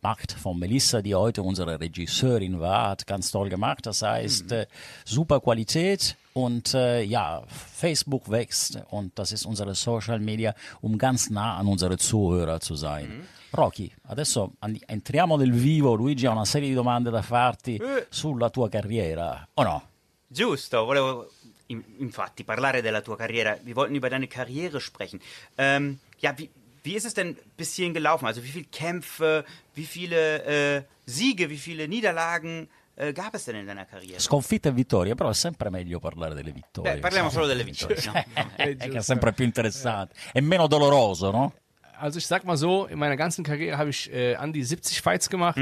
Macht 0.03 0.33
von 0.33 0.59
Melissa, 0.59 1.01
die 1.01 1.15
heute 1.15 1.41
unsere 1.41 1.79
Regisseurin 1.79 2.59
war, 2.59 2.89
hat 2.89 3.07
ganz 3.07 3.31
toll 3.31 3.47
gemacht. 3.49 3.85
Das 3.85 4.01
heißt, 4.01 4.51
äh, 4.51 4.67
super 5.05 5.39
Qualität 5.39 6.17
und 6.33 6.73
äh, 6.73 7.01
ja, 7.03 7.41
Facebook 7.47 8.29
wächst 8.29 8.79
und 8.89 9.17
das 9.17 9.31
ist 9.31 9.45
unsere 9.45 9.73
Social 9.75 10.19
Media, 10.19 10.53
um 10.81 10.97
ganz 10.97 11.29
nah 11.29 11.55
an 11.57 11.67
unsere 11.67 11.97
Zuhörer 11.97 12.59
zu 12.59 12.75
sein. 12.75 13.25
Rocky, 13.55 13.91
adesso 14.07 14.51
entriamo 14.87 15.37
nel 15.37 15.53
vivo. 15.53 15.93
Luigi 15.95 16.25
ha 16.25 16.31
una 16.31 16.43
serie 16.45 16.67
di 16.69 16.73
domande 16.75 17.09
da 17.11 17.21
farti 17.21 17.79
sulla 18.09 18.49
tua 18.49 18.67
carriera, 18.67 19.47
o 19.53 19.63
no? 19.63 19.81
Giusto, 20.27 20.83
volevo 20.83 21.29
in- 21.67 21.83
infatti 21.99 22.43
parlare 22.43 22.81
della 22.81 23.01
tua 23.01 23.15
Karriere. 23.15 23.59
Wir 23.63 23.75
wollten 23.75 23.95
über 23.95 24.09
deine 24.09 24.27
Karriere 24.27 24.81
sprechen. 24.81 25.21
Ähm, 25.57 25.99
ja, 26.19 26.33
wie, 26.35 26.49
wie 26.83 26.95
ist 26.95 27.05
es 27.05 27.13
denn 27.13 27.37
bis 27.57 27.75
hierhin 27.75 27.93
gelaufen? 27.93 28.25
Also 28.25 28.43
wie 28.43 28.49
viele 28.49 28.65
Kämpfe, 28.65 29.45
wie 29.73 29.85
viele 29.85 30.43
äh, 30.77 30.83
Siege, 31.05 31.49
wie 31.49 31.57
viele 31.57 31.87
Niederlagen 31.87 32.67
äh, 32.95 33.13
gab 33.13 33.33
es 33.33 33.45
denn 33.45 33.55
in 33.55 33.65
deiner 33.65 33.85
Karriere? 33.85 34.19
Sconfitte 34.19 34.69
e 34.69 34.71
vittorie, 34.73 35.15
però 35.15 35.29
è 35.29 35.33
sempre 35.33 35.69
meglio 35.69 35.99
parlare 35.99 36.35
delle 36.35 36.51
vittorie. 36.51 36.95
Beh, 36.95 36.99
parliamo 36.99 37.29
solo 37.29 37.47
delle 37.47 37.63
vittorie. 37.63 37.97
no? 38.05 38.23
Che 38.55 38.77
è 38.77 39.01
sempre 39.01 39.33
più 39.33 39.45
interessante. 39.45 40.15
È 40.31 40.41
meno 40.41 40.67
doloroso, 40.67 41.31
no? 41.31 41.53
Also 41.99 42.17
ich 42.17 42.25
sag 42.25 42.43
mal 42.43 42.57
so, 42.57 42.87
in 42.87 42.99
meiner 42.99 43.15
ganzen 43.15 43.43
Karriere 43.43 43.77
habe 43.77 43.89
ich 43.89 44.11
äh, 44.11 44.35
an 44.35 44.51
die 44.51 44.63
70 44.63 45.01
Fights 45.01 45.29
gemacht. 45.29 45.57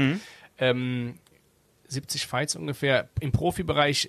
Ähm, 0.58 1.18
70 1.86 2.26
Fights 2.26 2.56
ungefähr. 2.56 3.10
Im 3.20 3.30
Profibereich 3.30 4.08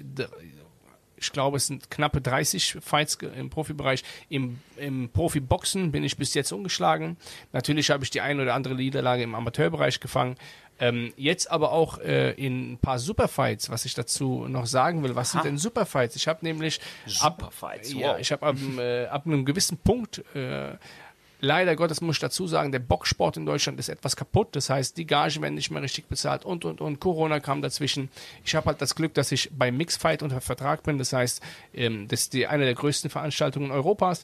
ich 1.24 1.32
glaube, 1.32 1.58
es 1.58 1.68
sind 1.68 1.90
knappe 1.90 2.22
30 2.22 2.78
Fights 2.82 3.16
im 3.16 3.50
Profibereich. 3.50 4.04
Im, 4.30 4.60
im 4.78 5.10
Profiboxen 5.10 5.92
bin 5.92 6.04
ich 6.04 6.18
bis 6.18 6.34
jetzt 6.34 6.52
ungeschlagen. 6.52 7.18
Natürlich 7.52 7.90
habe 7.90 8.04
ich 8.04 8.10
die 8.10 8.22
eine 8.22 8.44
oder 8.44 8.54
andere 8.54 8.76
Niederlage 8.76 9.24
im 9.24 9.36
Amateurbereich 9.36 10.00
gefangen. 10.00 10.36
Ähm, 10.80 11.14
jetzt 11.18 11.50
aber 11.52 11.72
auch 11.72 12.00
äh, 12.00 12.32
in 12.32 12.74
ein 12.74 12.78
paar 12.78 13.00
Superfights, 13.00 13.70
was 13.70 13.86
ich 13.86 13.94
dazu 13.94 14.48
noch 14.48 14.66
sagen 14.66 15.04
will. 15.04 15.16
Was 15.16 15.32
sind 15.32 15.46
denn 15.46 15.58
Superfights? 15.58 16.16
Ich 16.16 16.28
habe 16.28 16.40
nämlich 16.44 16.82
ab, 17.22 17.38
Superfights, 17.40 17.94
ja, 17.94 18.14
wow. 18.14 18.20
ich 18.20 18.32
habe 18.32 18.46
ab, 18.46 18.56
äh, 18.78 19.06
ab 19.06 19.26
einem 19.26 19.46
gewissen 19.46 19.78
Punkt 19.78 20.24
äh, 20.36 20.76
Leider 21.44 21.76
Gottes 21.76 22.00
muss 22.00 22.16
ich 22.16 22.22
dazu 22.22 22.48
sagen, 22.48 22.72
der 22.72 22.80
Boxsport 22.80 23.36
in 23.36 23.46
Deutschland 23.46 23.78
ist 23.78 23.90
etwas 23.90 24.16
kaputt. 24.16 24.56
Das 24.56 24.70
heißt, 24.70 24.96
die 24.98 25.06
Gagen 25.06 25.42
werden 25.42 25.56
nicht 25.56 25.72
mehr 25.72 25.82
richtig 25.82 26.08
bezahlt 26.08 26.46
und, 26.46 26.64
und, 26.64 26.80
und. 26.80 27.02
Corona 27.02 27.42
kam 27.42 27.62
dazwischen. 27.62 28.08
Ich 28.46 28.56
habe 28.56 28.68
halt 28.68 28.82
das 28.82 28.96
Glück, 28.96 29.14
dass 29.14 29.30
ich 29.34 29.50
bei 29.52 29.70
Mixfight 29.70 30.24
unter 30.24 30.40
Vertrag 30.40 30.84
bin. 30.84 30.98
Das 30.98 31.12
heißt, 31.12 31.42
ähm, 31.74 32.08
das 32.08 32.22
ist 32.22 32.34
die, 32.34 32.48
eine 32.48 32.64
der 32.64 32.76
größten 32.76 33.10
Veranstaltungen 33.10 33.72
Europas. 33.72 34.24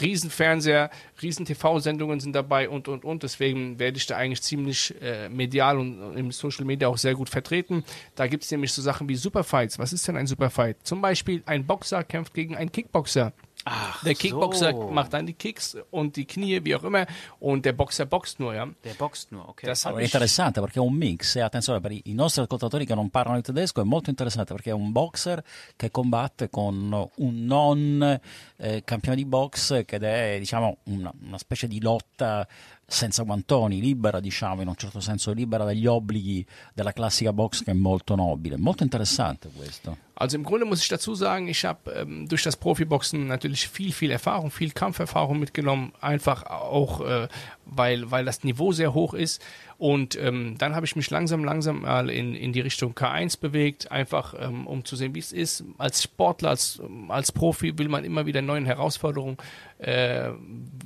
Riesenfernseher, 0.00 0.90
riesen 1.22 1.46
TV-Sendungen 1.46 2.18
sind 2.18 2.32
dabei 2.32 2.68
und, 2.68 2.88
und, 2.88 3.04
und. 3.04 3.22
Deswegen 3.22 3.78
werde 3.78 3.98
ich 3.98 4.06
da 4.06 4.16
eigentlich 4.16 4.42
ziemlich 4.42 4.92
äh, 5.00 5.28
medial 5.28 5.78
und 5.78 6.16
im 6.16 6.32
Social 6.32 6.64
Media 6.64 6.88
auch 6.88 6.98
sehr 6.98 7.14
gut 7.14 7.28
vertreten. 7.28 7.84
Da 8.16 8.26
gibt 8.26 8.42
es 8.42 8.50
nämlich 8.50 8.72
so 8.72 8.82
Sachen 8.82 9.08
wie 9.08 9.14
Superfights. 9.14 9.78
Was 9.78 9.92
ist 9.92 10.08
denn 10.08 10.16
ein 10.16 10.26
Superfight? 10.26 10.78
Zum 10.82 11.00
Beispiel 11.00 11.44
ein 11.46 11.64
Boxer 11.64 12.02
kämpft 12.02 12.34
gegen 12.34 12.56
einen 12.56 12.72
Kickboxer. 12.72 13.32
Ach, 13.68 14.00
Der 14.04 14.14
Kickboxer 14.14 14.70
so. 14.70 14.90
macht 14.90 15.12
dann 15.12 15.26
die 15.26 15.32
Kicks 15.34 15.76
und 15.90 16.14
die 16.14 16.24
Knie, 16.24 16.64
wie 16.64 16.76
auch 16.76 16.84
immer, 16.84 17.04
und 17.40 17.64
der 17.64 17.72
Boxer 17.72 18.06
boxt 18.06 18.38
nur, 18.38 18.54
ja. 18.54 18.68
Der 18.84 18.94
boxt 18.94 19.32
nur, 19.32 19.48
okay. 19.48 19.66
Das 19.66 19.84
Allora, 19.84 20.02
è 20.02 20.04
interessante 20.04 20.60
perché 20.60 20.78
è 20.78 20.82
un 20.82 20.94
mix, 20.94 21.34
e 21.34 21.40
attenzione 21.40 21.80
per 21.80 21.90
i 21.90 22.14
nostri 22.14 22.42
ascoltatori 22.42 22.86
che 22.86 22.94
non 22.94 23.10
parlano 23.10 23.38
il 23.38 23.42
tedesco, 23.42 23.80
è 23.80 23.84
molto 23.84 24.08
interessante 24.08 24.54
perché 24.54 24.70
è 24.70 24.72
un 24.72 24.92
boxer 24.92 25.42
che 25.74 25.90
combatte 25.90 26.48
con 26.48 27.08
un 27.16 27.44
non 27.44 28.20
eh, 28.58 28.82
campione 28.84 29.16
di 29.16 29.24
box 29.24 29.82
ed 29.84 30.02
è 30.04 30.36
diciamo 30.38 30.78
una, 30.84 31.12
una 31.26 31.38
specie 31.38 31.66
di 31.66 31.80
lotta 31.80 32.46
senza 32.86 33.24
guantoni, 33.24 33.80
libera 33.80 34.20
diciamo 34.20 34.62
in 34.62 34.68
un 34.68 34.76
certo 34.76 35.00
senso, 35.00 35.32
libera 35.32 35.64
dagli 35.64 35.86
obblighi 35.86 36.46
della 36.72 36.92
classica 36.92 37.32
box 37.32 37.64
che 37.64 37.72
è 37.72 37.74
molto 37.74 38.14
nobile. 38.14 38.56
Molto 38.56 38.84
interessante 38.84 39.50
questo. 39.54 40.04
Also 40.18 40.36
im 40.36 40.44
Grunde 40.44 40.64
muss 40.64 40.80
ich 40.80 40.88
dazu 40.88 41.14
sagen, 41.14 41.46
ich 41.46 41.64
habe 41.64 41.92
ähm, 41.92 42.26
durch 42.26 42.42
das 42.42 42.56
Profiboxen 42.56 43.26
natürlich 43.26 43.68
viel, 43.68 43.92
viel 43.92 44.10
Erfahrung, 44.10 44.50
viel 44.50 44.70
Kampferfahrung 44.70 45.38
mitgenommen, 45.38 45.92
einfach 46.00 46.44
auch, 46.44 47.02
äh, 47.02 47.28
weil, 47.66 48.10
weil 48.10 48.24
das 48.24 48.42
Niveau 48.42 48.72
sehr 48.72 48.94
hoch 48.94 49.12
ist. 49.12 49.42
Und 49.78 50.16
ähm, 50.18 50.56
dann 50.58 50.74
habe 50.74 50.86
ich 50.86 50.96
mich 50.96 51.10
langsam, 51.10 51.44
langsam 51.44 51.82
mal 51.82 52.08
in, 52.08 52.34
in 52.34 52.52
die 52.52 52.60
Richtung 52.60 52.94
K1 52.94 53.38
bewegt, 53.38 53.92
einfach 53.92 54.34
ähm, 54.38 54.66
um 54.66 54.84
zu 54.86 54.96
sehen, 54.96 55.14
wie 55.14 55.18
es 55.18 55.32
ist. 55.32 55.64
Als 55.76 56.02
Sportler, 56.02 56.50
als, 56.50 56.80
als 57.08 57.30
Profi 57.30 57.76
will 57.78 57.88
man 57.88 58.02
immer 58.04 58.24
wieder 58.24 58.40
neuen 58.40 58.64
Herausforderungen, 58.64 59.36
äh, 59.78 60.30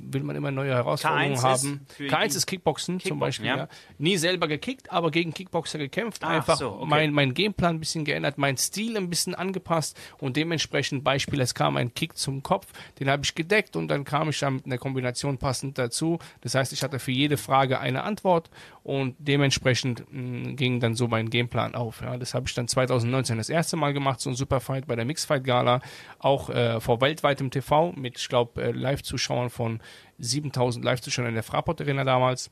will 0.01 0.23
man 0.23 0.35
immer 0.35 0.51
neue 0.51 0.73
Herausforderungen 0.73 1.35
K1 1.37 1.41
haben. 1.41 1.81
ist 1.87 1.95
für 1.95 2.03
K1 2.07 2.27
die- 2.31 2.35
ist 2.37 2.45
Kickboxen, 2.47 2.95
zum 2.95 3.03
Kickboxen, 3.03 3.19
Beispiel. 3.19 3.45
ja. 3.47 3.57
Ja. 3.57 3.67
Nie 3.97 4.17
selber 4.17 4.49
gekickt, 4.49 4.91
aber 4.91 5.09
gegen 5.11 5.33
Kickboxer 5.33 5.77
gekämpft. 5.79 6.23
Ach 6.25 6.29
einfach 6.29 6.57
so, 6.57 6.71
okay. 6.73 6.85
mein, 6.87 7.13
mein 7.13 7.33
Gameplan 7.33 7.75
ein 7.75 7.79
bisschen 7.79 8.03
geändert, 8.03 8.37
mein 8.37 8.57
Stil 8.57 8.97
ein 8.97 9.09
bisschen 9.09 9.35
angepasst 9.35 9.97
und 10.19 10.35
dementsprechend 10.35 11.05
Beispiel, 11.05 11.39
es 11.39 11.55
kam 11.55 11.77
ein 11.77 11.93
Kick 11.93 12.17
zum 12.17 12.43
Kopf, 12.43 12.67
den 12.99 13.09
habe 13.09 13.23
ich 13.23 13.35
gedeckt 13.35 13.77
und 13.77 13.87
dann 13.87 14.03
kam 14.03 14.29
ich 14.29 14.39
dann 14.39 14.55
mit 14.55 14.65
einer 14.65 14.77
Kombination 14.77 15.37
passend 15.37 15.77
dazu. 15.77 16.19
Das 16.41 16.55
heißt, 16.55 16.73
ich 16.73 16.83
hatte 16.83 16.99
für 16.99 17.11
jede 17.11 17.37
Frage 17.37 17.79
eine 17.79 18.03
Antwort 18.03 18.49
und 18.83 19.15
dementsprechend 19.19 20.05
mh, 20.11 20.53
ging 20.53 20.79
dann 20.79 20.95
so 20.95 21.07
mein 21.07 21.29
Gameplan 21.29 21.75
auf. 21.75 22.01
Ja. 22.01 22.17
Das 22.17 22.33
habe 22.33 22.47
ich 22.47 22.53
dann 22.55 22.67
2019 22.67 23.37
das 23.37 23.49
erste 23.49 23.77
Mal 23.77 23.93
gemacht, 23.93 24.19
so 24.19 24.29
ein 24.29 24.35
Superfight 24.35 24.87
bei 24.87 24.95
der 24.95 25.05
Mixfight 25.05 25.43
Gala, 25.43 25.81
auch 26.19 26.49
äh, 26.49 26.79
vor 26.79 26.99
weltweitem 27.01 27.51
TV 27.51 27.91
mit, 27.93 28.17
ich 28.17 28.27
glaube, 28.27 28.61
äh, 28.63 28.71
Live-Zuschauern 28.71 29.49
von 29.49 29.79
7000 30.19 30.83
Live-Zuschauern 30.83 31.29
in 31.29 31.35
der 31.35 31.43
Fraport 31.43 31.79
Arena 31.81 32.03
damals. 32.03 32.49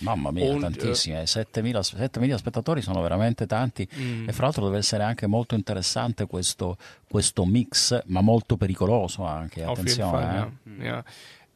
Mamma 0.00 0.32
mia, 0.32 0.52
Und, 0.52 0.62
tantissimi, 0.62 1.16
eh, 1.16 1.22
7.000 1.24 1.94
7.000 1.94 2.38
spettatori 2.38 2.82
sono 2.82 3.00
veramente 3.00 3.46
tanti 3.46 3.88
Mm. 3.96 4.28
e 4.28 4.32
fra 4.32 4.46
l'altro 4.48 4.64
deve 4.64 4.78
essere 4.78 5.04
anche 5.04 5.28
molto 5.28 5.54
interessante 5.54 6.26
questo, 6.26 6.76
questo 7.08 7.44
mix, 7.44 8.02
ma 8.06 8.20
molto 8.20 8.56
pericoloso 8.56 9.24
anche, 9.24 9.62
attenzione. 9.62 10.10
Fall, 10.10 10.52
eh. 10.80 10.84
ja. 10.84 10.94
ja. 10.96 11.04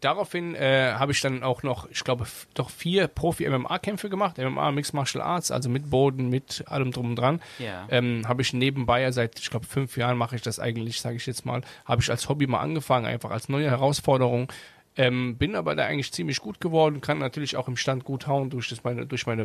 Daraufhin 0.00 0.54
äh, 0.54 0.92
habe 0.92 1.10
ich 1.10 1.20
dann 1.20 1.42
auch 1.42 1.64
noch, 1.64 1.90
ich 1.90 2.04
glaube, 2.04 2.26
doch 2.54 2.70
vier 2.70 3.08
Profi-MMA-Kämpfe 3.08 4.08
gemacht, 4.08 4.38
MMA 4.38 4.70
Mixed 4.70 4.94
Martial 4.94 5.22
Arts, 5.22 5.50
also 5.50 5.68
mit 5.68 5.90
Boden, 5.90 6.28
mit 6.28 6.64
allem 6.68 6.92
drum 6.92 7.10
und 7.10 7.16
dran. 7.16 7.40
Ja. 7.58 7.86
Ähm, 7.90 8.22
habe 8.28 8.42
ich 8.42 8.52
nebenbei, 8.52 9.02
ja 9.02 9.10
seit, 9.10 9.40
ich 9.40 9.50
glaube, 9.50 9.66
fünf 9.66 9.96
Jahren 9.96 10.16
mache 10.16 10.36
ich 10.36 10.42
das 10.42 10.60
eigentlich, 10.60 11.00
sage 11.00 11.16
ich 11.16 11.26
jetzt 11.26 11.44
mal, 11.44 11.62
habe 11.84 12.00
ich 12.00 12.10
als 12.10 12.28
Hobby 12.28 12.46
mal 12.46 12.60
angefangen, 12.60 13.06
einfach 13.06 13.30
als 13.30 13.48
neue 13.48 13.70
Herausforderung. 13.70 14.52
Ähm, 14.96 15.36
bin 15.36 15.54
aber 15.54 15.76
da 15.76 15.84
eigentlich 15.84 16.12
ziemlich 16.12 16.40
gut 16.40 16.60
geworden, 16.60 17.00
kann 17.00 17.18
natürlich 17.18 17.56
auch 17.56 17.68
im 17.68 17.76
Stand 17.76 18.04
gut 18.04 18.26
hauen 18.26 18.50
durch, 18.50 18.68
das 18.68 18.82
meine, 18.82 19.06
durch 19.06 19.26
meine 19.26 19.42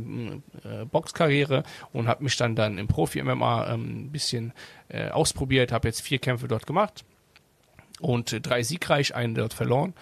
äh, 0.64 0.86
Boxkarriere 0.86 1.64
und 1.92 2.08
habe 2.08 2.24
mich 2.24 2.36
dann 2.38 2.56
dann 2.56 2.80
im 2.80 2.88
Profi-MMA 2.88 3.74
ähm, 3.74 4.06
ein 4.06 4.12
bisschen 4.12 4.54
äh, 4.90 5.10
ausprobiert, 5.10 5.72
habe 5.72 5.88
jetzt 5.88 6.02
vier 6.02 6.18
Kämpfe 6.18 6.48
dort 6.48 6.66
gemacht 6.66 7.06
und 8.00 8.34
äh, 8.34 8.42
drei 8.42 8.64
siegreich, 8.64 9.14
einen 9.14 9.36
dort 9.36 9.54
verloren. 9.54 9.94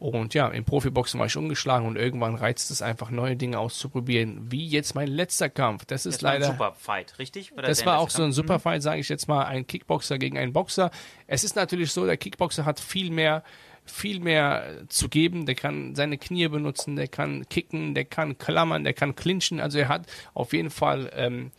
Und 0.00 0.32
ja, 0.32 0.48
im 0.48 0.64
Profiboxen 0.64 1.20
war 1.20 1.26
ich 1.26 1.36
ungeschlagen 1.36 1.86
und 1.86 1.96
irgendwann 1.96 2.34
reizt 2.34 2.70
es 2.70 2.80
einfach, 2.80 3.10
neue 3.10 3.36
Dinge 3.36 3.58
auszuprobieren, 3.58 4.50
wie 4.50 4.66
jetzt 4.66 4.94
mein 4.94 5.08
letzter 5.08 5.50
Kampf. 5.50 5.84
Das 5.84 6.06
ist 6.06 6.16
das 6.16 6.22
war 6.22 6.30
ein 6.32 6.40
leider. 6.40 6.52
super 6.52 6.72
Fight, 6.72 7.18
richtig? 7.18 7.54
War 7.54 7.62
Das 7.64 7.84
war 7.84 7.98
auch 7.98 8.04
letzter 8.04 8.16
so 8.16 8.22
ein 8.22 8.26
Kampf? 8.28 8.36
Superfight, 8.36 8.82
sage 8.82 9.00
ich 9.00 9.10
jetzt 9.10 9.28
mal, 9.28 9.44
ein 9.44 9.66
Kickboxer 9.66 10.16
gegen 10.16 10.38
einen 10.38 10.54
Boxer. 10.54 10.90
Es 11.26 11.44
ist 11.44 11.54
natürlich 11.54 11.92
so, 11.92 12.06
der 12.06 12.16
Kickboxer 12.16 12.64
hat 12.64 12.80
viel 12.80 13.10
mehr, 13.10 13.44
viel 13.84 14.20
mehr 14.20 14.84
zu 14.88 15.10
geben. 15.10 15.44
Der 15.44 15.54
kann 15.54 15.94
seine 15.94 16.16
Knie 16.16 16.48
benutzen, 16.48 16.96
der 16.96 17.08
kann 17.08 17.46
kicken, 17.50 17.94
der 17.94 18.06
kann 18.06 18.38
klammern, 18.38 18.84
der 18.84 18.94
kann 18.94 19.14
clinchen. 19.14 19.60
Also 19.60 19.78
er 19.78 19.88
hat 19.88 20.06
auf 20.32 20.54
jeden 20.54 20.70
Fall 20.70 21.10
ähm, 21.14 21.50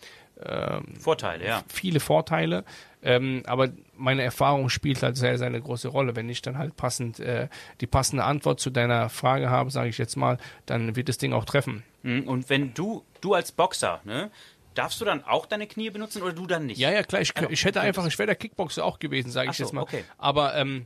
Vorteile, 1.00 1.46
ja. 1.46 1.64
viele 1.68 2.00
Vorteile. 2.00 2.64
Ähm, 3.04 3.44
aber 3.46 3.70
meine 3.98 4.22
Erfahrung 4.24 4.70
spielt 4.70 5.02
halt 5.02 5.18
sehr, 5.18 5.38
sehr 5.38 5.48
eine 5.48 5.62
große 5.62 5.88
Rolle. 5.88 6.16
Wenn 6.16 6.30
ich 6.30 6.42
dann 6.42 6.58
halt 6.58 6.76
passend 6.78 7.20
äh, 7.20 7.48
die 7.80 7.88
passende 7.88 8.24
Antwort 8.24 8.60
zu 8.60 8.70
deiner 8.70 9.10
Frage 9.10 9.50
habe, 9.50 9.72
sage 9.72 9.90
ich 9.90 9.98
jetzt 9.98 10.16
mal, 10.16 10.38
dann 10.66 10.96
wird 10.96 11.10
das 11.10 11.18
Ding 11.18 11.34
auch 11.34 11.46
treffen. 11.46 11.84
Mhm, 12.04 12.28
Und 12.28 12.50
wenn 12.50 12.74
du, 12.74 13.04
du 13.22 13.34
als 13.34 13.52
Boxer, 13.52 14.02
ne, 14.04 14.30
darfst 14.76 15.02
du 15.02 15.06
dann 15.06 15.24
auch 15.24 15.46
deine 15.46 15.68
Knie 15.68 15.90
benutzen 15.90 16.22
oder 16.22 16.34
du 16.34 16.46
dann 16.46 16.68
nicht? 16.68 16.80
Ja, 16.80 16.92
ja, 16.92 17.04
klar. 17.04 17.22
Ich, 17.22 17.36
Also, 17.36 17.50
ich 17.50 17.66
hätte 17.66 17.82
einfach, 17.82 18.06
ich 18.06 18.18
wäre 18.18 18.28
der 18.28 18.36
Kickboxer 18.36 18.86
auch 18.86 19.00
gewesen, 19.00 19.32
sage 19.32 19.50
ich 19.50 19.58
so, 19.58 19.64
jetzt 19.64 19.74
mal. 19.74 19.82
okay. 19.82 20.04
Aber 20.18 20.56
ähm, 20.56 20.86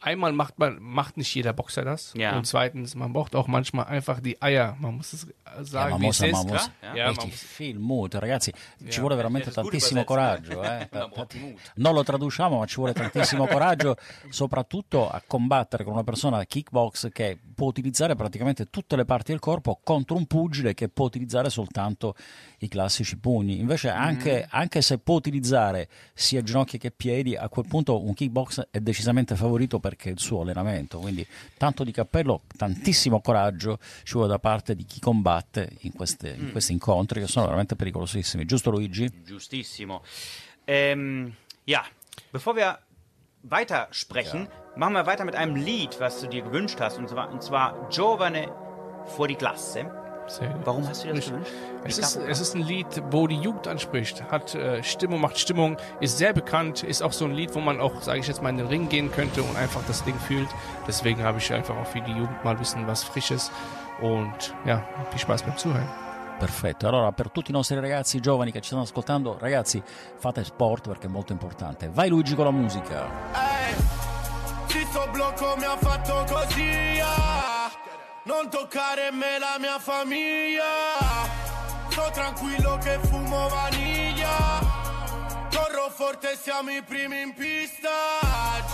einmal 0.00 0.32
macht 0.32 0.58
man, 0.58 0.78
macht 0.80 1.16
nicht 1.16 1.34
jeder 1.34 1.52
Boxer 1.52 1.84
das. 1.84 2.12
Ja. 2.16 2.36
Und 2.36 2.46
zweitens, 2.46 2.94
man 2.94 3.12
braucht 3.12 3.34
auch 3.34 3.46
manchmal 3.46 3.86
einfach 3.86 4.20
die 4.20 4.40
Eier. 4.42 4.76
Man 4.78 4.96
muss 4.96 5.12
es 5.12 5.26
sagen, 5.62 5.94
ma 5.94 6.00
wie 6.00 6.06
Mosa, 6.06 6.26
es 6.26 6.32
ma 6.32 6.38
ist. 6.40 6.46
Mosa, 6.46 6.70
Ja, 6.82 6.94
ja, 6.94 7.04
questi 7.06 7.26
ma- 7.28 7.32
film 7.34 7.82
mood, 7.82 8.14
ragazzi, 8.14 8.52
ci 8.88 9.00
vuole 9.00 9.16
veramente 9.16 9.50
tantissimo 9.50 10.04
coraggio. 10.04 10.62
Eh? 10.62 10.88
Man 10.92 11.10
Mut. 11.16 11.72
Non 11.76 11.94
lo 11.94 12.02
traduciamo, 12.04 12.58
ma 12.58 12.66
ci 12.66 12.76
vuole 12.76 12.92
tantissimo 12.92 13.46
coraggio, 13.48 13.96
soprattutto 14.28 15.08
a 15.08 15.22
combattere 15.26 15.82
con 15.84 15.94
una 15.94 16.04
persona 16.04 16.44
kickbox 16.44 17.08
che 17.10 17.38
può 17.54 17.66
utilizzare 17.66 18.14
praticamente 18.14 18.66
tutte 18.68 18.96
le 18.96 19.04
parti 19.06 19.30
del 19.32 19.40
corpo 19.40 19.80
contro 19.82 20.16
un 20.16 20.26
pugile 20.26 20.74
che 20.74 20.88
può 20.88 21.06
utilizzare 21.06 21.48
soltanto 21.48 22.14
i 22.58 22.68
classici 22.68 23.16
pugni. 23.18 23.58
Invece, 23.58 23.88
anche, 23.88 24.46
anche 24.50 24.82
se 24.82 24.98
può 24.98 25.14
utilizzare 25.16 25.88
sia 26.12 26.42
ginocchia 26.42 26.78
che 26.78 26.90
piedi, 26.90 27.34
a 27.34 27.48
quel 27.48 27.66
punto 27.66 28.04
un 28.04 28.12
kickbox 28.12 28.68
è 28.70 28.80
decisamente 28.80 29.36
favorito 29.36 29.80
perché 29.88 30.10
il 30.10 30.18
suo 30.18 30.40
allenamento. 30.42 30.98
Quindi, 30.98 31.24
tanto 31.56 31.84
di 31.84 31.92
cappello, 31.92 32.42
tantissimo 32.56 33.20
coraggio 33.20 33.78
ci 34.02 34.14
vuole 34.14 34.28
da 34.28 34.38
parte 34.38 34.74
di 34.74 34.84
chi 34.84 34.98
combatte 35.00 35.76
in, 35.82 35.92
queste- 35.92 36.34
in 36.36 36.50
questi 36.50 36.72
incontri 36.72 37.20
che 37.20 37.28
sono 37.28 37.44
veramente 37.46 37.76
pericolosissimi. 37.76 38.44
Giusto, 38.44 38.70
Luigi? 38.70 39.08
Giustissimo. 39.24 40.02
Ähm, 40.66 41.32
ja, 41.64 41.84
bevor 42.32 42.54
wir 42.56 42.78
weiter 43.42 43.86
sprechen, 43.92 44.48
machen 44.74 44.94
wir 44.94 45.06
weiter 45.06 45.24
mit 45.24 45.36
einem 45.36 45.54
Lied, 45.54 46.00
was 46.00 46.20
du 46.20 46.26
dir 46.26 46.42
gewünscht 46.42 46.80
hast, 46.80 46.98
und 46.98 47.08
zwar, 47.08 47.30
und 47.30 47.40
zwar 47.42 47.88
Giovane 47.90 48.52
fuori 49.06 49.36
classe. 49.36 49.88
Sehr 50.26 50.48
gut. 50.48 50.60
Warum 50.64 50.88
hast 50.88 51.04
du 51.04 51.12
das 51.12 51.26
gewünscht? 51.26 51.50
Es 51.84 51.98
ist, 51.98 52.16
es 52.16 52.40
ist 52.40 52.54
ein 52.54 52.62
Lied, 52.62 53.02
wo 53.10 53.26
die 53.26 53.36
Jugend 53.36 53.68
anspricht, 53.68 54.24
hat 54.30 54.54
äh, 54.54 54.82
Stimmung, 54.82 55.20
macht 55.20 55.38
Stimmung, 55.38 55.76
ist 56.00 56.18
sehr 56.18 56.32
bekannt, 56.32 56.82
ist 56.82 57.02
auch 57.02 57.12
so 57.12 57.26
ein 57.26 57.32
Lied, 57.32 57.54
wo 57.54 57.60
man 57.60 57.80
auch, 57.80 58.02
sage 58.02 58.18
ich 58.18 58.26
jetzt 58.26 58.42
mal, 58.42 58.50
in 58.50 58.56
den 58.56 58.66
Ring 58.66 58.88
gehen 58.88 59.12
könnte 59.12 59.42
und 59.42 59.56
einfach 59.56 59.82
das 59.86 60.02
Ding 60.04 60.18
fühlt. 60.18 60.48
Deswegen 60.86 61.22
habe 61.22 61.38
ich 61.38 61.52
einfach 61.52 61.76
auch 61.76 61.86
für 61.86 62.00
die 62.00 62.12
Jugend 62.12 62.44
mal 62.44 62.50
ein 62.50 62.58
bisschen 62.58 62.86
was 62.86 63.04
Frisches 63.04 63.52
und 64.00 64.54
ja, 64.64 64.84
viel 65.10 65.20
Spaß 65.20 65.44
beim 65.44 65.56
Zuhören. 65.56 65.88
Perfetto, 66.38 66.86
allora 66.86 67.12
per 67.12 67.30
tutti 67.30 67.50
i 67.50 67.54
nostri 67.54 67.80
ragazzi 67.80 68.20
giovani 68.20 68.52
che 68.52 68.60
ci 68.60 68.66
stanno 68.66 68.82
ascoltando, 68.82 69.38
ragazzi 69.38 69.82
fate 70.16 70.44
sport 70.44 70.88
perché 70.88 71.06
è 71.06 71.10
molto 71.10 71.32
importante. 71.32 71.88
Vai 71.90 72.10
Luigi 72.10 72.34
con 72.34 72.44
la 72.44 72.50
musica. 72.50 73.08
Zitto 74.66 75.08
Non 78.26 78.50
toccare 78.50 79.10
me 79.12 79.38
la 79.38 79.56
mia 79.58 79.78
famiglia 79.78 80.64
Sto 81.88 82.10
tranquillo 82.12 82.76
che 82.78 82.98
fumo 83.02 83.48
vaniglia 83.48 84.76
Corro 85.56 85.88
forte, 85.88 86.36
siamo 86.36 86.70
i 86.70 86.82
primi 86.82 87.22
in 87.22 87.32
pista. 87.32 87.88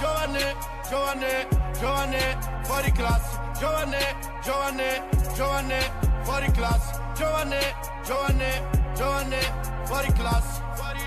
Giovane, 0.01 0.57
giovane, 0.89 1.49
giovane, 1.79 2.39
fuori 2.65 2.91
classe. 2.91 3.41
Giovane, 3.59 4.19
giovane, 4.43 5.09
giovane, 5.35 5.93
fuori 6.23 6.51
classe. 6.51 7.01
Giovane, 7.15 7.75
giovane, 8.05 8.71
giovane, 8.95 9.39
fuori 9.85 10.13
classe. 10.13 10.63
Fuori, 10.75 11.01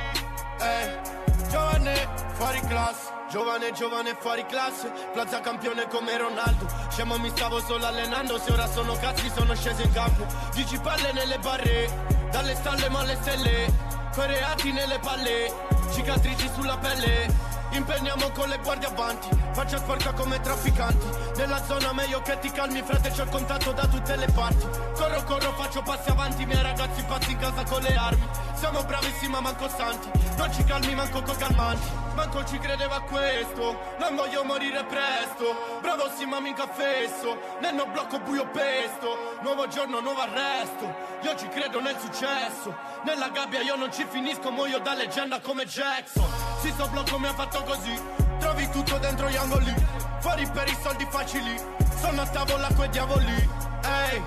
eh, 0.62 1.02
giovane, 1.50 2.08
fuori 2.36 2.60
classe. 2.62 3.15
Giovane, 3.30 3.72
giovane, 3.72 4.16
fuori 4.20 4.46
classe, 4.46 4.92
plaza 5.12 5.40
campione 5.42 5.88
come 5.88 6.16
Ronaldo. 6.16 6.68
Scemo 6.90 7.18
mi 7.18 7.30
stavo 7.30 7.60
solo 7.60 7.86
allenando, 7.86 8.38
se 8.38 8.52
ora 8.52 8.68
sono 8.68 8.94
cazzi 8.96 9.30
sono 9.36 9.56
sceso 9.56 9.82
in 9.82 9.92
campo. 9.92 10.26
Dici 10.54 10.78
palle 10.80 11.12
nelle 11.12 11.40
barre, 11.40 12.28
dalle 12.32 12.56
stalle 12.56 12.88
ma 12.90 13.00
alle 13.00 13.18
stelle. 13.22 13.74
Coreati 14.14 14.72
nelle 14.72 15.00
palle, 15.00 15.52
cicatrici 15.92 16.50
sulla 16.54 16.78
pelle. 16.78 17.55
Impegniamo 17.76 18.32
con 18.32 18.48
le 18.48 18.58
guardie 18.60 18.88
avanti, 18.88 19.28
faccia 19.52 19.78
sporca 19.78 20.14
come 20.14 20.40
trafficanti. 20.40 21.08
Nella 21.36 21.62
zona 21.66 21.92
meglio 21.92 22.22
che 22.22 22.40
ti 22.40 22.50
calmi, 22.50 22.82
frate, 22.82 23.10
c'ho 23.10 23.24
il 23.24 23.30
contatto 23.30 23.74
da 23.74 23.86
tutte 23.86 24.16
le 24.16 24.28
parti. 24.34 24.66
Corro, 24.96 25.24
corro, 25.24 25.52
faccio 25.52 25.82
passi 25.82 26.10
avanti, 26.10 26.44
i 26.44 26.46
miei 26.46 26.64
ragazzi 26.64 27.04
pazzi 27.04 27.32
in 27.32 27.38
casa 27.38 27.64
con 27.64 27.82
le 27.82 27.94
armi. 27.94 28.26
Siamo 28.56 28.82
bravissimi 28.82 29.34
ma 29.34 29.42
manco 29.42 29.68
santi, 29.68 30.10
non 30.38 30.54
ci 30.54 30.64
calmi 30.64 30.96
manco 30.96 31.22
con 31.22 31.36
calmanti. 31.36 32.04
Manco 32.16 32.46
ci 32.46 32.58
credeva 32.60 33.02
questo, 33.02 33.78
non 34.00 34.16
voglio 34.16 34.46
morire 34.46 34.86
presto. 34.86 35.80
Bravo 35.82 36.10
sì 36.16 36.26
ma 36.26 36.40
mica 36.40 36.66
fesso, 36.66 37.38
nel 37.60 37.76
no 37.76 37.88
blocco 37.88 38.20
buio 38.20 38.48
pesto. 38.48 39.38
Nuovo 39.42 39.68
giorno, 39.68 40.00
nuovo 40.00 40.22
arresto, 40.22 40.96
io 41.24 41.36
ci 41.36 41.50
credo 41.50 41.82
nel 41.82 41.98
successo. 42.00 42.74
Nella 43.04 43.28
gabbia 43.28 43.60
io 43.60 43.76
non 43.76 43.92
ci 43.92 44.08
finisco, 44.10 44.50
muoio 44.50 44.80
da 44.80 44.94
leggenda 44.94 45.42
come 45.42 45.66
Jackson. 45.66 46.26
Si 46.62 46.74
so 46.78 46.88
blocco 46.88 47.20
mi 47.20 47.28
ha 47.28 47.34
fatto 47.34 47.62
così, 47.66 48.00
trovi 48.40 48.70
tutto 48.70 48.98
dentro 48.98 49.30
gli 49.30 49.36
angoli. 49.36 49.74
Fuori 50.20 50.48
per 50.48 50.68
i 50.68 50.78
soldi 50.82 51.06
facili, 51.10 51.60
sono 52.00 52.22
a 52.22 52.28
tavola 52.28 52.68
quei 52.74 52.90
diavoli. 52.90 53.50
Ehi, 53.84 54.24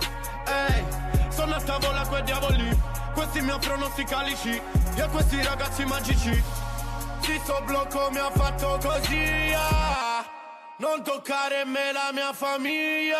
ehi, 0.47 0.85
sono 1.31 1.55
a 1.55 1.61
tavola 1.61 2.07
quei 2.07 2.23
diavoli. 2.23 2.79
Questi 3.15 3.41
mi 3.41 3.51
offrono 3.51 3.89
sti 3.89 4.05
calici, 4.05 4.61
e 4.95 5.09
questi 5.09 5.43
ragazzi 5.43 5.85
magici. 5.85 6.43
Si 7.21 7.41
so 7.45 7.61
blocco 7.65 8.11
mi 8.11 8.19
ha 8.19 8.31
fatto 8.31 8.79
così 8.83 9.53
ah. 9.55 10.25
Non 10.79 11.03
toccare 11.03 11.65
me 11.67 11.93
la 11.93 12.11
mia 12.13 12.33
famiglia 12.33 13.19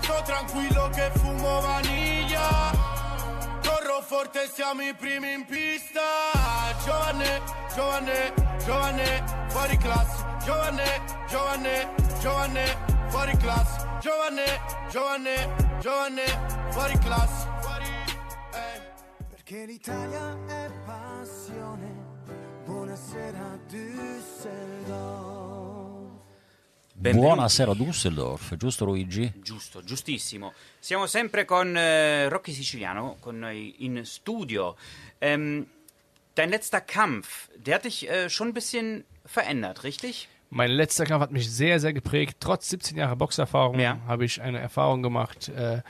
Sto 0.00 0.22
tranquillo 0.24 0.88
che 0.90 1.10
fumo 1.14 1.60
vaniglia 1.62 2.70
Corro 3.60 4.02
forte 4.02 4.48
siamo 4.52 4.82
i 4.82 4.94
primi 4.94 5.32
in 5.32 5.46
pista 5.46 6.00
Giovane, 6.84 7.40
giovane, 7.74 8.45
giovane, 8.66 9.24
fuori 9.48 9.76
classe 9.76 10.24
Giovane, 10.44 10.84
giovane, 11.28 11.94
giovane, 12.20 12.76
fuori 13.06 13.36
classe 13.36 13.86
Giovane, 14.00 14.44
giovane, 14.90 15.78
giovane, 15.80 16.24
fuori 16.70 16.98
classe 16.98 17.46
Fuori, 17.60 17.84
eh. 17.84 18.80
Perché 19.30 19.64
l'Italia 19.66 20.36
è 20.46 20.68
passione. 20.84 21.94
Buonasera 22.64 23.60
Düsseldorf. 23.68 25.36
Benvenuti. 26.92 27.26
Buonasera 27.26 27.72
Düsseldorf, 27.72 28.56
giusto 28.56 28.84
Luigi? 28.84 29.32
Giusto, 29.36 29.84
giustissimo. 29.84 30.52
Siamo 30.80 31.06
sempre 31.06 31.44
con 31.44 31.76
äh, 31.76 32.28
Rocky 32.28 32.52
Siciliano, 32.52 33.16
con 33.20 33.38
noi 33.38 33.84
in 33.84 34.04
Studio. 34.04 34.74
Ähm, 35.18 35.64
dein 36.36 36.50
letzter 36.50 36.80
Kampf, 36.80 37.48
der 37.56 37.74
hat 37.76 37.84
dich 37.84 38.08
äh, 38.08 38.30
schon 38.30 38.48
ein 38.48 38.54
bisschen 38.54 39.04
verändert, 39.24 39.82
richtig? 39.82 40.28
Mein 40.50 40.70
letzter 40.70 41.04
Kampf 41.06 41.22
hat 41.22 41.32
mich 41.32 41.50
sehr, 41.50 41.80
sehr 41.80 41.92
geprägt. 41.92 42.36
Trotz 42.38 42.68
17 42.70 42.96
Jahre 42.96 43.16
Boxerfahrung 43.16 43.80
Ja. 43.80 43.98
habe 44.06 44.24
ich 44.24 44.40
eine 44.40 44.60
Erfahrung 44.60 45.02
gemacht, 45.02 45.48
äh, 45.48 45.82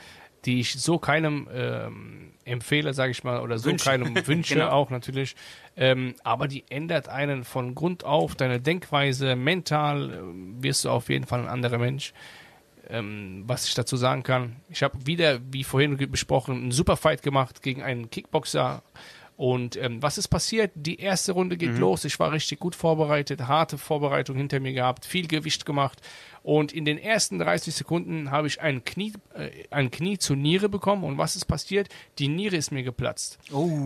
die 0.45 0.59
ich 0.61 0.73
so 0.79 0.97
keinem 0.97 1.47
ähm, 1.53 2.31
empfehle, 2.45 2.93
sage 2.93 3.11
ich 3.11 3.23
mal, 3.23 3.41
oder 3.41 3.59
so 3.59 3.65
Wünsche. 3.69 3.85
keinem 3.89 4.15
wünsche, 4.27 4.55
Genau. 4.55 4.69
auch 4.69 4.89
natürlich. 4.89 5.35
Ähm, 5.75 6.15
aber 6.23 6.47
die 6.47 6.63
ändert 6.69 7.07
einen 7.09 7.43
von 7.43 7.75
Grund 7.75 8.03
auf, 8.03 8.33
deine 8.33 8.59
Denkweise, 8.59 9.35
mental 9.35 10.11
ähm, 10.13 10.55
wirst 10.63 10.85
du 10.85 10.89
auf 10.89 11.09
jeden 11.09 11.25
Fall 11.25 11.41
ein 11.41 11.47
anderer 11.49 11.77
Mensch. 11.77 12.13
Ähm, 12.89 13.43
was 13.45 13.67
ich 13.67 13.73
dazu 13.73 13.97
sagen 13.97 14.23
kann, 14.23 14.55
ich 14.69 14.81
habe 14.81 15.05
wieder, 15.05 15.39
wie 15.51 15.65
vorhin 15.65 15.97
besprochen, 16.09 16.55
einen 16.55 16.71
Superfight 16.71 17.21
gemacht 17.21 17.61
gegen 17.61 17.83
einen 17.83 18.09
Kickboxer. 18.09 18.81
Und 19.37 19.75
ähm, 19.77 20.01
was 20.01 20.17
ist 20.17 20.27
passiert? 20.29 20.71
Die 20.73 20.99
erste 20.99 21.31
Runde 21.31 21.57
geht 21.57 21.69
los. 21.79 22.03
Ich 22.05 22.19
war 22.19 22.31
richtig 22.31 22.59
gut 22.59 22.73
vorbereitet, 22.75 23.47
harte 23.47 23.77
Vorbereitung 23.77 24.35
hinter 24.35 24.59
mir 24.59 24.73
gehabt, 24.73 25.05
viel 25.05 25.27
Gewicht 25.27 25.63
gemacht. 25.65 26.01
Und 26.41 26.73
in 26.73 26.85
den 26.85 26.97
ersten 26.97 27.37
30 27.37 27.75
Sekunden 27.75 28.31
habe 28.31 28.47
ich 28.47 28.61
ein 28.61 28.83
Knie, 28.83 29.13
äh, 29.35 29.49
ein 29.69 29.91
Knie 29.91 30.17
zur 30.17 30.35
Niere 30.37 30.69
bekommen. 30.69 31.03
Und 31.03 31.19
was 31.19 31.35
ist 31.35 31.45
passiert? 31.45 31.87
Die 32.17 32.29
Niere 32.29 32.55
ist 32.55 32.71
mir 32.71 32.81
geplatzt. 32.83 33.37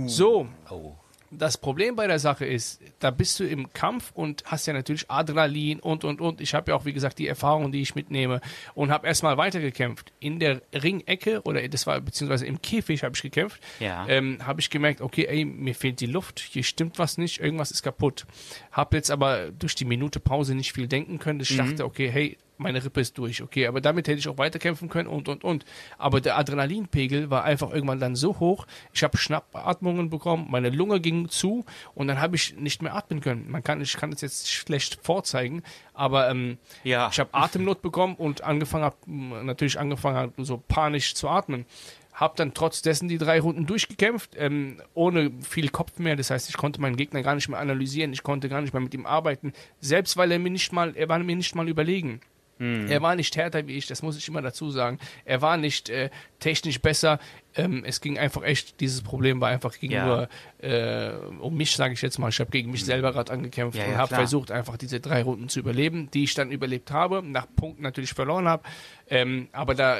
So, 0.08 0.48
Oh. 0.70 0.94
Das 1.32 1.58
Problem 1.58 1.96
bei 1.96 2.08
der 2.08 2.20
Sache 2.20 2.46
ist, 2.46 2.82
da 3.00 3.10
bist 3.10 3.40
du 3.40 3.46
im 3.46 3.72
Kampf 3.72 4.12
und 4.14 4.44
hast 4.46 4.68
ja 4.68 4.74
natürlich 4.74 5.10
Adrenalin 5.10 5.80
und 5.80 6.04
und 6.04 6.20
und. 6.20 6.42
Ich 6.42 6.54
habe 6.54 6.72
ja 6.72 6.78
auch, 6.78 6.86
wie 6.86 6.94
gesagt, 6.94 7.20
die 7.20 7.28
Erfahrung, 7.28 7.72
die 7.72 7.82
ich 7.82 7.96
mitnehme 7.96 8.42
und 8.74 8.92
habe 8.92 9.08
erstmal 9.08 9.38
weitergekämpft. 9.38 10.12
In 10.20 10.40
der 10.40 10.62
Ringecke 10.74 11.42
oder 11.44 11.66
das 11.68 11.88
war 11.88 12.02
beziehungsweise 12.02 12.46
im 12.46 12.62
Käfig 12.62 13.04
habe 13.04 13.16
ich 13.16 13.22
gekämpft. 13.22 13.62
Ja. 13.80 14.06
Ähm, 14.08 14.46
habe 14.46 14.60
ich 14.60 14.70
gemerkt, 14.70 15.02
okay, 15.02 15.26
ey, 15.26 15.46
mir 15.46 15.74
fehlt 15.74 16.02
die 16.02 16.06
Luft, 16.06 16.40
hier 16.40 16.64
stimmt 16.64 17.00
was 17.00 17.18
nicht, 17.18 17.40
irgendwas 17.40 17.72
ist 17.72 17.82
kaputt. 17.82 18.26
Habe 18.72 18.98
jetzt 18.98 19.10
aber 19.10 19.52
durch 19.52 19.76
die 19.76 19.86
Minute 19.86 20.20
Pause 20.20 20.54
nicht 20.54 20.74
viel 20.74 20.88
denken 20.88 21.18
können. 21.18 21.40
Ich 21.40 21.56
dachte, 21.56 21.86
okay, 21.86 22.10
hey, 22.12 22.38
meine 22.62 22.84
Rippe 22.84 23.02
ist 23.02 23.18
durch, 23.18 23.42
okay, 23.42 23.68
aber 23.68 23.82
damit 23.82 24.08
hätte 24.08 24.20
ich 24.20 24.28
auch 24.28 24.38
weiterkämpfen 24.38 24.90
können 24.90 25.08
und 25.08 25.28
und 25.28 25.44
und. 25.44 25.66
Aber 25.98 26.22
der 26.22 26.38
Adrenalinpegel 26.38 27.30
war 27.30 27.44
einfach 27.44 27.72
irgendwann 27.72 28.00
dann 28.00 28.16
so 28.16 28.40
hoch, 28.40 28.68
ich 28.94 29.04
habe 29.04 29.18
Schnappatmungen 29.18 30.10
bekommen, 30.10 30.48
meine 30.50 30.70
Lunge 30.70 31.00
ging 31.02 31.30
zu 31.30 31.66
und 31.96 32.08
dann 32.08 32.22
habe 32.22 32.36
ich 32.36 32.56
nicht 32.58 32.82
mehr 32.82 32.96
atmen 32.96 33.22
können. 33.22 33.50
Man 33.50 33.64
kann, 33.64 33.82
ich 33.82 33.98
kann 33.98 34.12
es 34.14 34.22
jetzt 34.22 34.50
schlecht 34.52 35.00
vorzeigen, 35.02 35.64
aber 35.94 36.30
ähm, 36.30 36.58
Ja. 36.84 37.10
ich 37.12 37.20
habe 37.20 37.34
Atemnot 37.34 37.82
bekommen 37.82 38.16
und 38.16 38.44
angefangen 38.44 38.84
hab, 38.86 38.98
m, 39.08 39.46
natürlich 39.46 39.80
angefangen 39.80 40.18
hab, 40.18 40.34
so 40.38 40.62
panisch 40.68 41.14
zu 41.16 41.28
atmen. 41.30 41.66
Hab 42.14 42.36
dann 42.36 42.54
trotz 42.54 42.82
dessen 42.82 43.08
die 43.08 43.18
drei 43.18 43.40
Runden 43.40 43.66
durchgekämpft, 43.66 44.32
ähm, 44.38 44.82
ohne 44.94 45.32
viel 45.48 45.70
Kopf 45.70 45.98
mehr. 45.98 46.18
Das 46.18 46.30
heißt, 46.30 46.50
ich 46.50 46.58
konnte 46.58 46.82
meinen 46.82 46.98
Gegner 46.98 47.22
gar 47.24 47.36
nicht 47.36 47.48
mehr 47.48 47.58
analysieren, 47.58 48.12
ich 48.12 48.22
konnte 48.22 48.50
gar 48.50 48.60
nicht 48.62 48.74
mehr 48.74 48.82
mit 48.82 48.94
ihm 48.94 49.06
arbeiten, 49.06 49.54
selbst 49.80 50.18
weil 50.18 50.30
er 50.32 50.38
mir 50.38 50.50
nicht 50.52 50.74
mal, 50.74 50.94
er 50.98 51.08
war 51.08 51.20
mir 51.20 51.38
nicht 51.38 51.56
mal 51.56 51.70
überlegen. 51.70 52.20
Er 52.88 53.02
war 53.02 53.16
nicht 53.16 53.36
härter 53.36 53.66
wie 53.68 53.76
ich, 53.78 53.88
das 53.88 54.02
muss 54.04 54.18
ich 54.18 54.28
immer 54.28 54.42
dazu 54.42 54.70
sagen. 54.70 55.00
Er 55.26 55.42
war 55.42 55.58
nicht 55.58 55.90
äh, 55.90 56.10
technisch 56.40 56.80
besser. 56.80 57.20
Ähm, 57.56 57.84
es 57.86 58.00
ging 58.02 58.18
einfach 58.18 58.44
echt, 58.44 58.80
dieses 58.80 59.02
Problem 59.02 59.42
war 59.42 59.50
einfach 59.50 59.78
gegenüber, 59.78 60.30
äh, 60.60 61.12
um 61.40 61.56
mich, 61.56 61.76
sage 61.76 61.94
ich 61.94 62.02
jetzt 62.02 62.20
mal. 62.20 62.30
Ich 62.30 62.40
habe 62.40 62.52
gegen 62.52 62.72
mich 62.72 62.86
selber 62.86 63.12
gerade 63.12 63.32
angekämpft 63.34 63.78
Ja, 63.78 63.86
und 63.86 63.92
ja, 63.92 63.98
habe 63.98 64.08
klar. 64.10 64.20
versucht, 64.22 64.52
einfach 64.52 64.78
diese 64.78 65.00
drei 65.00 65.24
Runden 65.24 65.50
zu 65.50 65.60
überleben, 65.60 66.10
die 66.12 66.24
ich 66.24 66.34
dann 66.34 66.52
überlebt 66.52 66.92
habe, 66.92 67.22
nach 67.24 67.48
Punkten 67.56 67.82
natürlich 67.84 68.14
verloren 68.14 68.48
habe. 68.48 68.64
Ähm, 69.10 69.48
aber 69.52 69.76
da, 69.76 69.98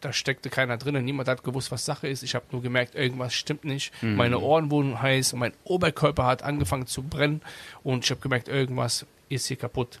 da 0.00 0.12
steckte 0.12 0.50
keiner 0.50 0.76
drin, 0.76 1.02
niemand 1.04 1.28
hat 1.28 1.44
gewusst, 1.44 1.70
was 1.70 1.84
Sache 1.84 2.08
ist. 2.08 2.22
Ich 2.22 2.34
habe 2.34 2.44
nur 2.52 2.62
gemerkt, 2.62 2.94
irgendwas 2.94 3.32
stimmt 3.32 3.64
nicht. 3.64 3.92
Mhm. 4.02 4.16
Meine 4.16 4.38
Ohren 4.40 4.70
wurden 4.70 5.00
heiß 5.00 5.32
und 5.32 5.38
mein 5.38 5.52
Oberkörper 5.64 6.26
hat 6.26 6.42
angefangen 6.42 6.86
zu 6.86 7.02
brennen 7.02 7.40
und 7.82 8.04
ich 8.04 8.10
habe 8.10 8.20
gemerkt, 8.20 8.48
irgendwas 8.48 9.06
ist 9.28 9.46
hier 9.46 9.56
kaputt. 9.56 10.00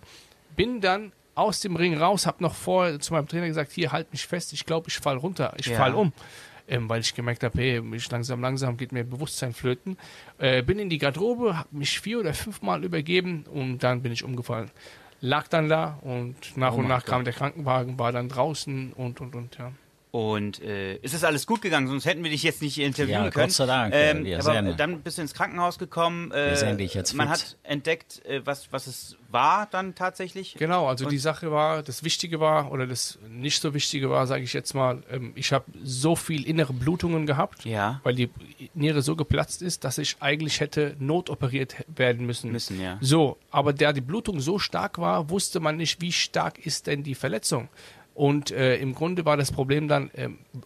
Bin 0.56 0.80
dann 0.82 1.12
aus 1.34 1.60
dem 1.60 1.76
Ring 1.76 1.96
raus, 1.96 2.26
habe 2.26 2.42
noch 2.42 2.54
vor 2.54 3.00
zu 3.00 3.12
meinem 3.14 3.26
Trainer 3.28 3.46
gesagt, 3.46 3.72
hier 3.72 3.92
halt 3.92 4.12
mich 4.12 4.26
fest, 4.26 4.52
ich 4.52 4.66
glaube, 4.66 4.88
ich 4.88 4.98
fall 4.98 5.16
runter, 5.16 5.54
ich 5.56 5.66
Ja. 5.66 5.76
fall 5.78 5.94
um. 5.94 6.12
Ähm, 6.68 6.88
weil 6.88 7.00
ich 7.00 7.14
gemerkt 7.14 7.42
habe, 7.42 7.58
hey, 7.60 7.82
ich 7.96 8.10
langsam, 8.10 8.40
langsam 8.40 8.76
geht 8.76 8.92
mir 8.92 9.02
Bewusstsein 9.04 9.52
flöten. 9.52 9.98
Äh, 10.38 10.62
bin 10.62 10.78
in 10.78 10.88
die 10.88 10.98
Garderobe, 10.98 11.58
habe 11.58 11.68
mich 11.72 11.98
vier 11.98 12.20
oder 12.20 12.34
fünfmal 12.34 12.84
übergeben 12.84 13.44
und 13.52 13.78
dann 13.80 14.00
bin 14.02 14.12
ich 14.12 14.22
umgefallen. 14.22 14.70
Lag 15.20 15.48
dann 15.48 15.68
da 15.68 15.98
und 16.02 16.56
nach 16.56 16.74
Oh 16.74 16.78
und 16.78 16.88
nach 16.88 17.04
kam 17.04 17.24
der 17.24 17.32
Krankenwagen, 17.32 17.98
war 17.98 18.12
dann 18.12 18.28
draußen 18.28 18.92
und 18.92 19.20
und 19.20 19.34
und 19.34 19.56
ja. 19.58 19.72
Und 20.12 20.60
äh, 20.60 20.96
ist 20.96 21.14
das 21.14 21.24
alles 21.24 21.46
gut 21.46 21.62
gegangen? 21.62 21.88
Sonst 21.88 22.04
hätten 22.04 22.22
wir 22.22 22.30
dich 22.30 22.42
jetzt 22.42 22.60
nicht 22.60 22.78
interviewen 22.78 23.24
Ja, 23.24 23.30
können. 23.30 23.46
Gott 23.46 23.52
sei 23.52 23.64
Dank, 23.64 23.94
Ähm, 23.96 24.26
wir 24.26 24.40
aber 24.40 24.52
sehen. 24.52 24.74
dann 24.76 25.00
bist 25.00 25.16
du 25.16 25.22
ins 25.22 25.32
Krankenhaus 25.32 25.78
gekommen. 25.78 26.30
Äh, 26.32 26.54
Wir 26.60 26.74
dich 26.74 26.92
jetzt 26.92 27.14
Man 27.14 27.28
fit. 27.28 27.38
hat 27.38 27.56
entdeckt, 27.62 28.22
äh, 28.26 28.42
was, 28.44 28.70
was 28.70 28.86
es 28.88 29.16
war 29.30 29.66
dann 29.70 29.94
tatsächlich. 29.94 30.54
Genau, 30.58 30.86
also 30.86 31.06
Und- 31.06 31.12
die 31.12 31.18
Sache 31.18 31.50
war, 31.50 31.82
das 31.82 32.04
Wichtige 32.04 32.40
war, 32.40 32.70
oder 32.70 32.86
das 32.86 33.18
nicht 33.26 33.62
so 33.62 33.72
Wichtige 33.72 34.10
war, 34.10 34.26
sage 34.26 34.44
ich 34.44 34.52
jetzt 34.52 34.74
mal, 34.74 35.02
ähm, 35.10 35.32
ich 35.34 35.50
habe 35.50 35.64
so 35.82 36.14
viel 36.14 36.44
innere 36.46 36.74
Blutungen 36.74 37.24
gehabt, 37.24 37.64
Ja. 37.64 38.02
weil 38.04 38.14
die 38.14 38.28
Niere 38.74 39.00
so 39.00 39.16
geplatzt 39.16 39.62
ist, 39.62 39.82
dass 39.82 39.96
ich 39.96 40.16
eigentlich 40.20 40.60
hätte 40.60 40.94
notoperiert 40.98 41.86
werden 41.88 42.26
müssen. 42.26 42.52
Müssen, 42.52 42.78
ja. 42.78 42.98
So, 43.00 43.38
aber 43.50 43.72
da 43.72 43.94
die 43.94 44.02
Blutung 44.02 44.40
so 44.40 44.58
stark 44.58 44.98
war, 44.98 45.30
wusste 45.30 45.58
man 45.60 45.78
nicht, 45.78 46.02
wie 46.02 46.12
stark 46.12 46.58
ist 46.58 46.86
denn 46.86 47.02
die 47.02 47.14
Verletzung. 47.14 47.70
Und 48.14 48.50
äh, 48.50 48.76
im 48.76 48.94
Grunde 48.94 49.24
war 49.24 49.36
das 49.38 49.50
Problem 49.52 49.88
dann, 49.88 50.10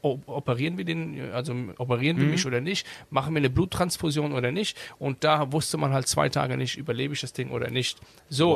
o- 0.02 0.18
operieren 0.26 0.78
wir 0.78 0.84
den, 0.84 1.16
äh, 1.16 1.30
also 1.30 1.54
operieren 1.78 2.16
wir 2.18 2.24
mich 2.30 2.44
oder 2.46 2.60
nicht, 2.60 2.86
machen 3.10 3.34
wir 3.34 3.38
eine 3.38 3.50
Bluttransfusion 3.50 4.32
oder 4.32 4.50
nicht. 4.50 4.76
Und 4.98 5.22
da 5.22 5.52
wusste 5.52 5.76
man 5.76 5.92
halt 5.92 6.08
zwei 6.08 6.28
Tage 6.28 6.56
nicht, 6.56 6.76
überlebe 6.76 7.14
ich 7.14 7.20
das 7.20 7.32
Ding 7.32 7.50
oder 7.50 7.70
nicht. 7.70 7.98
So, 8.28 8.54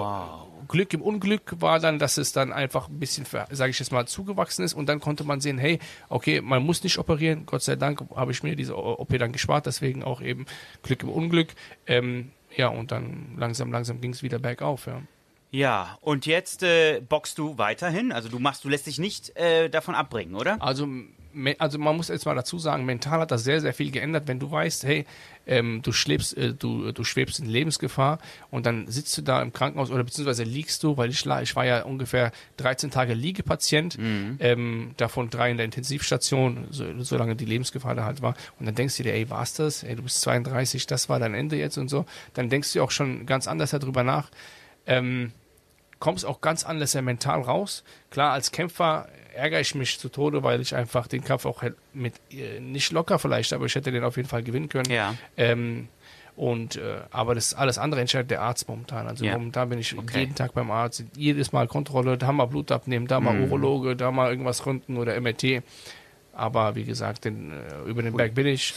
Glück 0.68 0.92
im 0.92 1.02
Unglück 1.02 1.54
war 1.60 1.78
dann, 1.78 1.98
dass 2.00 2.16
es 2.16 2.32
dann 2.32 2.52
einfach 2.52 2.88
ein 2.88 2.98
bisschen, 2.98 3.24
sage 3.26 3.70
ich 3.70 3.78
jetzt 3.78 3.92
mal, 3.92 4.06
zugewachsen 4.06 4.64
ist. 4.64 4.74
Und 4.74 4.88
dann 4.88 4.98
konnte 5.00 5.22
man 5.24 5.40
sehen, 5.40 5.58
hey, 5.58 5.78
okay, 6.08 6.40
man 6.40 6.62
muss 6.64 6.82
nicht 6.82 6.98
operieren. 6.98 7.44
Gott 7.46 7.62
sei 7.62 7.76
Dank 7.76 8.02
habe 8.16 8.32
ich 8.32 8.42
mir 8.42 8.56
diese 8.56 8.76
OP 8.76 9.16
dann 9.18 9.30
gespart. 9.32 9.66
Deswegen 9.66 10.02
auch 10.02 10.20
eben 10.20 10.46
Glück 10.82 11.02
im 11.04 11.10
Unglück. 11.10 11.48
Ähm, 11.86 12.32
ja, 12.56 12.66
und 12.68 12.90
dann 12.90 13.34
langsam, 13.36 13.70
langsam 13.70 14.00
ging 14.00 14.10
es 14.12 14.22
wieder 14.24 14.38
bergauf. 14.40 14.86
Ja. 14.86 15.00
Ja, 15.50 15.98
und 16.00 16.26
jetzt 16.26 16.62
äh, 16.62 17.00
boxst 17.00 17.36
du 17.38 17.58
weiterhin? 17.58 18.12
Also 18.12 18.28
du 18.28 18.38
machst, 18.38 18.64
du 18.64 18.68
lässt 18.68 18.86
dich 18.86 18.98
nicht 18.98 19.36
äh, 19.36 19.68
davon 19.68 19.96
abbringen, 19.96 20.36
oder? 20.36 20.62
Also, 20.62 20.86
also 21.58 21.78
man 21.78 21.96
muss 21.96 22.06
jetzt 22.06 22.24
mal 22.24 22.36
dazu 22.36 22.58
sagen, 22.60 22.84
mental 22.84 23.20
hat 23.20 23.32
das 23.32 23.42
sehr, 23.42 23.60
sehr 23.60 23.74
viel 23.74 23.90
geändert, 23.90 24.28
wenn 24.28 24.38
du 24.38 24.48
weißt, 24.48 24.84
hey, 24.84 25.06
ähm, 25.48 25.80
du, 25.82 25.90
schläbst, 25.90 26.36
äh, 26.36 26.54
du, 26.54 26.92
du 26.92 27.02
schwebst 27.02 27.40
in 27.40 27.46
Lebensgefahr 27.46 28.20
und 28.52 28.64
dann 28.64 28.86
sitzt 28.86 29.18
du 29.18 29.22
da 29.22 29.42
im 29.42 29.52
Krankenhaus 29.52 29.90
oder 29.90 30.04
beziehungsweise 30.04 30.44
liegst 30.44 30.84
du, 30.84 30.96
weil 30.96 31.10
ich, 31.10 31.26
ich 31.26 31.56
war 31.56 31.66
ja 31.66 31.82
ungefähr 31.82 32.30
13 32.58 32.92
Tage 32.92 33.14
Liegepatient, 33.14 33.98
ähm, 34.38 34.92
davon 34.98 35.30
drei 35.30 35.50
in 35.50 35.56
der 35.56 35.64
Intensivstation, 35.64 36.68
so, 36.70 36.84
solange 37.02 37.34
die 37.34 37.44
Lebensgefahr 37.44 37.96
da 37.96 38.04
halt 38.04 38.22
war. 38.22 38.34
Und 38.60 38.66
dann 38.66 38.76
denkst 38.76 38.98
du 38.98 39.02
dir, 39.02 39.14
ey, 39.14 39.28
war's 39.30 39.54
das? 39.54 39.82
Ey, 39.82 39.96
du 39.96 40.04
bist 40.04 40.20
32, 40.20 40.86
das 40.86 41.08
war 41.08 41.18
dein 41.18 41.34
Ende 41.34 41.56
jetzt 41.56 41.76
und 41.76 41.88
so. 41.88 42.06
Dann 42.34 42.50
denkst 42.50 42.72
du 42.72 42.82
auch 42.82 42.92
schon 42.92 43.26
ganz 43.26 43.48
anders 43.48 43.70
darüber 43.70 44.04
nach. 44.04 44.30
Ähm, 44.86 45.32
kommst 46.00 46.26
auch 46.26 46.40
ganz 46.40 46.64
anders 46.64 46.92
ja 46.94 47.02
mental 47.02 47.42
raus. 47.42 47.84
Klar, 48.10 48.32
als 48.32 48.50
Kämpfer 48.50 49.06
ärgere 49.34 49.60
ich 49.60 49.74
mich 49.76 49.98
zu 50.00 50.08
Tode, 50.08 50.42
weil 50.42 50.60
ich 50.60 50.74
einfach 50.74 51.06
den 51.06 51.22
Kampf 51.22 51.46
auch 51.46 51.62
mit 51.92 52.14
äh, 52.32 52.58
nicht 52.58 52.90
locker 52.90 53.18
vielleicht, 53.20 53.52
aber 53.52 53.66
ich 53.66 53.74
hätte 53.76 53.92
den 53.92 54.02
auf 54.02 54.16
jeden 54.16 54.28
Fall 54.28 54.42
gewinnen 54.42 54.68
können. 54.68 54.90
Ja. 54.90 55.14
Ähm, 55.36 55.88
und 56.36 56.76
äh, 56.76 57.00
aber 57.10 57.34
das 57.34 57.52
alles 57.54 57.76
andere 57.76 58.00
entscheidet 58.00 58.30
der 58.30 58.40
Arzt 58.40 58.66
momentan. 58.68 59.06
Also 59.06 59.24
Ja. 59.24 59.34
momentan 59.34 59.68
bin 59.68 59.78
ich 59.78 59.96
Okay. 59.96 60.20
jeden 60.20 60.34
Tag 60.34 60.54
beim 60.54 60.70
Arzt, 60.70 61.04
jedes 61.14 61.52
Mal 61.52 61.68
Kontrolle, 61.68 62.16
da 62.16 62.32
mal 62.32 62.46
Blut 62.46 62.72
abnehmen, 62.72 63.06
da 63.06 63.20
mal 63.20 63.34
Mhm. 63.34 63.44
Urologe, 63.44 63.94
da 63.94 64.10
mal 64.10 64.30
irgendwas 64.30 64.64
runden 64.64 64.96
oder 64.96 65.14
MRT. 65.20 65.62
Aber 66.32 66.74
wie 66.76 66.84
gesagt, 66.84 67.24
den, 67.26 67.52
äh, 67.52 67.82
über 67.88 68.02
den 68.02 68.16
Berg 68.16 68.34
bin 68.34 68.46
ich. 68.46 68.72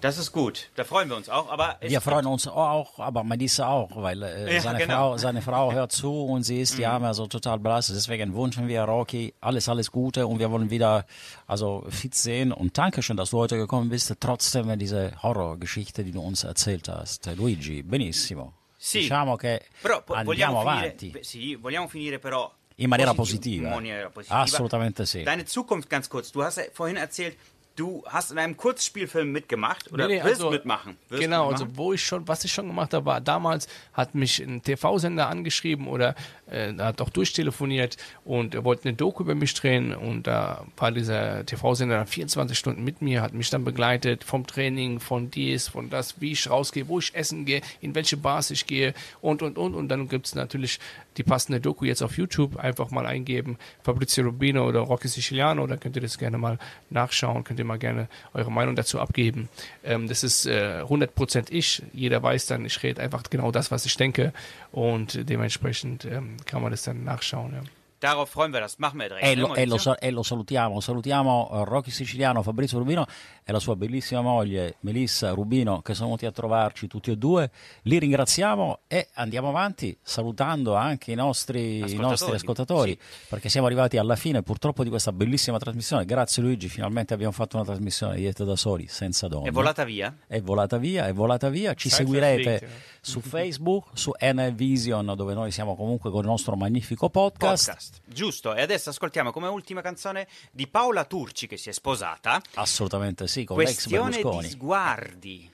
Das 0.00 0.18
ist 0.18 0.32
gut. 0.32 0.70
Da 0.76 0.84
freuen 0.84 1.08
wir 1.08 1.16
uns 1.16 1.28
auch. 1.28 1.50
Aber 1.50 1.76
Wir 1.80 2.00
freuen 2.00 2.26
uns 2.26 2.46
auch, 2.48 2.98
aber 2.98 3.22
Melissa 3.24 3.68
auch, 3.68 3.90
weil 3.96 4.22
äh, 4.22 4.54
Ja, 4.54 4.60
seine, 4.60 4.78
genau. 4.78 4.94
Frau, 5.10 5.16
seine 5.18 5.42
Frau 5.42 5.72
hört 5.74 5.92
zu 5.92 6.24
und 6.24 6.42
sie 6.44 6.60
ist 6.60 6.78
ja 6.78 6.96
immer 6.96 7.12
so 7.14 7.26
total 7.26 7.58
belastet. 7.58 7.96
Deswegen 7.96 8.34
wünschen 8.34 8.66
wir 8.68 8.82
Rocky 8.82 9.34
alles, 9.40 9.68
alles 9.68 9.90
Gute 9.90 10.26
und 10.26 10.38
wir 10.38 10.50
wollen 10.50 10.70
wieder 10.70 11.04
also 11.46 11.84
fit 11.90 12.14
sehen. 12.14 12.52
Und 12.52 12.76
danke 12.78 13.02
schön, 13.02 13.16
dass 13.16 13.30
du 13.30 13.38
heute 13.38 13.56
gekommen 13.56 13.88
bist, 13.90 14.14
trotzdem 14.20 14.78
diese 14.78 15.12
Horrorgeschichte, 15.22 16.04
die 16.04 16.12
du 16.12 16.20
uns 16.20 16.44
erzählt 16.44 16.88
hast. 16.88 17.26
Luigi, 17.36 17.82
benissimo. 17.82 18.54
Sì. 18.78 19.00
Diciamo 19.00 19.36
che 19.36 19.62
Però 19.82 20.00
po- 20.02 20.14
andiamo 20.14 20.60
avanti. 20.60 21.06
finire, 21.08 21.22
sì, 21.24 21.54
vogliamo 21.56 21.86
finire 21.88 22.18
però 22.18 22.50
In 22.76 22.88
maniera 22.88 23.12
positiv- 23.12 23.40
positiva. 23.40 23.68
In 23.68 23.74
maniera 23.74 24.08
positiva. 24.08 24.38
Assolutamente 24.40 25.04
sì. 25.04 25.22
Deine 25.22 25.44
Zukunft 25.44 25.90
ganz 25.90 26.08
kurz. 26.08 26.30
Du 26.32 26.42
hast 26.42 26.56
ja 26.56 26.64
vorhin 26.72 26.96
erzählt, 26.96 27.36
du 27.80 28.02
hast 28.06 28.30
in 28.30 28.38
einem 28.38 28.56
Kurzspielfilm 28.56 29.32
mitgemacht 29.32 29.90
oder 29.90 30.06
Nee, 30.06 30.16
nee, 30.18 30.24
willst 30.24 30.40
also- 30.42 30.50
mitmachen. 30.50 30.96
Wirst 31.08 31.22
genau, 31.22 31.48
mitmachen? 31.48 31.66
also 31.68 31.76
wo 31.78 31.92
ich 31.94 32.04
schon, 32.04 32.28
was 32.28 32.44
ich 32.44 32.52
schon 32.52 32.66
gemacht 32.66 32.92
habe, 32.92 33.06
war 33.06 33.20
damals 33.22 33.68
hat 33.94 34.14
mich 34.14 34.38
ein 34.40 34.62
TV-Sender 34.62 35.28
angeschrieben 35.28 35.88
oder 35.88 36.14
äh, 36.50 36.74
hat 36.76 37.00
auch 37.00 37.08
durchtelefoniert 37.08 37.96
und 38.24 38.54
er 38.54 38.64
wollte 38.64 38.88
eine 38.88 38.96
Doku 38.96 39.22
über 39.22 39.34
mich 39.34 39.54
drehen 39.54 39.94
und 39.94 40.26
da 40.26 40.66
war 40.76 40.92
dieser 40.92 41.46
TV-Sender 41.46 41.96
dann 41.96 42.06
24 42.06 42.58
Stunden 42.58 42.84
mit 42.84 43.00
mir, 43.00 43.22
hat 43.22 43.32
mich 43.32 43.48
dann 43.48 43.64
begleitet 43.64 44.24
vom 44.24 44.46
Training, 44.46 45.00
von 45.00 45.30
dies, 45.30 45.68
von 45.68 45.88
das, 45.88 46.20
wie 46.20 46.32
ich 46.32 46.50
rausgehe, 46.50 46.86
wo 46.86 46.98
ich 46.98 47.14
essen 47.14 47.46
gehe, 47.46 47.62
in 47.80 47.94
welche 47.94 48.16
Bars 48.18 48.50
ich 48.50 48.66
gehe 48.66 48.92
und 49.22 49.42
und 49.42 49.56
und 49.56 49.74
und 49.74 49.88
dann 49.88 50.08
gibt 50.08 50.26
es 50.26 50.34
natürlich 50.34 50.78
die 51.20 51.24
passende 51.24 51.60
Doku 51.60 51.84
jetzt 51.84 52.02
auf 52.02 52.16
YouTube, 52.16 52.56
einfach 52.56 52.90
mal 52.90 53.04
eingeben, 53.04 53.58
Fabrizio 53.82 54.24
Rubino 54.24 54.66
oder 54.66 54.80
Rocky 54.80 55.06
Siciliano, 55.06 55.66
da 55.66 55.76
könnt 55.76 55.96
ihr 55.96 56.02
das 56.02 56.16
gerne 56.16 56.38
mal 56.38 56.58
nachschauen, 56.88 57.44
könnt 57.44 57.58
ihr 57.58 57.66
mal 57.66 57.78
gerne 57.78 58.08
eure 58.32 58.50
Meinung 58.50 58.74
dazu 58.74 58.98
abgeben. 58.98 59.50
Ähm, 59.84 60.08
das 60.08 60.24
ist 60.24 60.46
äh, 60.46 60.82
100% 60.82 61.50
ich, 61.50 61.82
jeder 61.92 62.22
weiß 62.22 62.46
dann, 62.46 62.64
ich 62.64 62.82
rede 62.82 63.02
einfach 63.02 63.24
genau 63.24 63.50
das, 63.50 63.70
was 63.70 63.84
ich 63.84 63.96
denke 63.98 64.32
und 64.72 65.28
dementsprechend 65.28 66.06
ähm, 66.06 66.38
kann 66.46 66.62
man 66.62 66.70
das 66.70 66.84
dann 66.84 67.04
nachschauen. 67.04 67.52
Ja. 67.52 67.60
Darauf 68.00 68.30
freuen 68.30 68.50
wir 68.54 68.60
das. 68.60 68.78
Machen 68.78 68.98
wir 68.98 69.08
direkt. 69.08 69.26
E 69.26 69.34
lo, 69.34 69.54
e 69.54 69.66
lo 69.66 69.76
e 70.00 70.10
lo 70.10 70.22
salutiamo, 70.22 70.80
salutiamo 70.80 71.50
eh, 71.52 71.64
Rocky 71.68 71.90
Siciliano, 71.90 72.42
Fabrizio 72.42 72.78
Rubino 72.78 73.06
e 73.50 73.52
la 73.52 73.58
sua 73.58 73.74
bellissima 73.74 74.20
moglie 74.20 74.76
Melissa 74.80 75.30
Rubino 75.30 75.82
che 75.82 75.94
sono 75.94 76.06
venuti 76.06 76.24
a 76.24 76.30
trovarci 76.30 76.86
tutti 76.86 77.10
e 77.10 77.16
due. 77.16 77.50
Li 77.82 77.98
ringraziamo 77.98 78.80
e 78.86 79.08
andiamo 79.14 79.48
avanti 79.48 79.96
salutando 80.00 80.76
anche 80.76 81.10
i 81.10 81.14
nostri 81.16 81.78
i 81.78 81.82
Ascoltatori, 81.82 82.08
nostri 82.08 82.34
ascoltatori 82.34 82.98
perché 83.28 83.48
siamo 83.48 83.66
arrivati 83.66 83.96
alla 83.96 84.14
fine 84.16 84.42
purtroppo 84.42 84.84
di 84.84 84.88
questa 84.88 85.12
bellissima 85.12 85.58
trasmissione. 85.58 86.04
Grazie 86.04 86.42
Luigi, 86.42 86.68
finalmente 86.68 87.12
abbiamo 87.12 87.32
fatto 87.32 87.56
una 87.56 87.64
trasmissione 87.64 88.16
diretta 88.16 88.44
da 88.44 88.54
soli, 88.56 88.86
senza 88.86 89.26
donne. 89.26 89.48
È 89.48 89.52
volata 89.52 89.84
via? 89.84 90.16
È 90.26 90.40
volata 90.40 90.78
via, 90.78 91.06
è 91.06 91.12
volata 91.12 91.48
via. 91.48 91.74
Ci 91.74 91.88
Senza 91.88 92.04
seguirete 92.04 92.60
eh. 92.60 92.68
su 93.00 93.20
Facebook, 93.20 93.88
su 93.94 94.12
NL 94.18 94.54
Vision, 94.54 95.12
dove 95.16 95.34
noi 95.34 95.50
siamo 95.50 95.74
comunque 95.74 96.10
con 96.10 96.20
il 96.20 96.26
nostro 96.26 96.54
magnifico 96.54 97.10
podcast. 97.10 97.66
Podcast. 97.66 98.00
Giusto. 98.04 98.54
E 98.54 98.62
adesso 98.62 98.90
ascoltiamo 98.90 99.32
come 99.32 99.48
ultima 99.48 99.80
canzone 99.80 100.28
di 100.52 100.68
Paola 100.68 101.04
Turci 101.04 101.46
che 101.48 101.56
si 101.56 101.68
è 101.68 101.72
sposata. 101.72 102.40
Assolutamente 102.54 103.26
sì, 103.26 103.39
con 103.44 103.58
l'ex 103.58 103.72
Questione 103.88 104.22
di 104.22 104.48
sguardi. 104.48 105.50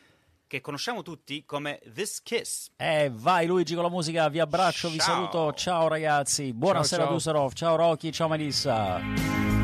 Che 0.49 0.61
conosciamo 0.61 1.03
tutti 1.03 1.45
come 1.45 1.81
This 1.93 2.23
Kiss. 2.23 2.71
Eh, 2.77 3.11
vai 3.13 3.47
Luigi 3.47 3.75
con 3.75 3.83
la 3.83 3.91
musica, 3.91 4.29
vi 4.29 4.39
abbraccio, 4.39 4.89
vi 4.89 4.99
Ciao. 4.99 5.15
saluto, 5.15 5.53
ciao 5.55 5.89
ragazzi, 5.89 6.53
buonasera 6.53 7.03
ciao. 7.03 7.13
Dusserov, 7.13 7.53
ciao 7.53 7.75
Rocky, 7.75 8.13
ciao 8.13 8.29
Melissa. 8.29 9.56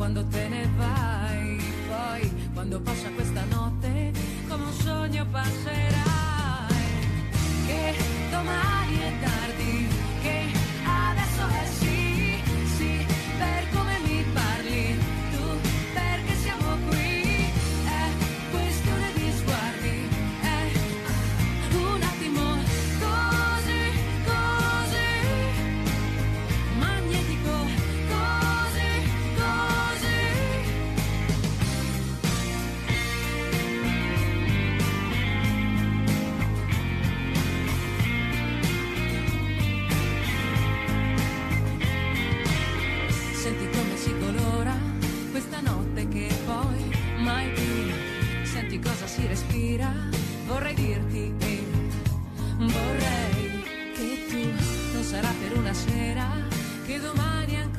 Quando 0.00 0.24
te 0.28 0.48
ne 0.48 0.66
vai, 0.78 1.60
poi 1.86 2.50
quando 2.54 2.80
passa 2.80 3.10
questa 3.10 3.44
notte, 3.50 4.10
come 4.48 4.64
un 4.64 4.72
sogno 4.72 5.26
passerai. 5.30 6.74
Che 7.66 7.94
domani 8.30 8.98
è 8.98 9.12
tardi, 9.22 9.39
vorrei 50.50 50.74
dirti 50.74 51.32
e 51.38 51.64
vorrei 52.58 53.62
che 53.94 54.26
tu 54.28 54.92
non 54.92 55.02
sarà 55.04 55.32
per 55.40 55.56
una 55.56 55.72
sera, 55.72 56.26
che 56.84 56.98
domani 56.98 57.56
ancora 57.56 57.69